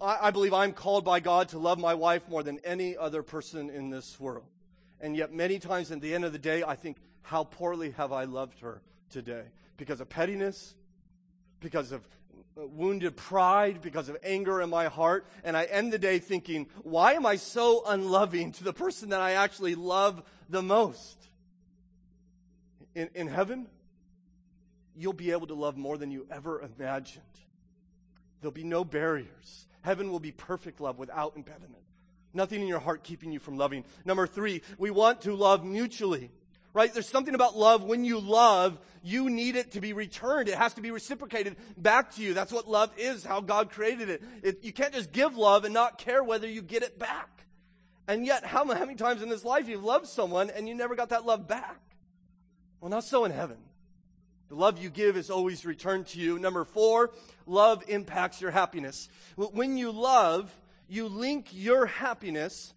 I, 0.00 0.18
I, 0.22 0.30
believe 0.30 0.52
I'm 0.54 0.72
called 0.72 1.04
by 1.04 1.20
God 1.20 1.50
to 1.50 1.58
love 1.58 1.78
my 1.78 1.94
wife 1.94 2.28
more 2.28 2.42
than 2.42 2.58
any 2.64 2.96
other 2.96 3.22
person 3.22 3.70
in 3.70 3.90
this 3.90 4.18
world. 4.18 4.46
And 5.00 5.16
yet, 5.16 5.32
many 5.32 5.58
times 5.58 5.90
at 5.90 6.00
the 6.00 6.14
end 6.14 6.24
of 6.24 6.32
the 6.32 6.38
day, 6.38 6.62
I 6.62 6.74
think, 6.74 6.96
how 7.22 7.44
poorly 7.44 7.90
have 7.92 8.12
I 8.12 8.24
loved 8.24 8.60
her 8.60 8.80
today? 9.10 9.44
Because 9.76 10.00
of 10.00 10.08
pettiness, 10.08 10.74
because 11.60 11.92
of 11.92 12.02
wounded 12.56 13.16
pride, 13.16 13.80
because 13.82 14.08
of 14.08 14.16
anger 14.22 14.60
in 14.60 14.70
my 14.70 14.86
heart. 14.86 15.26
And 15.44 15.56
I 15.56 15.64
end 15.64 15.92
the 15.92 15.98
day 15.98 16.18
thinking, 16.18 16.66
why 16.82 17.12
am 17.12 17.26
I 17.26 17.36
so 17.36 17.84
unloving 17.86 18.52
to 18.52 18.64
the 18.64 18.72
person 18.72 19.10
that 19.10 19.20
I 19.20 19.32
actually 19.32 19.74
love 19.74 20.22
the 20.48 20.62
most? 20.62 21.16
In, 22.94 23.10
in 23.14 23.28
heaven, 23.28 23.66
you'll 24.96 25.12
be 25.12 25.30
able 25.30 25.46
to 25.46 25.54
love 25.54 25.76
more 25.76 25.96
than 25.96 26.10
you 26.10 26.26
ever 26.30 26.60
imagined. 26.60 27.22
There'll 28.40 28.52
be 28.52 28.64
no 28.64 28.84
barriers. 28.84 29.66
Heaven 29.82 30.10
will 30.10 30.20
be 30.20 30.32
perfect 30.32 30.80
love 30.80 30.98
without 30.98 31.36
impediment. 31.36 31.82
Nothing 32.34 32.60
in 32.60 32.68
your 32.68 32.80
heart 32.80 33.04
keeping 33.04 33.32
you 33.32 33.38
from 33.38 33.56
loving. 33.56 33.84
Number 34.04 34.26
three, 34.26 34.62
we 34.76 34.90
want 34.90 35.22
to 35.22 35.34
love 35.34 35.64
mutually 35.64 36.30
right? 36.78 36.92
There's 36.94 37.08
something 37.08 37.34
about 37.34 37.56
love. 37.56 37.82
When 37.82 38.04
you 38.04 38.20
love, 38.20 38.78
you 39.02 39.30
need 39.30 39.56
it 39.56 39.72
to 39.72 39.80
be 39.80 39.92
returned. 39.92 40.48
It 40.48 40.54
has 40.54 40.74
to 40.74 40.80
be 40.80 40.92
reciprocated 40.92 41.56
back 41.76 42.14
to 42.14 42.22
you. 42.22 42.34
That's 42.34 42.52
what 42.52 42.68
love 42.68 42.92
is, 42.96 43.24
how 43.24 43.40
God 43.40 43.70
created 43.70 44.08
it. 44.08 44.22
it 44.42 44.64
you 44.64 44.72
can't 44.72 44.94
just 44.94 45.12
give 45.12 45.36
love 45.36 45.64
and 45.64 45.74
not 45.74 45.98
care 45.98 46.22
whether 46.22 46.48
you 46.48 46.62
get 46.62 46.82
it 46.82 46.96
back. 46.96 47.28
And 48.06 48.24
yet, 48.24 48.44
how, 48.44 48.64
how 48.64 48.84
many 48.84 48.94
times 48.94 49.22
in 49.22 49.28
this 49.28 49.44
life 49.44 49.68
you've 49.68 49.82
loved 49.84 50.06
someone 50.06 50.50
and 50.50 50.68
you 50.68 50.74
never 50.74 50.94
got 50.94 51.10
that 51.10 51.26
love 51.26 51.48
back? 51.48 51.80
Well, 52.80 52.90
not 52.90 53.04
so 53.04 53.24
in 53.24 53.32
heaven. 53.32 53.58
The 54.48 54.54
love 54.54 54.78
you 54.78 54.88
give 54.88 55.16
is 55.16 55.30
always 55.30 55.66
returned 55.66 56.06
to 56.08 56.20
you. 56.20 56.38
Number 56.38 56.64
four, 56.64 57.10
love 57.46 57.84
impacts 57.88 58.40
your 58.40 58.50
happiness. 58.50 59.08
When 59.36 59.76
you 59.76 59.90
love, 59.90 60.50
you 60.88 61.08
link 61.08 61.48
your 61.52 61.84
happiness 61.86 62.72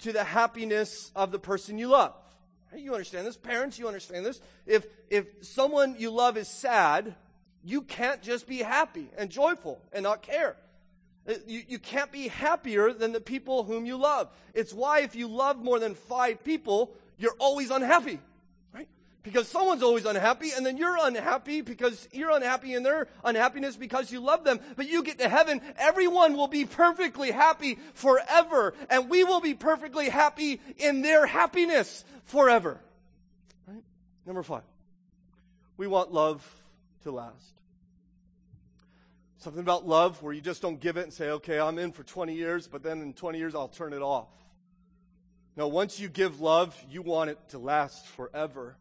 to 0.00 0.12
the 0.12 0.24
happiness 0.24 1.12
of 1.14 1.30
the 1.30 1.38
person 1.38 1.76
you 1.76 1.88
love. 1.88 2.14
You 2.74 2.92
understand 2.94 3.26
this. 3.26 3.36
Parents, 3.36 3.78
you 3.78 3.86
understand 3.86 4.24
this. 4.24 4.40
If, 4.64 4.86
if 5.10 5.26
someone 5.42 5.96
you 5.98 6.10
love 6.10 6.36
is 6.38 6.48
sad, 6.48 7.14
you 7.64 7.82
can't 7.82 8.22
just 8.22 8.46
be 8.46 8.58
happy 8.58 9.08
and 9.18 9.28
joyful 9.28 9.80
and 9.92 10.04
not 10.04 10.22
care. 10.22 10.56
Uh, 11.28 11.34
you, 11.46 11.62
you 11.68 11.78
can't 11.78 12.10
be 12.10 12.28
happier 12.28 12.92
than 12.94 13.12
the 13.12 13.20
people 13.20 13.64
whom 13.64 13.84
you 13.84 13.96
love. 13.96 14.28
It's 14.54 14.72
why 14.72 15.00
if 15.00 15.14
you 15.14 15.28
love 15.28 15.58
more 15.58 15.78
than 15.78 15.94
five 15.94 16.42
people, 16.44 16.94
you're 17.18 17.36
always 17.38 17.70
unhappy 17.70 18.20
because 19.22 19.48
someone's 19.48 19.82
always 19.82 20.06
unhappy 20.06 20.50
and 20.56 20.64
then 20.64 20.76
you're 20.76 20.96
unhappy 21.00 21.60
because 21.60 22.08
you're 22.12 22.30
unhappy 22.30 22.74
in 22.74 22.82
their 22.82 23.08
unhappiness 23.24 23.76
because 23.76 24.10
you 24.10 24.20
love 24.20 24.44
them. 24.44 24.60
But 24.76 24.88
you 24.88 25.02
get 25.02 25.18
to 25.18 25.28
heaven, 25.28 25.60
everyone 25.78 26.36
will 26.36 26.48
be 26.48 26.64
perfectly 26.64 27.30
happy 27.30 27.78
forever 27.94 28.74
and 28.88 29.10
we 29.10 29.24
will 29.24 29.40
be 29.40 29.54
perfectly 29.54 30.08
happy 30.08 30.60
in 30.78 31.02
their 31.02 31.26
happiness 31.26 32.04
forever. 32.24 32.80
Right? 33.66 33.82
Number 34.26 34.42
five, 34.42 34.62
we 35.76 35.86
want 35.86 36.12
love 36.12 36.46
to 37.02 37.10
last. 37.10 37.52
Something 39.38 39.62
about 39.62 39.86
love 39.86 40.22
where 40.22 40.34
you 40.34 40.42
just 40.42 40.60
don't 40.60 40.80
give 40.80 40.98
it 40.98 41.04
and 41.04 41.12
say, 41.12 41.30
okay, 41.30 41.58
I'm 41.58 41.78
in 41.78 41.92
for 41.92 42.02
20 42.02 42.34
years, 42.34 42.66
but 42.66 42.82
then 42.82 43.00
in 43.00 43.14
20 43.14 43.38
years 43.38 43.54
I'll 43.54 43.68
turn 43.68 43.92
it 43.92 44.02
off. 44.02 44.28
No, 45.56 45.68
once 45.68 45.98
you 45.98 46.08
give 46.08 46.40
love, 46.40 46.78
you 46.90 47.02
want 47.02 47.30
it 47.30 47.38
to 47.50 47.58
last 47.58 48.06
forever. 48.06 48.76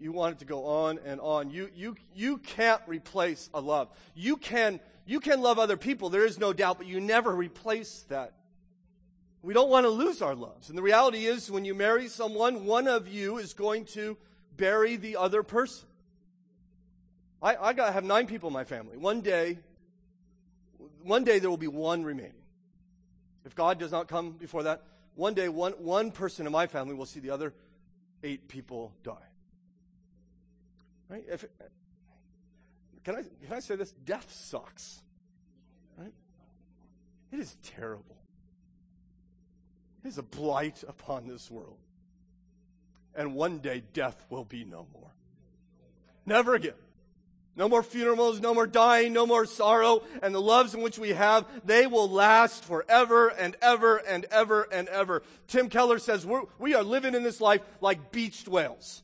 You 0.00 0.12
want 0.12 0.36
it 0.36 0.38
to 0.38 0.44
go 0.46 0.64
on 0.64 0.98
and 1.04 1.20
on. 1.20 1.50
You, 1.50 1.68
you, 1.76 1.96
you 2.14 2.38
can't 2.38 2.80
replace 2.86 3.50
a 3.52 3.60
love. 3.60 3.88
You 4.14 4.36
can, 4.38 4.80
you 5.06 5.20
can 5.20 5.42
love 5.42 5.58
other 5.58 5.76
people, 5.76 6.08
there 6.08 6.24
is 6.24 6.38
no 6.38 6.52
doubt, 6.52 6.78
but 6.78 6.86
you 6.86 7.00
never 7.00 7.34
replace 7.34 8.04
that. 8.08 8.32
We 9.42 9.54
don't 9.54 9.70
want 9.70 9.84
to 9.84 9.90
lose 9.90 10.20
our 10.20 10.34
loves. 10.34 10.68
And 10.68 10.76
the 10.76 10.82
reality 10.82 11.24
is, 11.24 11.50
when 11.50 11.64
you 11.64 11.74
marry 11.74 12.08
someone, 12.08 12.66
one 12.66 12.86
of 12.86 13.08
you 13.08 13.38
is 13.38 13.54
going 13.54 13.86
to 13.86 14.16
bury 14.56 14.96
the 14.96 15.16
other 15.16 15.42
person. 15.42 15.88
I, 17.42 17.56
I 17.56 17.72
got, 17.72 17.94
have 17.94 18.04
nine 18.04 18.26
people 18.26 18.48
in 18.48 18.52
my 18.52 18.64
family. 18.64 18.98
One 18.98 19.22
day, 19.22 19.58
one 21.02 21.24
day 21.24 21.38
there 21.38 21.48
will 21.48 21.56
be 21.56 21.68
one 21.68 22.04
remaining. 22.04 22.34
If 23.46 23.54
God 23.54 23.78
does 23.78 23.92
not 23.92 24.08
come 24.08 24.32
before 24.32 24.64
that, 24.64 24.82
one 25.14 25.32
day 25.32 25.48
one, 25.48 25.72
one 25.72 26.10
person 26.10 26.46
in 26.46 26.52
my 26.52 26.66
family 26.66 26.94
will 26.94 27.06
see 27.06 27.20
the 27.20 27.30
other 27.30 27.54
eight 28.22 28.48
people 28.48 28.92
die. 29.02 29.29
Right? 31.10 31.24
If, 31.28 31.44
can, 33.04 33.16
I, 33.16 33.22
can 33.44 33.56
I 33.56 33.60
say 33.60 33.74
this? 33.74 33.90
Death 33.90 34.32
sucks. 34.32 35.00
Right? 35.98 36.12
It 37.32 37.40
is 37.40 37.56
terrible. 37.64 38.16
It 40.04 40.08
is 40.08 40.18
a 40.18 40.22
blight 40.22 40.84
upon 40.86 41.26
this 41.26 41.50
world. 41.50 41.78
And 43.14 43.34
one 43.34 43.58
day 43.58 43.82
death 43.92 44.24
will 44.30 44.44
be 44.44 44.64
no 44.64 44.86
more. 44.94 45.10
Never 46.24 46.54
again. 46.54 46.74
No 47.56 47.68
more 47.68 47.82
funerals, 47.82 48.40
no 48.40 48.54
more 48.54 48.68
dying, 48.68 49.12
no 49.12 49.26
more 49.26 49.44
sorrow, 49.44 50.04
and 50.22 50.32
the 50.32 50.40
loves 50.40 50.74
in 50.74 50.80
which 50.80 50.98
we 50.98 51.10
have, 51.10 51.44
they 51.64 51.88
will 51.88 52.08
last 52.08 52.64
forever 52.64 53.28
and 53.28 53.56
ever 53.60 53.96
and 53.96 54.24
ever 54.30 54.62
and 54.72 54.88
ever. 54.88 55.24
Tim 55.48 55.68
Keller 55.68 55.98
says 55.98 56.24
we're, 56.24 56.44
we 56.60 56.74
are 56.74 56.84
living 56.84 57.14
in 57.16 57.24
this 57.24 57.40
life 57.40 57.60
like 57.80 58.12
beached 58.12 58.46
whales. 58.46 59.02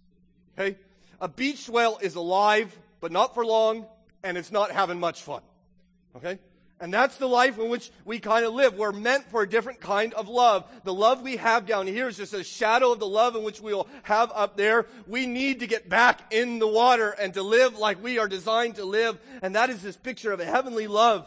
Okay? 0.57 0.79
A 1.21 1.29
beach 1.29 1.69
whale 1.69 1.99
is 2.01 2.15
alive, 2.15 2.77
but 3.01 3.13
not 3.13 3.35
for 3.35 3.45
long, 3.45 3.87
and 4.23 4.37
it's 4.37 4.53
not 4.53 4.71
having 4.71 5.01
much 5.01 5.23
fun. 5.23 5.43
Okay? 6.17 6.39
And 6.79 6.93
that's 6.93 7.17
the 7.17 7.27
life 7.27 7.59
in 7.59 7.71
which 7.71 7.91
we 8.05 8.19
kind 8.19 8.45
of 8.45 8.53
live. 8.53 8.75
We're 8.75 8.93
meant 8.93 9.31
for 9.31 9.43
a 9.43 9.49
different 9.49 9.81
kind 9.81 10.13
of 10.13 10.29
love. 10.29 10.65
The 10.85 10.93
love 10.93 11.23
we 11.23 11.37
have 11.37 11.65
down 11.65 11.87
here 11.87 12.07
is 12.09 12.19
just 12.19 12.35
a 12.35 12.45
shadow 12.45 12.93
of 12.93 12.99
the 12.99 13.07
love 13.07 13.35
in 13.35 13.43
which 13.43 13.63
we'll 13.63 13.89
have 14.03 14.31
up 14.35 14.59
there. 14.59 14.87
We 15.07 15.27
need 15.27 15.61
to 15.61 15.67
get 15.67 15.89
back 15.89 16.35
in 16.35 16.59
the 16.59 16.69
water 16.69 17.11
and 17.11 17.33
to 17.33 17.43
live 17.43 17.79
like 17.79 18.03
we 18.03 18.19
are 18.19 18.29
designed 18.29 18.75
to 18.75 18.85
live. 18.85 19.19
And 19.41 19.55
that 19.55 19.71
is 19.71 19.83
this 19.83 19.97
picture 19.97 20.33
of 20.33 20.41
a 20.41 20.45
heavenly 20.45 20.87
love. 20.87 21.27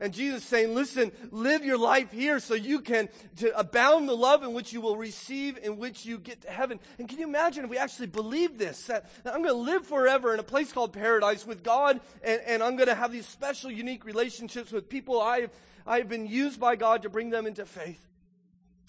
And 0.00 0.12
Jesus 0.12 0.44
saying, 0.44 0.74
listen, 0.74 1.12
live 1.30 1.64
your 1.64 1.78
life 1.78 2.12
here 2.12 2.38
so 2.40 2.54
you 2.54 2.80
can 2.80 3.08
to 3.36 3.56
abound 3.58 4.08
the 4.08 4.16
love 4.16 4.42
in 4.42 4.52
which 4.52 4.72
you 4.72 4.80
will 4.80 4.96
receive, 4.96 5.58
in 5.62 5.78
which 5.78 6.04
you 6.04 6.18
get 6.18 6.42
to 6.42 6.50
heaven. 6.50 6.80
And 6.98 7.08
can 7.08 7.18
you 7.18 7.26
imagine 7.26 7.64
if 7.64 7.70
we 7.70 7.78
actually 7.78 8.08
believe 8.08 8.58
this? 8.58 8.86
That, 8.86 9.10
that 9.24 9.34
I'm 9.34 9.42
going 9.42 9.54
to 9.54 9.72
live 9.72 9.86
forever 9.86 10.34
in 10.34 10.40
a 10.40 10.44
place 10.44 10.72
called 10.72 10.92
paradise 10.92 11.46
with 11.46 11.62
God, 11.62 12.00
and, 12.22 12.40
and 12.46 12.62
I'm 12.62 12.76
going 12.76 12.88
to 12.88 12.94
have 12.94 13.12
these 13.12 13.26
special, 13.26 13.70
unique 13.70 14.04
relationships 14.04 14.72
with 14.72 14.88
people 14.88 15.20
I've, 15.20 15.50
I've 15.86 16.08
been 16.08 16.26
used 16.26 16.60
by 16.60 16.76
God 16.76 17.02
to 17.02 17.08
bring 17.08 17.30
them 17.30 17.46
into 17.46 17.64
faith. 17.64 18.02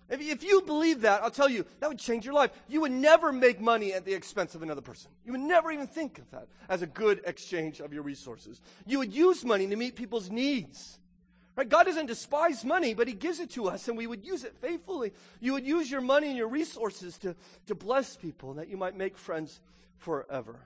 If, 0.10 0.22
if 0.22 0.44
you 0.44 0.62
believe 0.62 1.02
that, 1.02 1.22
I'll 1.22 1.32
tell 1.32 1.50
you, 1.50 1.66
that 1.80 1.90
would 1.90 2.00
change 2.00 2.26
your 2.26 2.34
life. 2.34 2.52
You 2.68 2.82
would 2.82 2.92
never 2.92 3.34
make 3.34 3.60
money 3.60 3.94
at 3.94 4.06
the 4.06 4.14
expense 4.14 4.56
of 4.56 4.64
another 4.64 4.82
person. 4.82 5.12
You 5.26 5.34
would 5.34 5.42
never 5.42 5.72
even 5.72 5.88
think 5.88 6.18
of 6.18 6.30
that 6.32 6.48
as 6.70 6.82
a 6.82 6.88
good 6.88 7.22
exchange 7.26 7.80
of 7.82 7.94
your 7.94 8.04
resources. 8.04 8.62
You 8.86 9.00
would 9.00 9.14
use 9.14 9.44
money 9.44 9.68
to 9.68 9.76
meet 9.76 9.96
people's 9.96 10.30
needs. 10.30 11.00
Right? 11.58 11.68
God 11.68 11.86
doesn't 11.86 12.06
despise 12.06 12.64
money, 12.64 12.94
but 12.94 13.08
He 13.08 13.14
gives 13.16 13.40
it 13.40 13.50
to 13.52 13.68
us, 13.68 13.88
and 13.88 13.98
we 13.98 14.08
would 14.08 14.24
use 14.24 14.44
it 14.44 14.56
faithfully. 14.62 15.12
You 15.42 15.54
would 15.54 15.66
use 15.66 15.90
your 15.90 16.02
money 16.02 16.28
and 16.28 16.38
your 16.38 16.48
resources 16.48 17.18
to, 17.20 17.36
to 17.66 17.76
bless 17.76 18.16
people, 18.16 18.54
that 18.54 18.70
you 18.70 18.78
might 18.78 18.96
make 18.96 19.18
friends 19.18 19.60
forever. 19.98 20.60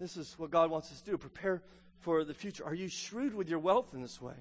This 0.00 0.16
is 0.16 0.38
what 0.38 0.50
God 0.50 0.70
wants 0.70 0.90
us 0.90 1.02
to 1.02 1.10
do. 1.10 1.18
Prepare 1.18 1.62
for 2.00 2.24
the 2.24 2.34
future. 2.34 2.64
Are 2.64 2.74
you 2.74 2.88
shrewd 2.88 3.34
with 3.34 3.48
your 3.48 3.58
wealth 3.58 3.92
in 3.92 4.00
this 4.00 4.20
way? 4.20 4.34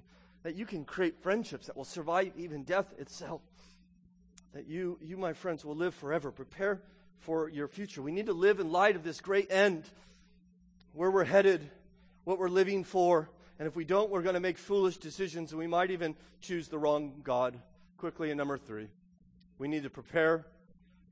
That 0.44 0.56
you 0.56 0.66
can 0.66 0.86
create 0.86 1.22
friendships 1.22 1.68
that 1.68 1.76
will 1.76 1.84
survive 1.84 2.32
even 2.38 2.64
death 2.64 2.94
itself 2.98 3.42
that 4.54 4.68
you, 4.68 4.98
you, 5.02 5.18
my 5.18 5.34
friends, 5.34 5.64
will 5.64 5.76
live 5.76 5.94
forever. 5.94 6.32
Prepare 6.32 6.82
for 7.20 7.50
your 7.50 7.68
future. 7.68 8.02
We 8.02 8.12
need 8.12 8.28
to 8.28 8.34
live 8.34 8.60
in 8.60 8.72
light 8.72 8.96
of 8.96 9.04
this 9.04 9.22
great 9.22 9.52
end, 9.52 9.84
where 10.94 11.12
we're 11.12 11.24
headed, 11.24 11.70
what 12.24 12.40
we're 12.40 12.50
living 12.50 12.84
for. 12.84 13.30
And 13.60 13.68
if 13.68 13.76
we 13.76 13.84
don't, 13.84 14.10
we're 14.10 14.22
going 14.22 14.36
to 14.36 14.40
make 14.40 14.58
foolish 14.58 14.98
decisions, 14.98 15.52
and 15.52 15.60
we 15.60 15.68
might 15.68 15.92
even 15.92 16.16
choose 16.42 16.68
the 16.68 16.80
wrong 16.80 17.22
God. 17.24 17.60
Quickly, 17.98 18.32
in 18.32 18.38
number 18.38 18.58
three, 18.58 18.88
we 19.58 19.68
need 19.68 19.84
to 19.84 19.90
prepare 19.90 20.46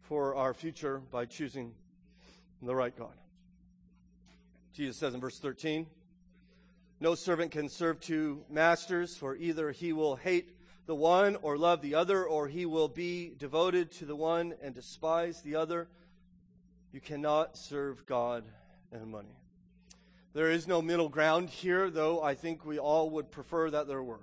for 0.04 0.36
our 0.36 0.54
future 0.54 1.02
by 1.12 1.26
choosing 1.26 1.74
the 2.62 2.74
right 2.74 2.98
God. 2.98 3.14
Jesus 4.74 4.98
says 4.98 5.14
in 5.14 5.20
verse 5.20 5.38
13, 5.40 5.86
No 7.00 7.14
servant 7.16 7.52
can 7.52 7.68
serve 7.68 8.00
two 8.00 8.44
masters, 8.50 9.18
for 9.18 9.36
either 9.36 9.72
he 9.72 9.92
will 9.92 10.16
hate 10.16 10.57
the 10.88 10.96
one 10.96 11.36
or 11.42 11.58
love 11.58 11.82
the 11.82 11.96
other, 11.96 12.26
or 12.26 12.48
he 12.48 12.66
will 12.66 12.88
be 12.88 13.34
devoted 13.38 13.92
to 13.92 14.06
the 14.06 14.16
one 14.16 14.56
and 14.64 14.74
despise 14.74 15.42
the 15.42 15.56
other. 15.56 15.88
You 16.94 17.02
cannot 17.02 17.58
serve 17.58 18.06
God 18.06 18.46
and 18.92 19.06
money. 19.12 19.36
There 20.34 20.50
is 20.50 20.66
no 20.66 20.82
middle 20.82 21.10
ground 21.10 21.50
here, 21.50 21.90
though 21.90 22.24
I 22.24 22.36
think 22.36 22.66
we 22.66 22.80
all 22.80 23.10
would 23.12 23.32
prefer 23.32 23.70
that 23.70 23.88
there 23.88 24.02
were. 24.02 24.22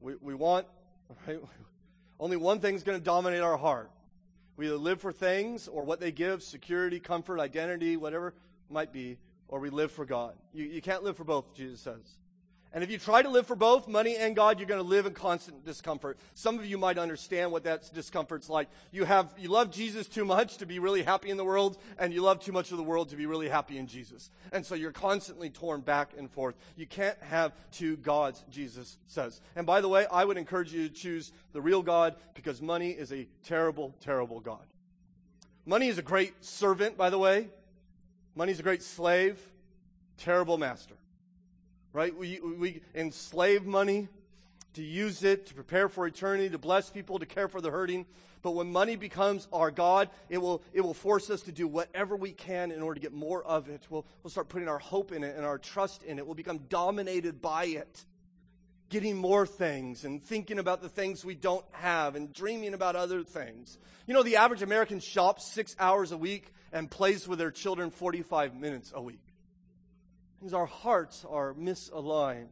We, 0.00 0.14
we 0.20 0.34
want, 0.34 0.66
right? 1.26 1.40
Only 2.20 2.36
one 2.36 2.60
thing's 2.60 2.84
going 2.84 2.98
to 2.98 3.04
dominate 3.04 3.40
our 3.40 3.56
heart. 3.56 3.90
We 4.56 4.66
either 4.66 4.76
live 4.76 5.00
for 5.00 5.10
things 5.10 5.66
or 5.66 5.82
what 5.82 5.98
they 5.98 6.12
give 6.12 6.44
security, 6.44 7.00
comfort, 7.00 7.40
identity, 7.40 7.96
whatever 7.96 8.34
might 8.70 8.92
be, 8.92 9.18
or 9.48 9.58
we 9.58 9.70
live 9.70 9.90
for 9.90 10.04
God. 10.04 10.34
You, 10.52 10.64
you 10.64 10.80
can't 10.80 11.02
live 11.02 11.16
for 11.16 11.24
both, 11.24 11.54
Jesus 11.56 11.80
says. 11.80 12.18
And 12.74 12.82
if 12.82 12.90
you 12.90 12.98
try 12.98 13.22
to 13.22 13.28
live 13.28 13.46
for 13.46 13.54
both 13.54 13.86
money 13.86 14.16
and 14.16 14.34
God, 14.34 14.58
you're 14.58 14.66
going 14.66 14.82
to 14.82 14.86
live 14.86 15.06
in 15.06 15.14
constant 15.14 15.64
discomfort. 15.64 16.18
Some 16.34 16.58
of 16.58 16.66
you 16.66 16.76
might 16.76 16.98
understand 16.98 17.52
what 17.52 17.62
that 17.62 17.88
discomfort's 17.94 18.50
like. 18.50 18.68
You 18.90 19.04
have, 19.04 19.32
you 19.38 19.48
love 19.48 19.70
Jesus 19.70 20.08
too 20.08 20.24
much 20.24 20.56
to 20.56 20.66
be 20.66 20.80
really 20.80 21.04
happy 21.04 21.30
in 21.30 21.36
the 21.36 21.44
world, 21.44 21.78
and 22.00 22.12
you 22.12 22.20
love 22.20 22.40
too 22.40 22.50
much 22.50 22.72
of 22.72 22.76
the 22.76 22.82
world 22.82 23.10
to 23.10 23.16
be 23.16 23.26
really 23.26 23.48
happy 23.48 23.78
in 23.78 23.86
Jesus. 23.86 24.28
And 24.50 24.66
so 24.66 24.74
you're 24.74 24.90
constantly 24.90 25.50
torn 25.50 25.82
back 25.82 26.14
and 26.18 26.28
forth. 26.28 26.56
You 26.74 26.84
can't 26.84 27.16
have 27.22 27.52
two 27.70 27.96
gods, 27.96 28.44
Jesus 28.50 28.98
says. 29.06 29.40
And 29.54 29.66
by 29.66 29.80
the 29.80 29.88
way, 29.88 30.06
I 30.10 30.24
would 30.24 30.36
encourage 30.36 30.72
you 30.72 30.88
to 30.88 30.92
choose 30.92 31.30
the 31.52 31.62
real 31.62 31.80
God 31.80 32.16
because 32.34 32.60
money 32.60 32.90
is 32.90 33.12
a 33.12 33.28
terrible, 33.44 33.94
terrible 34.00 34.40
God. 34.40 34.66
Money 35.64 35.86
is 35.86 35.98
a 35.98 36.02
great 36.02 36.44
servant, 36.44 36.96
by 36.96 37.08
the 37.08 37.18
way. 37.18 37.50
Money 38.34 38.50
is 38.50 38.58
a 38.58 38.64
great 38.64 38.82
slave, 38.82 39.38
terrible 40.18 40.58
master 40.58 40.96
right? 41.94 42.14
We, 42.14 42.40
we 42.40 42.82
enslave 42.94 43.64
money 43.64 44.08
to 44.74 44.82
use 44.82 45.22
it 45.22 45.46
to 45.46 45.54
prepare 45.54 45.88
for 45.88 46.06
eternity, 46.06 46.50
to 46.50 46.58
bless 46.58 46.90
people, 46.90 47.20
to 47.20 47.26
care 47.26 47.48
for 47.48 47.60
the 47.60 47.70
hurting. 47.70 48.04
But 48.42 48.50
when 48.50 48.70
money 48.70 48.96
becomes 48.96 49.48
our 49.52 49.70
God, 49.70 50.10
it 50.28 50.38
will, 50.38 50.60
it 50.74 50.82
will 50.82 50.92
force 50.92 51.30
us 51.30 51.42
to 51.42 51.52
do 51.52 51.66
whatever 51.66 52.16
we 52.16 52.32
can 52.32 52.72
in 52.72 52.82
order 52.82 52.96
to 52.96 53.00
get 53.00 53.14
more 53.14 53.42
of 53.42 53.70
it. 53.70 53.86
We'll, 53.88 54.04
we'll 54.22 54.32
start 54.32 54.48
putting 54.48 54.68
our 54.68 54.80
hope 54.80 55.12
in 55.12 55.24
it 55.24 55.36
and 55.36 55.46
our 55.46 55.56
trust 55.56 56.02
in 56.02 56.18
it. 56.18 56.26
We'll 56.26 56.34
become 56.34 56.58
dominated 56.68 57.40
by 57.40 57.66
it, 57.66 58.04
getting 58.90 59.16
more 59.16 59.46
things 59.46 60.04
and 60.04 60.22
thinking 60.22 60.58
about 60.58 60.82
the 60.82 60.88
things 60.88 61.24
we 61.24 61.36
don't 61.36 61.64
have 61.70 62.16
and 62.16 62.34
dreaming 62.34 62.74
about 62.74 62.96
other 62.96 63.22
things. 63.22 63.78
You 64.06 64.12
know, 64.12 64.24
the 64.24 64.36
average 64.36 64.62
American 64.62 64.98
shops 64.98 65.50
six 65.50 65.74
hours 65.78 66.10
a 66.10 66.18
week 66.18 66.52
and 66.72 66.90
plays 66.90 67.26
with 67.28 67.38
their 67.38 67.52
children 67.52 67.90
45 67.90 68.56
minutes 68.56 68.92
a 68.94 69.00
week 69.00 69.23
our 70.52 70.66
hearts 70.66 71.24
are 71.28 71.54
misaligned. 71.54 72.48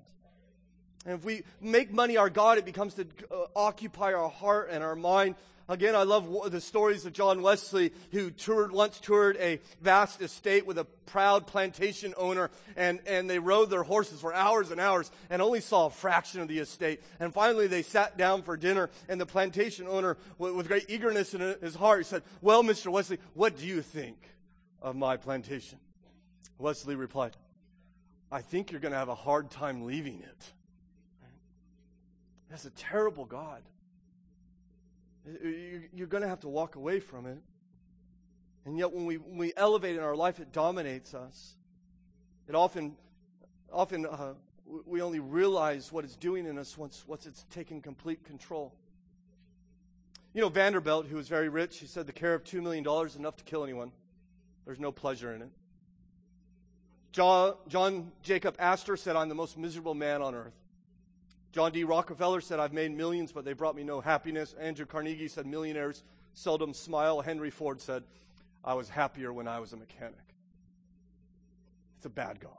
And 1.05 1.18
if 1.18 1.24
we 1.24 1.43
make 1.61 1.93
money 1.93 2.16
our 2.16 2.30
God, 2.30 2.59
it 2.59 2.64
becomes 2.64 2.95
to 2.95 3.07
uh, 3.30 3.47
occupy 3.57 4.12
our 4.12 4.30
heart 4.30 4.68
and 4.70 4.84
our 4.84 4.95
mind. 4.95 5.34
Again, 5.68 5.95
I 5.95 6.03
love 6.03 6.51
the 6.51 6.61
stories 6.61 7.07
of 7.07 7.12
John 7.12 7.40
Wesley, 7.40 7.93
who 8.11 8.30
toured, 8.30 8.72
once 8.72 8.99
toured 8.99 9.36
a 9.38 9.61
vast 9.80 10.20
estate 10.20 10.66
with 10.66 10.76
a 10.76 10.84
proud 11.07 11.47
plantation 11.47 12.14
owner, 12.16 12.51
and, 12.76 13.01
and 13.07 13.30
they 13.30 13.38
rode 13.38 13.70
their 13.70 13.82
horses 13.82 14.20
for 14.20 14.34
hours 14.34 14.70
and 14.70 14.80
hours 14.80 15.11
and 15.30 15.40
only 15.40 15.61
saw 15.61 15.86
a 15.86 15.90
fraction 15.90 16.40
of 16.40 16.49
the 16.49 16.59
estate. 16.59 17.01
And 17.20 17.32
finally, 17.32 17.68
they 17.68 17.82
sat 17.82 18.18
down 18.18 18.43
for 18.43 18.57
dinner, 18.57 18.90
and 19.09 19.20
the 19.20 19.26
plantation 19.26 19.86
owner, 19.86 20.16
with, 20.38 20.68
great 20.68 20.86
eagerness 20.88 21.32
in 21.32 21.40
his 21.61 21.74
heart, 21.74 22.01
he 22.01 22.05
said, 22.05 22.22
Well, 22.40 22.62
Mr. 22.62 22.90
Wesley, 22.90 23.18
what 23.34 23.57
do 23.57 23.66
you 23.66 23.82
think 23.82 24.18
of 24.80 24.97
my 24.97 25.16
plantation? 25.16 25.78
Wesley 26.59 26.97
replied, 26.97 27.36
I 28.33 28.41
think 28.41 28.72
you're 28.72 28.80
going 28.80 28.93
to 28.93 28.99
have 28.99 29.11
a 29.11 29.14
hard 29.14 29.51
time 29.51 29.85
leaving 29.85 30.20
it. 30.20 30.53
That's 32.49 32.64
a 32.64 32.70
terrible 32.70 33.26
God. 33.26 33.62
You're 35.95 36.07
going 36.07 36.22
to 36.22 36.28
have 36.28 36.41
to 36.41 36.49
walk 36.49 36.76
away 36.76 36.99
from 36.99 37.26
it. 37.26 37.39
And 38.64 38.78
yet, 38.78 38.91
when 38.93 39.05
we, 39.05 39.16
when 39.18 39.37
we 39.37 39.53
elevate 39.55 39.97
in 39.97 40.03
our 40.03 40.16
life, 40.16 40.41
it 40.41 40.51
dominates 40.51 41.12
us. 41.12 41.55
It 42.49 42.55
often, 42.55 42.97
often 43.70 44.07
uh, 44.07 44.33
we 44.87 45.03
only 45.03 45.20
realize 45.20 45.93
what 45.93 46.05
it's 46.05 46.16
doing 46.16 46.47
in 46.47 46.59
us 46.59 46.78
once, 46.78 47.05
once 47.07 47.26
it's 47.26 47.45
taken 47.51 47.83
complete 47.83 48.24
control. 48.24 48.72
You 50.33 50.41
know, 50.41 50.49
Vanderbilt, 50.49 51.07
who 51.07 51.16
was 51.16 51.28
very 51.28 51.51
rich, 51.51 51.78
he 51.78 51.87
said 51.87 52.07
the 52.07 52.12
care 52.12 52.35
of 52.35 52.45
$2 52.45 52.62
million 52.62 52.87
is 53.07 53.16
enough 53.16 53.37
to 53.37 53.45
kill 53.45 53.62
anyone. 53.62 53.93
There's 54.64 54.80
no 54.80 54.91
pleasure 54.91 55.35
in 55.35 55.43
it. 55.43 55.51
John, 57.12 58.10
Jacob 58.22 58.56
Astor 58.58 58.96
said, 58.96 59.16
I'm 59.16 59.28
the 59.28 59.34
most 59.34 59.58
miserable 59.58 59.94
man 59.94 60.22
on 60.22 60.34
earth. 60.34 60.54
John 61.52 61.70
D. 61.70 61.84
Rockefeller 61.84 62.40
said, 62.40 62.58
I've 62.58 62.72
made 62.72 62.96
millions, 62.96 63.32
but 63.32 63.44
they 63.44 63.52
brought 63.52 63.76
me 63.76 63.84
no 63.84 64.00
happiness. 64.00 64.54
Andrew 64.58 64.86
Carnegie 64.86 65.28
said, 65.28 65.44
millionaires 65.44 66.02
seldom 66.32 66.72
smile. 66.72 67.20
Henry 67.20 67.50
Ford 67.50 67.80
said, 67.80 68.04
I 68.64 68.72
was 68.72 68.88
happier 68.88 69.32
when 69.32 69.46
I 69.46 69.60
was 69.60 69.74
a 69.74 69.76
mechanic. 69.76 70.14
It's 71.98 72.06
a 72.06 72.10
bad 72.10 72.40
God. 72.40 72.50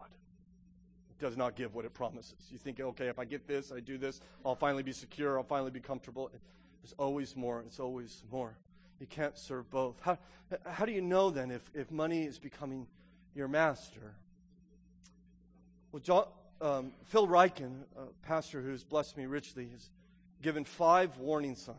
It 1.10 1.20
does 1.20 1.36
not 1.36 1.56
give 1.56 1.74
what 1.74 1.86
it 1.86 1.94
promises. 1.96 2.36
You 2.52 2.60
think, 2.60 2.80
okay, 2.80 3.08
if 3.08 3.18
I 3.18 3.26
get 3.26 3.48
this, 3.48 3.72
I 3.72 3.80
do 3.80 3.98
this, 3.98 4.22
I'll 4.46 4.56
finally 4.56 4.84
be 4.84 4.92
secure, 4.92 5.38
I'll 5.38 5.44
finally 5.44 5.72
be 5.72 5.80
comfortable. 5.80 6.30
There's 6.84 6.94
always 7.00 7.36
more. 7.36 7.64
It's 7.66 7.80
always 7.80 8.22
more. 8.32 8.56
You 9.00 9.08
can't 9.08 9.38
serve 9.38 9.72
both. 9.72 10.00
How, 10.02 10.20
how 10.68 10.86
do 10.86 10.92
you 10.92 11.02
know 11.02 11.32
then 11.32 11.50
if, 11.50 11.72
if 11.74 11.90
money 11.90 12.24
is 12.24 12.38
becoming 12.38 12.86
your 13.34 13.48
master? 13.48 14.14
Well, 15.94 16.02
John, 16.02 16.26
um, 16.60 16.92
Phil 17.04 17.28
Ryken, 17.28 17.84
a 17.96 18.26
pastor 18.26 18.62
who's 18.62 18.84
blessed 18.84 19.16
me 19.16 19.28
richly, 19.28 19.70
has 19.70 19.92
given 20.42 20.66
five 20.66 21.20
warning 21.20 21.56
signs 21.56 21.78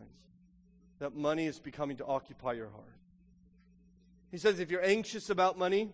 that 1.01 1.17
money 1.17 1.47
is 1.47 1.59
becoming 1.59 1.97
to 1.97 2.07
occupy 2.07 2.53
your 2.53 2.69
heart. 2.69 2.97
He 4.31 4.39
says 4.39 4.61
if 4.61 4.71
you're 4.71 4.85
anxious 4.85 5.31
about 5.31 5.59
money, 5.59 5.93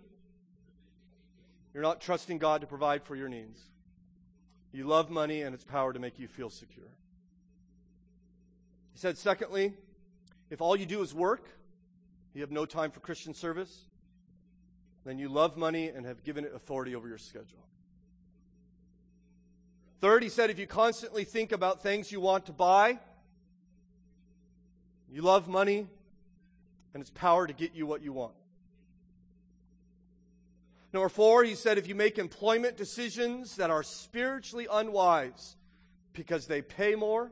you're 1.72 1.82
not 1.82 2.02
trusting 2.02 2.36
God 2.36 2.60
to 2.60 2.66
provide 2.66 3.04
for 3.04 3.16
your 3.16 3.30
needs. 3.30 3.58
You 4.70 4.84
love 4.84 5.08
money 5.08 5.40
and 5.40 5.54
its 5.54 5.64
power 5.64 5.94
to 5.94 5.98
make 5.98 6.18
you 6.18 6.28
feel 6.28 6.50
secure. 6.50 6.92
He 8.92 8.98
said, 8.98 9.16
secondly, 9.16 9.72
if 10.50 10.60
all 10.60 10.76
you 10.76 10.84
do 10.84 11.00
is 11.00 11.14
work, 11.14 11.48
you 12.34 12.42
have 12.42 12.50
no 12.50 12.66
time 12.66 12.90
for 12.90 13.00
Christian 13.00 13.32
service, 13.32 13.86
then 15.06 15.18
you 15.18 15.30
love 15.30 15.56
money 15.56 15.88
and 15.88 16.04
have 16.04 16.22
given 16.22 16.44
it 16.44 16.52
authority 16.54 16.94
over 16.94 17.08
your 17.08 17.16
schedule. 17.16 17.64
Third, 20.00 20.22
he 20.22 20.30
said, 20.30 20.48
if 20.48 20.58
you 20.58 20.66
constantly 20.66 21.24
think 21.24 21.52
about 21.52 21.82
things 21.82 22.10
you 22.10 22.20
want 22.20 22.46
to 22.46 22.52
buy, 22.52 22.98
you 25.12 25.20
love 25.20 25.46
money 25.46 25.86
and 26.94 27.00
its 27.00 27.10
power 27.10 27.46
to 27.46 27.52
get 27.52 27.74
you 27.74 27.86
what 27.86 28.02
you 28.02 28.12
want. 28.12 28.32
Number 30.92 31.08
four, 31.08 31.44
he 31.44 31.54
said, 31.54 31.78
if 31.78 31.86
you 31.86 31.94
make 31.94 32.18
employment 32.18 32.76
decisions 32.76 33.56
that 33.56 33.70
are 33.70 33.82
spiritually 33.82 34.66
unwise 34.70 35.56
because 36.14 36.46
they 36.46 36.62
pay 36.62 36.94
more, 36.94 37.30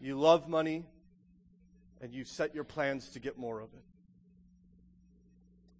you 0.00 0.18
love 0.18 0.48
money, 0.48 0.86
and 2.00 2.14
you 2.14 2.24
set 2.24 2.54
your 2.54 2.64
plans 2.64 3.10
to 3.10 3.20
get 3.20 3.38
more 3.38 3.60
of 3.60 3.68
it. 3.74 3.84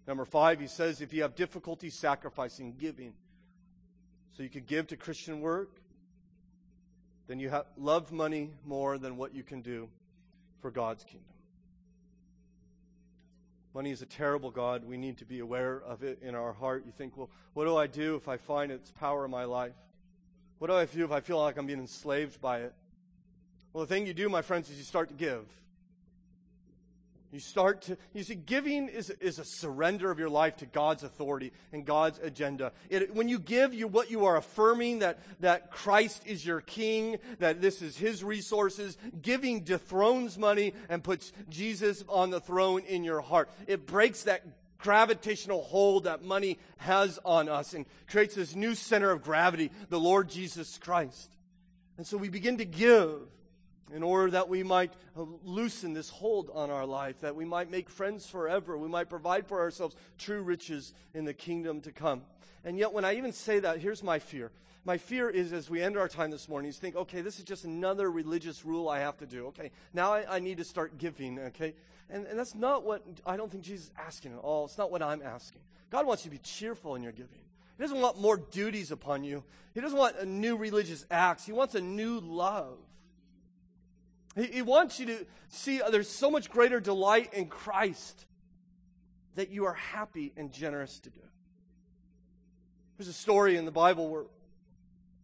Number 0.07 0.23
five, 0.23 0.59
he 0.59 0.67
says, 0.67 1.01
if 1.01 1.13
you 1.13 1.23
have 1.23 1.35
difficulty 1.35 1.89
sacrificing 1.89 2.75
giving, 2.79 3.13
so 4.35 4.43
you 4.43 4.49
can 4.49 4.63
give 4.63 4.87
to 4.87 4.97
Christian 4.97 5.41
work, 5.41 5.69
then 7.27 7.39
you 7.39 7.49
have, 7.49 7.65
love 7.77 8.11
money 8.11 8.49
more 8.65 8.97
than 8.97 9.17
what 9.17 9.33
you 9.33 9.43
can 9.43 9.61
do 9.61 9.89
for 10.61 10.71
God's 10.71 11.03
kingdom. 11.03 11.25
Money 13.73 13.91
is 13.91 14.01
a 14.01 14.05
terrible 14.05 14.51
God. 14.51 14.83
We 14.85 14.97
need 14.97 15.17
to 15.19 15.25
be 15.25 15.39
aware 15.39 15.81
of 15.85 16.03
it 16.03 16.19
in 16.21 16.35
our 16.35 16.51
heart. 16.51 16.83
You 16.85 16.91
think, 16.91 17.15
well, 17.15 17.29
what 17.53 17.65
do 17.65 17.77
I 17.77 17.87
do 17.87 18.15
if 18.15 18.27
I 18.27 18.37
find 18.37 18.71
its 18.71 18.91
power 18.91 19.23
in 19.23 19.31
my 19.31 19.45
life? 19.45 19.73
What 20.59 20.67
do 20.67 20.73
I 20.73 20.85
do 20.85 21.05
if 21.05 21.11
I 21.11 21.21
feel 21.21 21.39
like 21.39 21.57
I'm 21.57 21.67
being 21.67 21.79
enslaved 21.79 22.41
by 22.41 22.59
it? 22.59 22.73
Well, 23.71 23.85
the 23.85 23.93
thing 23.93 24.05
you 24.05 24.13
do, 24.13 24.27
my 24.27 24.41
friends, 24.41 24.69
is 24.69 24.77
you 24.77 24.83
start 24.83 25.07
to 25.07 25.15
give. 25.15 25.45
You 27.31 27.39
start 27.39 27.83
to, 27.83 27.97
you 28.13 28.23
see, 28.23 28.35
giving 28.35 28.89
is, 28.89 29.09
is 29.09 29.39
a 29.39 29.45
surrender 29.45 30.11
of 30.11 30.19
your 30.19 30.29
life 30.29 30.57
to 30.57 30.65
God's 30.65 31.03
authority 31.03 31.53
and 31.71 31.85
God's 31.85 32.19
agenda. 32.19 32.73
It, 32.89 33.15
when 33.15 33.29
you 33.29 33.39
give, 33.39 33.73
you, 33.73 33.87
what 33.87 34.11
you 34.11 34.25
are 34.25 34.35
affirming 34.35 34.99
that, 34.99 35.19
that 35.39 35.71
Christ 35.71 36.23
is 36.25 36.45
your 36.45 36.59
king, 36.59 37.19
that 37.39 37.61
this 37.61 37.81
is 37.81 37.95
his 37.95 38.21
resources. 38.21 38.97
Giving 39.21 39.61
dethrones 39.61 40.37
money 40.37 40.73
and 40.89 41.01
puts 41.01 41.31
Jesus 41.49 42.03
on 42.09 42.31
the 42.31 42.41
throne 42.41 42.81
in 42.81 43.05
your 43.05 43.21
heart. 43.21 43.49
It 43.65 43.87
breaks 43.87 44.23
that 44.23 44.45
gravitational 44.77 45.61
hold 45.61 46.03
that 46.03 46.23
money 46.23 46.59
has 46.77 47.17
on 47.23 47.47
us 47.47 47.73
and 47.73 47.85
creates 48.09 48.35
this 48.35 48.55
new 48.55 48.75
center 48.75 49.09
of 49.09 49.23
gravity, 49.23 49.71
the 49.89 49.99
Lord 49.99 50.29
Jesus 50.29 50.77
Christ. 50.77 51.31
And 51.97 52.05
so 52.05 52.17
we 52.17 52.29
begin 52.29 52.57
to 52.57 52.65
give 52.65 53.21
in 53.93 54.03
order 54.03 54.31
that 54.31 54.49
we 54.49 54.63
might 54.63 54.93
uh, 55.17 55.23
loosen 55.43 55.93
this 55.93 56.09
hold 56.09 56.49
on 56.53 56.69
our 56.69 56.85
life, 56.85 57.21
that 57.21 57.35
we 57.35 57.45
might 57.45 57.69
make 57.69 57.89
friends 57.89 58.25
forever, 58.25 58.77
we 58.77 58.87
might 58.87 59.09
provide 59.09 59.47
for 59.47 59.59
ourselves 59.59 59.95
true 60.17 60.41
riches 60.41 60.93
in 61.13 61.25
the 61.25 61.33
kingdom 61.33 61.81
to 61.81 61.91
come. 61.91 62.21
And 62.63 62.77
yet, 62.77 62.93
when 62.93 63.05
I 63.05 63.15
even 63.15 63.33
say 63.33 63.59
that, 63.59 63.79
here's 63.79 64.03
my 64.03 64.19
fear. 64.19 64.51
My 64.83 64.97
fear 64.97 65.29
is 65.29 65.53
as 65.53 65.69
we 65.69 65.81
end 65.81 65.97
our 65.97 66.07
time 66.07 66.31
this 66.31 66.49
morning, 66.49 66.67
you 66.67 66.73
think, 66.73 66.95
okay, 66.95 67.21
this 67.21 67.37
is 67.37 67.45
just 67.45 67.65
another 67.65 68.09
religious 68.09 68.65
rule 68.65 68.89
I 68.89 68.99
have 68.99 69.17
to 69.17 69.25
do. 69.25 69.47
Okay, 69.47 69.71
now 69.93 70.13
I, 70.13 70.37
I 70.37 70.39
need 70.39 70.57
to 70.57 70.63
start 70.63 70.97
giving, 70.97 71.37
okay? 71.39 71.75
And, 72.09 72.25
and 72.25 72.37
that's 72.37 72.55
not 72.55 72.83
what 72.83 73.03
I 73.25 73.37
don't 73.37 73.51
think 73.51 73.63
Jesus 73.63 73.87
is 73.87 73.91
asking 73.97 74.33
at 74.33 74.39
all. 74.39 74.65
It's 74.65 74.77
not 74.77 74.91
what 74.91 75.01
I'm 75.01 75.21
asking. 75.21 75.61
God 75.91 76.07
wants 76.07 76.25
you 76.25 76.31
to 76.31 76.37
be 76.37 76.41
cheerful 76.41 76.95
in 76.95 77.03
your 77.03 77.11
giving. 77.11 77.39
He 77.77 77.83
doesn't 77.83 77.99
want 77.99 78.19
more 78.19 78.37
duties 78.37 78.91
upon 78.91 79.23
you. 79.23 79.43
He 79.73 79.81
doesn't 79.81 79.97
want 79.97 80.17
a 80.17 80.25
new 80.25 80.57
religious 80.57 81.05
acts. 81.09 81.45
He 81.45 81.51
wants 81.51 81.75
a 81.75 81.81
new 81.81 82.19
love. 82.19 82.77
He, 84.35 84.43
he 84.45 84.61
wants 84.61 84.99
you 84.99 85.05
to 85.07 85.25
see 85.49 85.81
uh, 85.81 85.89
there's 85.89 86.09
so 86.09 86.31
much 86.31 86.49
greater 86.49 86.79
delight 86.79 87.33
in 87.33 87.47
Christ 87.47 88.25
that 89.35 89.49
you 89.49 89.65
are 89.65 89.73
happy 89.73 90.33
and 90.35 90.51
generous 90.51 90.99
to 91.01 91.09
do. 91.09 91.21
There's 92.97 93.07
a 93.07 93.13
story 93.13 93.57
in 93.57 93.65
the 93.65 93.71
Bible 93.71 94.09
where 94.09 94.23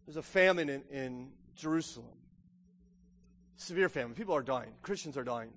there's 0.06 0.16
a 0.16 0.22
famine 0.22 0.68
in, 0.68 0.82
in 0.90 1.28
Jerusalem. 1.56 2.06
Severe 3.56 3.88
famine. 3.88 4.14
People 4.14 4.34
are 4.34 4.42
dying. 4.42 4.72
Christians 4.82 5.16
are 5.16 5.24
dying. 5.24 5.50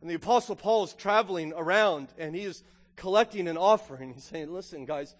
And 0.00 0.08
the 0.08 0.14
Apostle 0.14 0.54
Paul 0.54 0.84
is 0.84 0.94
traveling 0.94 1.52
around 1.56 2.08
and 2.18 2.34
he 2.34 2.42
is 2.42 2.62
collecting 2.96 3.48
an 3.48 3.56
offering. 3.56 4.14
He's 4.14 4.24
saying, 4.24 4.52
Listen, 4.52 4.84
guys, 4.84 5.14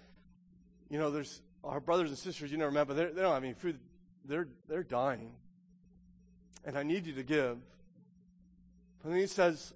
you 0.89 0.99
know, 0.99 1.11
there's 1.11 1.43
our 1.65 1.81
brothers 1.81 2.11
and 2.11 2.19
sisters 2.19 2.53
you 2.53 2.59
never 2.59 2.71
met, 2.71 2.87
but 2.87 2.97
they 2.97 3.05
don't 3.05 3.35
have 3.35 3.45
any 3.45 3.55
food. 3.55 3.79
They're, 4.25 4.49
they're 4.69 4.85
dying 4.85 5.33
and 6.65 6.77
I 6.77 6.83
need 6.83 7.07
you 7.07 7.15
to 7.15 7.23
give. 7.23 7.59
And 9.03 9.13
then 9.13 9.21
he 9.21 9.27
says, 9.27 9.75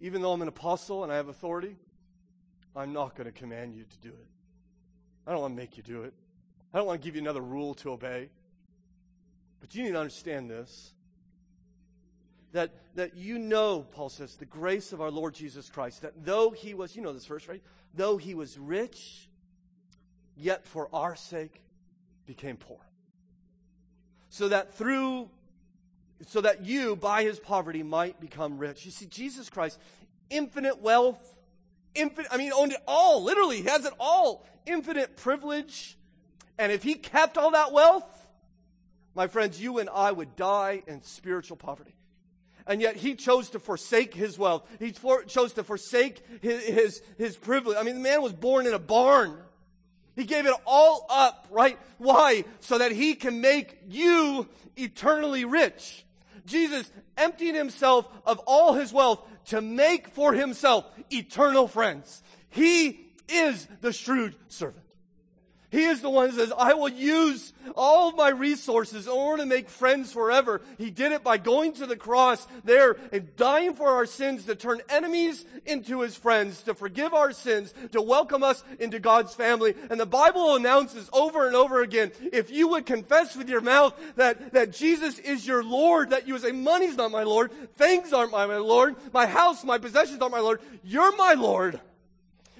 even 0.00 0.22
though 0.22 0.32
I'm 0.32 0.42
an 0.42 0.48
apostle 0.48 1.02
and 1.02 1.12
I 1.12 1.16
have 1.16 1.28
authority, 1.28 1.76
I'm 2.76 2.92
not 2.92 3.16
going 3.16 3.26
to 3.26 3.32
command 3.32 3.74
you 3.74 3.84
to 3.84 3.98
do 3.98 4.08
it. 4.08 4.26
I 5.26 5.32
don't 5.32 5.40
want 5.40 5.54
to 5.54 5.56
make 5.56 5.76
you 5.76 5.82
do 5.82 6.02
it. 6.02 6.14
I 6.72 6.78
don't 6.78 6.86
want 6.86 7.02
to 7.02 7.04
give 7.04 7.16
you 7.16 7.20
another 7.20 7.40
rule 7.40 7.74
to 7.74 7.92
obey. 7.92 8.28
But 9.60 9.74
you 9.74 9.82
need 9.82 9.92
to 9.92 10.00
understand 10.00 10.48
this. 10.48 10.92
That, 12.52 12.70
that 12.94 13.16
you 13.16 13.38
know, 13.38 13.80
Paul 13.92 14.08
says, 14.08 14.36
the 14.36 14.46
grace 14.46 14.92
of 14.92 15.00
our 15.00 15.10
Lord 15.10 15.34
Jesus 15.34 15.68
Christ, 15.68 16.02
that 16.02 16.24
though 16.24 16.50
he 16.50 16.72
was, 16.72 16.96
you 16.96 17.02
know 17.02 17.12
this 17.12 17.26
verse, 17.26 17.46
right? 17.48 17.62
Though 17.94 18.16
he 18.16 18.34
was 18.34 18.58
rich, 18.58 19.28
yet 20.36 20.64
for 20.64 20.88
our 20.94 21.16
sake 21.16 21.60
became 22.26 22.56
poor 22.56 22.78
so 24.38 24.46
that 24.48 24.72
through 24.74 25.28
so 26.28 26.40
that 26.40 26.64
you 26.64 26.94
by 26.94 27.24
his 27.24 27.40
poverty 27.40 27.82
might 27.82 28.20
become 28.20 28.56
rich. 28.56 28.84
You 28.84 28.92
see 28.92 29.06
Jesus 29.06 29.50
Christ 29.50 29.80
infinite 30.30 30.80
wealth, 30.80 31.40
infinite 31.96 32.28
I 32.30 32.36
mean 32.36 32.52
owned 32.54 32.70
it 32.70 32.80
all, 32.86 33.24
literally, 33.24 33.56
he 33.56 33.68
has 33.68 33.84
it 33.84 33.92
all. 33.98 34.46
Infinite 34.64 35.16
privilege. 35.16 35.98
And 36.56 36.70
if 36.70 36.84
he 36.84 36.94
kept 36.94 37.36
all 37.36 37.50
that 37.50 37.72
wealth, 37.72 38.04
my 39.16 39.26
friends, 39.26 39.60
you 39.60 39.78
and 39.78 39.90
I 39.92 40.12
would 40.12 40.36
die 40.36 40.84
in 40.86 41.02
spiritual 41.02 41.56
poverty. 41.56 41.96
And 42.64 42.80
yet 42.80 42.96
he 42.96 43.16
chose 43.16 43.50
to 43.50 43.58
forsake 43.58 44.14
his 44.14 44.38
wealth. 44.38 44.68
He 44.78 44.92
for, 44.92 45.24
chose 45.24 45.54
to 45.54 45.64
forsake 45.64 46.22
his, 46.42 46.64
his, 46.64 47.02
his 47.16 47.36
privilege. 47.36 47.76
I 47.76 47.82
mean, 47.82 47.94
the 47.94 48.00
man 48.00 48.22
was 48.22 48.34
born 48.34 48.66
in 48.66 48.74
a 48.74 48.78
barn. 48.78 49.38
He 50.18 50.24
gave 50.24 50.46
it 50.46 50.54
all 50.66 51.06
up, 51.08 51.46
right? 51.48 51.78
Why? 51.98 52.42
So 52.58 52.78
that 52.78 52.90
he 52.90 53.14
can 53.14 53.40
make 53.40 53.78
you 53.86 54.48
eternally 54.76 55.44
rich. 55.44 56.04
Jesus 56.44 56.90
emptied 57.16 57.54
himself 57.54 58.08
of 58.26 58.40
all 58.40 58.74
his 58.74 58.92
wealth 58.92 59.24
to 59.46 59.60
make 59.60 60.08
for 60.08 60.32
himself 60.32 60.86
eternal 61.08 61.68
friends. 61.68 62.24
He 62.50 63.06
is 63.28 63.68
the 63.80 63.92
shrewd 63.92 64.34
servant. 64.48 64.84
He 65.70 65.84
is 65.84 66.00
the 66.00 66.08
one 66.08 66.28
that 66.28 66.36
says, 66.36 66.52
I 66.56 66.72
will 66.72 66.88
use 66.88 67.52
all 67.76 68.08
of 68.08 68.16
my 68.16 68.30
resources 68.30 69.06
in 69.06 69.12
order 69.12 69.42
to 69.42 69.46
make 69.46 69.68
friends 69.68 70.10
forever. 70.10 70.62
He 70.78 70.90
did 70.90 71.12
it 71.12 71.22
by 71.22 71.36
going 71.36 71.74
to 71.74 71.86
the 71.86 71.96
cross 71.96 72.46
there 72.64 72.96
and 73.12 73.36
dying 73.36 73.74
for 73.74 73.88
our 73.88 74.06
sins 74.06 74.46
to 74.46 74.54
turn 74.54 74.80
enemies 74.88 75.44
into 75.66 76.00
his 76.00 76.16
friends, 76.16 76.62
to 76.62 76.74
forgive 76.74 77.12
our 77.12 77.32
sins, 77.32 77.74
to 77.92 78.00
welcome 78.00 78.42
us 78.42 78.64
into 78.78 78.98
God's 78.98 79.34
family. 79.34 79.74
And 79.90 80.00
the 80.00 80.06
Bible 80.06 80.56
announces 80.56 81.10
over 81.12 81.46
and 81.46 81.54
over 81.54 81.82
again, 81.82 82.12
if 82.32 82.50
you 82.50 82.68
would 82.68 82.86
confess 82.86 83.36
with 83.36 83.50
your 83.50 83.60
mouth 83.60 83.94
that, 84.16 84.54
that 84.54 84.72
Jesus 84.72 85.18
is 85.18 85.46
your 85.46 85.62
Lord, 85.62 86.10
that 86.10 86.26
you 86.26 86.32
would 86.32 86.42
say, 86.42 86.52
money's 86.52 86.96
not 86.96 87.10
my 87.10 87.24
Lord, 87.24 87.52
things 87.76 88.14
aren't 88.14 88.32
my, 88.32 88.46
my 88.46 88.56
Lord, 88.56 88.96
my 89.12 89.26
house, 89.26 89.64
my 89.64 89.76
possessions 89.76 90.22
aren't 90.22 90.32
my 90.32 90.40
Lord, 90.40 90.62
you're 90.82 91.14
my 91.18 91.34
Lord. 91.34 91.78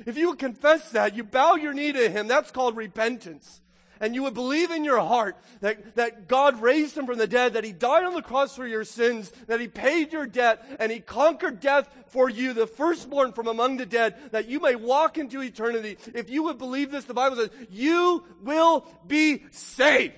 If 0.07 0.17
you 0.17 0.29
would 0.29 0.39
confess 0.39 0.91
that, 0.91 1.17
you 1.17 1.25
bow 1.25 1.55
your 1.55 1.73
knee 1.73 1.93
to 1.93 2.09
Him, 2.09 2.29
that's 2.29 2.51
called 2.51 2.77
repentance. 2.77 3.61
And 4.01 4.15
you 4.15 4.23
would 4.23 4.35
believe 4.35 4.71
in 4.71 4.85
your 4.85 5.01
heart 5.01 5.37
that, 5.61 5.97
that 5.97 6.29
God 6.29 6.63
raised 6.63 6.97
Him 6.97 7.07
from 7.07 7.19
the 7.19 7.27
dead, 7.27 7.55
that 7.55 7.65
He 7.65 7.73
died 7.73 8.05
on 8.05 8.15
the 8.15 8.23
cross 8.23 8.55
for 8.55 8.67
your 8.67 8.85
sins, 8.85 9.33
that 9.49 9.61
He 9.61 9.67
paid 9.67 10.13
your 10.13 10.27
debt, 10.27 10.65
and 10.79 10.93
He 10.93 11.01
conquered 11.01 11.59
death 11.59 11.89
for 12.07 12.29
you, 12.31 12.53
the 12.53 12.67
firstborn 12.67 13.33
from 13.33 13.49
among 13.49 13.77
the 13.77 13.87
dead, 13.87 14.15
that 14.31 14.49
you 14.49 14.61
may 14.61 14.77
walk 14.77 15.19
into 15.19 15.43
eternity. 15.43 15.99
If 16.15 16.31
you 16.31 16.45
would 16.45 16.59
believe 16.59 16.93
this, 16.93 17.07
the 17.07 17.15
Bible 17.15 17.37
says, 17.37 17.51
you 17.71 18.25
will 18.43 18.87
be 19.07 19.43
saved. 19.51 20.15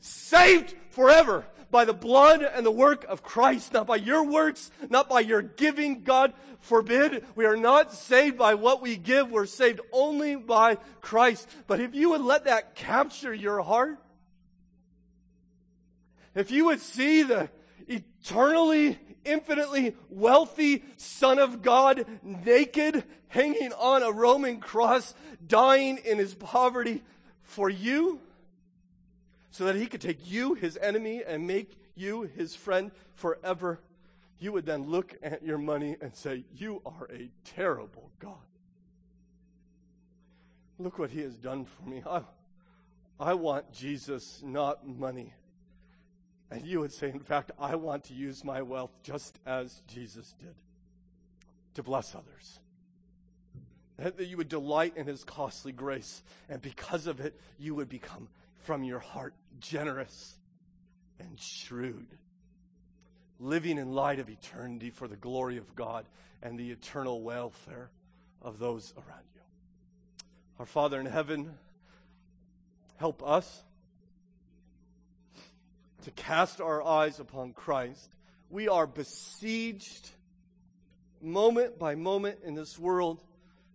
Saved 0.00 0.74
forever. 0.90 1.46
By 1.70 1.84
the 1.84 1.92
blood 1.92 2.42
and 2.42 2.64
the 2.64 2.70
work 2.70 3.04
of 3.04 3.22
Christ, 3.22 3.72
not 3.72 3.86
by 3.86 3.96
your 3.96 4.24
works, 4.24 4.70
not 4.88 5.08
by 5.08 5.20
your 5.20 5.42
giving. 5.42 6.02
God 6.02 6.32
forbid. 6.60 7.24
We 7.34 7.44
are 7.46 7.56
not 7.56 7.92
saved 7.92 8.38
by 8.38 8.54
what 8.54 8.82
we 8.82 8.96
give. 8.96 9.30
We're 9.30 9.46
saved 9.46 9.80
only 9.92 10.36
by 10.36 10.76
Christ. 11.00 11.48
But 11.66 11.80
if 11.80 11.94
you 11.94 12.10
would 12.10 12.20
let 12.20 12.44
that 12.44 12.74
capture 12.74 13.34
your 13.34 13.62
heart, 13.62 13.98
if 16.34 16.50
you 16.50 16.66
would 16.66 16.80
see 16.80 17.22
the 17.22 17.48
eternally, 17.88 18.98
infinitely 19.24 19.94
wealthy 20.08 20.84
Son 20.96 21.38
of 21.38 21.62
God 21.62 22.04
naked, 22.22 23.04
hanging 23.28 23.72
on 23.72 24.02
a 24.02 24.12
Roman 24.12 24.60
cross, 24.60 25.14
dying 25.46 25.98
in 26.04 26.18
his 26.18 26.34
poverty 26.34 27.02
for 27.42 27.70
you, 27.70 28.20
so 29.56 29.64
that 29.64 29.74
he 29.74 29.86
could 29.86 30.02
take 30.02 30.30
you, 30.30 30.52
his 30.52 30.76
enemy, 30.76 31.22
and 31.26 31.46
make 31.46 31.78
you 31.94 32.28
his 32.36 32.54
friend 32.54 32.90
forever, 33.14 33.80
you 34.38 34.52
would 34.52 34.66
then 34.66 34.84
look 34.84 35.16
at 35.22 35.42
your 35.42 35.56
money 35.56 35.96
and 36.02 36.14
say, 36.14 36.44
You 36.54 36.82
are 36.84 37.08
a 37.10 37.30
terrible 37.42 38.10
God. 38.18 38.34
Look 40.78 40.98
what 40.98 41.08
he 41.08 41.22
has 41.22 41.36
done 41.36 41.64
for 41.64 41.88
me. 41.88 42.02
I, 42.06 42.20
I 43.18 43.32
want 43.32 43.72
Jesus, 43.72 44.42
not 44.44 44.86
money. 44.86 45.32
And 46.50 46.66
you 46.66 46.80
would 46.80 46.92
say, 46.92 47.08
in 47.08 47.20
fact, 47.20 47.50
I 47.58 47.76
want 47.76 48.04
to 48.04 48.14
use 48.14 48.44
my 48.44 48.60
wealth 48.60 48.90
just 49.02 49.38
as 49.46 49.80
Jesus 49.88 50.34
did 50.38 50.54
to 51.72 51.82
bless 51.82 52.14
others. 52.14 52.60
That 53.98 54.26
you 54.26 54.36
would 54.36 54.48
delight 54.48 54.94
in 54.96 55.06
his 55.06 55.24
costly 55.24 55.72
grace. 55.72 56.22
And 56.48 56.60
because 56.60 57.06
of 57.06 57.20
it, 57.20 57.38
you 57.58 57.74
would 57.74 57.88
become 57.88 58.28
from 58.64 58.84
your 58.84 58.98
heart 58.98 59.34
generous 59.58 60.36
and 61.18 61.40
shrewd. 61.40 62.06
Living 63.38 63.78
in 63.78 63.92
light 63.92 64.18
of 64.18 64.28
eternity 64.28 64.90
for 64.90 65.08
the 65.08 65.16
glory 65.16 65.56
of 65.56 65.74
God 65.74 66.04
and 66.42 66.58
the 66.58 66.70
eternal 66.70 67.22
welfare 67.22 67.90
of 68.42 68.58
those 68.58 68.92
around 68.96 69.24
you. 69.34 69.40
Our 70.58 70.66
Father 70.66 71.00
in 71.00 71.06
heaven, 71.06 71.54
help 72.96 73.22
us 73.26 73.62
to 76.04 76.10
cast 76.12 76.60
our 76.60 76.82
eyes 76.82 77.18
upon 77.18 77.52
Christ. 77.52 78.10
We 78.48 78.68
are 78.68 78.86
besieged 78.86 80.10
moment 81.20 81.78
by 81.78 81.94
moment 81.94 82.38
in 82.44 82.54
this 82.54 82.78
world 82.78 83.22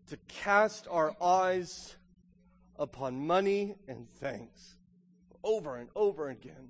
to 0.08 0.18
cast 0.28 0.88
our 0.90 1.16
eyes 1.22 1.96
upon 2.78 3.26
money 3.26 3.76
and 3.88 4.10
things 4.16 4.76
over 5.44 5.78
and 5.78 5.90
over 5.96 6.30
again. 6.30 6.70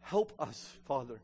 Help 0.00 0.32
us, 0.38 0.72
Father, 0.86 1.20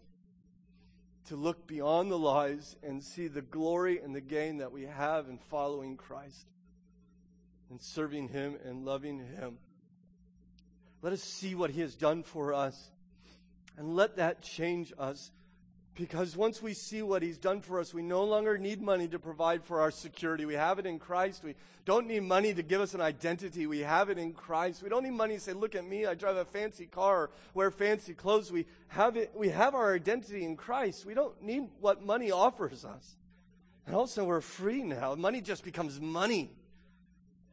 to 1.28 1.36
look 1.36 1.66
beyond 1.66 2.10
the 2.10 2.18
lies 2.18 2.76
and 2.82 3.02
see 3.02 3.26
the 3.26 3.42
glory 3.42 4.00
and 4.00 4.14
the 4.14 4.20
gain 4.20 4.58
that 4.58 4.72
we 4.72 4.82
have 4.82 5.28
in 5.28 5.38
following 5.38 5.96
Christ 5.96 6.46
and 7.70 7.80
serving 7.80 8.28
Him 8.28 8.56
and 8.64 8.84
loving 8.84 9.18
Him. 9.18 9.58
Let 11.02 11.12
us 11.12 11.22
see 11.22 11.54
what 11.54 11.70
He 11.70 11.80
has 11.80 11.94
done 11.94 12.22
for 12.22 12.54
us 12.54 12.90
and 13.76 13.94
let 13.94 14.16
that 14.16 14.42
change 14.42 14.92
us. 14.98 15.30
Because 15.96 16.36
once 16.36 16.60
we 16.60 16.74
see 16.74 17.00
what 17.00 17.22
He's 17.22 17.38
done 17.38 17.62
for 17.62 17.80
us, 17.80 17.94
we 17.94 18.02
no 18.02 18.22
longer 18.22 18.58
need 18.58 18.82
money 18.82 19.08
to 19.08 19.18
provide 19.18 19.64
for 19.64 19.80
our 19.80 19.90
security. 19.90 20.44
We 20.44 20.54
have 20.54 20.78
it 20.78 20.84
in 20.84 20.98
Christ. 20.98 21.42
We 21.42 21.54
don't 21.86 22.06
need 22.06 22.22
money 22.22 22.52
to 22.52 22.62
give 22.62 22.82
us 22.82 22.92
an 22.92 23.00
identity. 23.00 23.66
We 23.66 23.80
have 23.80 24.10
it 24.10 24.18
in 24.18 24.34
Christ. 24.34 24.82
We 24.82 24.90
don't 24.90 25.04
need 25.04 25.14
money 25.14 25.36
to 25.36 25.40
say, 25.40 25.54
look 25.54 25.74
at 25.74 25.86
me, 25.86 26.04
I 26.04 26.14
drive 26.14 26.36
a 26.36 26.44
fancy 26.44 26.84
car, 26.84 27.30
wear 27.54 27.70
fancy 27.70 28.12
clothes. 28.12 28.52
We 28.52 28.66
have 28.88 29.16
it, 29.16 29.32
we 29.34 29.48
have 29.48 29.74
our 29.74 29.94
identity 29.94 30.44
in 30.44 30.56
Christ. 30.56 31.06
We 31.06 31.14
don't 31.14 31.40
need 31.42 31.70
what 31.80 32.04
money 32.04 32.30
offers 32.30 32.84
us. 32.84 33.16
And 33.86 33.96
also 33.96 34.24
we're 34.24 34.42
free 34.42 34.82
now. 34.82 35.14
Money 35.14 35.40
just 35.40 35.64
becomes 35.64 35.98
money. 35.98 36.50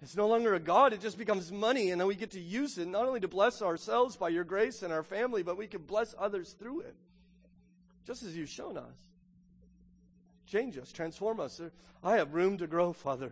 It's 0.02 0.18
no 0.18 0.28
longer 0.28 0.54
a 0.54 0.60
God, 0.60 0.92
it 0.92 1.00
just 1.00 1.18
becomes 1.18 1.50
money, 1.50 1.92
and 1.92 2.02
then 2.02 2.10
we 2.10 2.16
get 2.16 2.32
to 2.32 2.40
use 2.42 2.78
it 2.78 2.90
not 2.90 3.06
only 3.06 3.22
to 3.22 3.30
bless 3.30 3.62
ourselves 3.62 4.18
by 4.18 4.28
your 4.28 4.44
grace 4.44 4.84
and 4.84 4.92
our 4.92 5.02
family, 5.02 5.44
but 5.44 5.56
we 5.56 5.66
can 5.66 5.84
bless 5.84 6.14
others 6.20 6.58
through 6.60 6.82
it. 6.82 6.96
Just 8.06 8.24
as 8.24 8.36
you've 8.36 8.50
shown 8.50 8.78
us. 8.78 8.96
Change 10.46 10.78
us, 10.78 10.92
transform 10.92 11.40
us. 11.40 11.62
I 12.04 12.18
have 12.18 12.34
room 12.34 12.58
to 12.58 12.68
grow, 12.68 12.94
Father. 12.94 13.32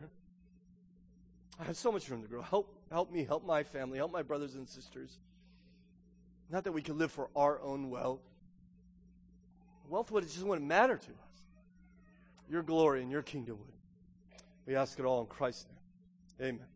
I 1.59 1.65
have 1.65 1.77
so 1.77 1.91
much 1.91 2.09
room 2.09 2.21
to 2.23 2.27
grow. 2.27 2.41
Help, 2.41 2.73
help 2.89 3.11
me, 3.11 3.23
help 3.23 3.45
my 3.45 3.63
family, 3.63 3.97
help 3.97 4.11
my 4.11 4.23
brothers 4.23 4.55
and 4.55 4.67
sisters. 4.67 5.19
Not 6.49 6.63
that 6.63 6.71
we 6.71 6.81
can 6.81 6.97
live 6.97 7.11
for 7.11 7.29
our 7.35 7.61
own 7.61 7.89
wealth. 7.89 8.21
Wealth 9.89 10.09
would 10.11 10.23
just 10.23 10.43
wouldn't 10.43 10.67
matter 10.67 10.97
to 10.97 11.11
us. 11.11 11.41
Your 12.49 12.63
glory 12.63 13.01
and 13.01 13.11
your 13.11 13.21
kingdom 13.21 13.57
would. 13.59 13.67
We 14.65 14.75
ask 14.75 14.97
it 14.99 15.05
all 15.05 15.21
in 15.21 15.27
Christ's 15.27 15.67
name. 16.39 16.55
Amen. 16.55 16.67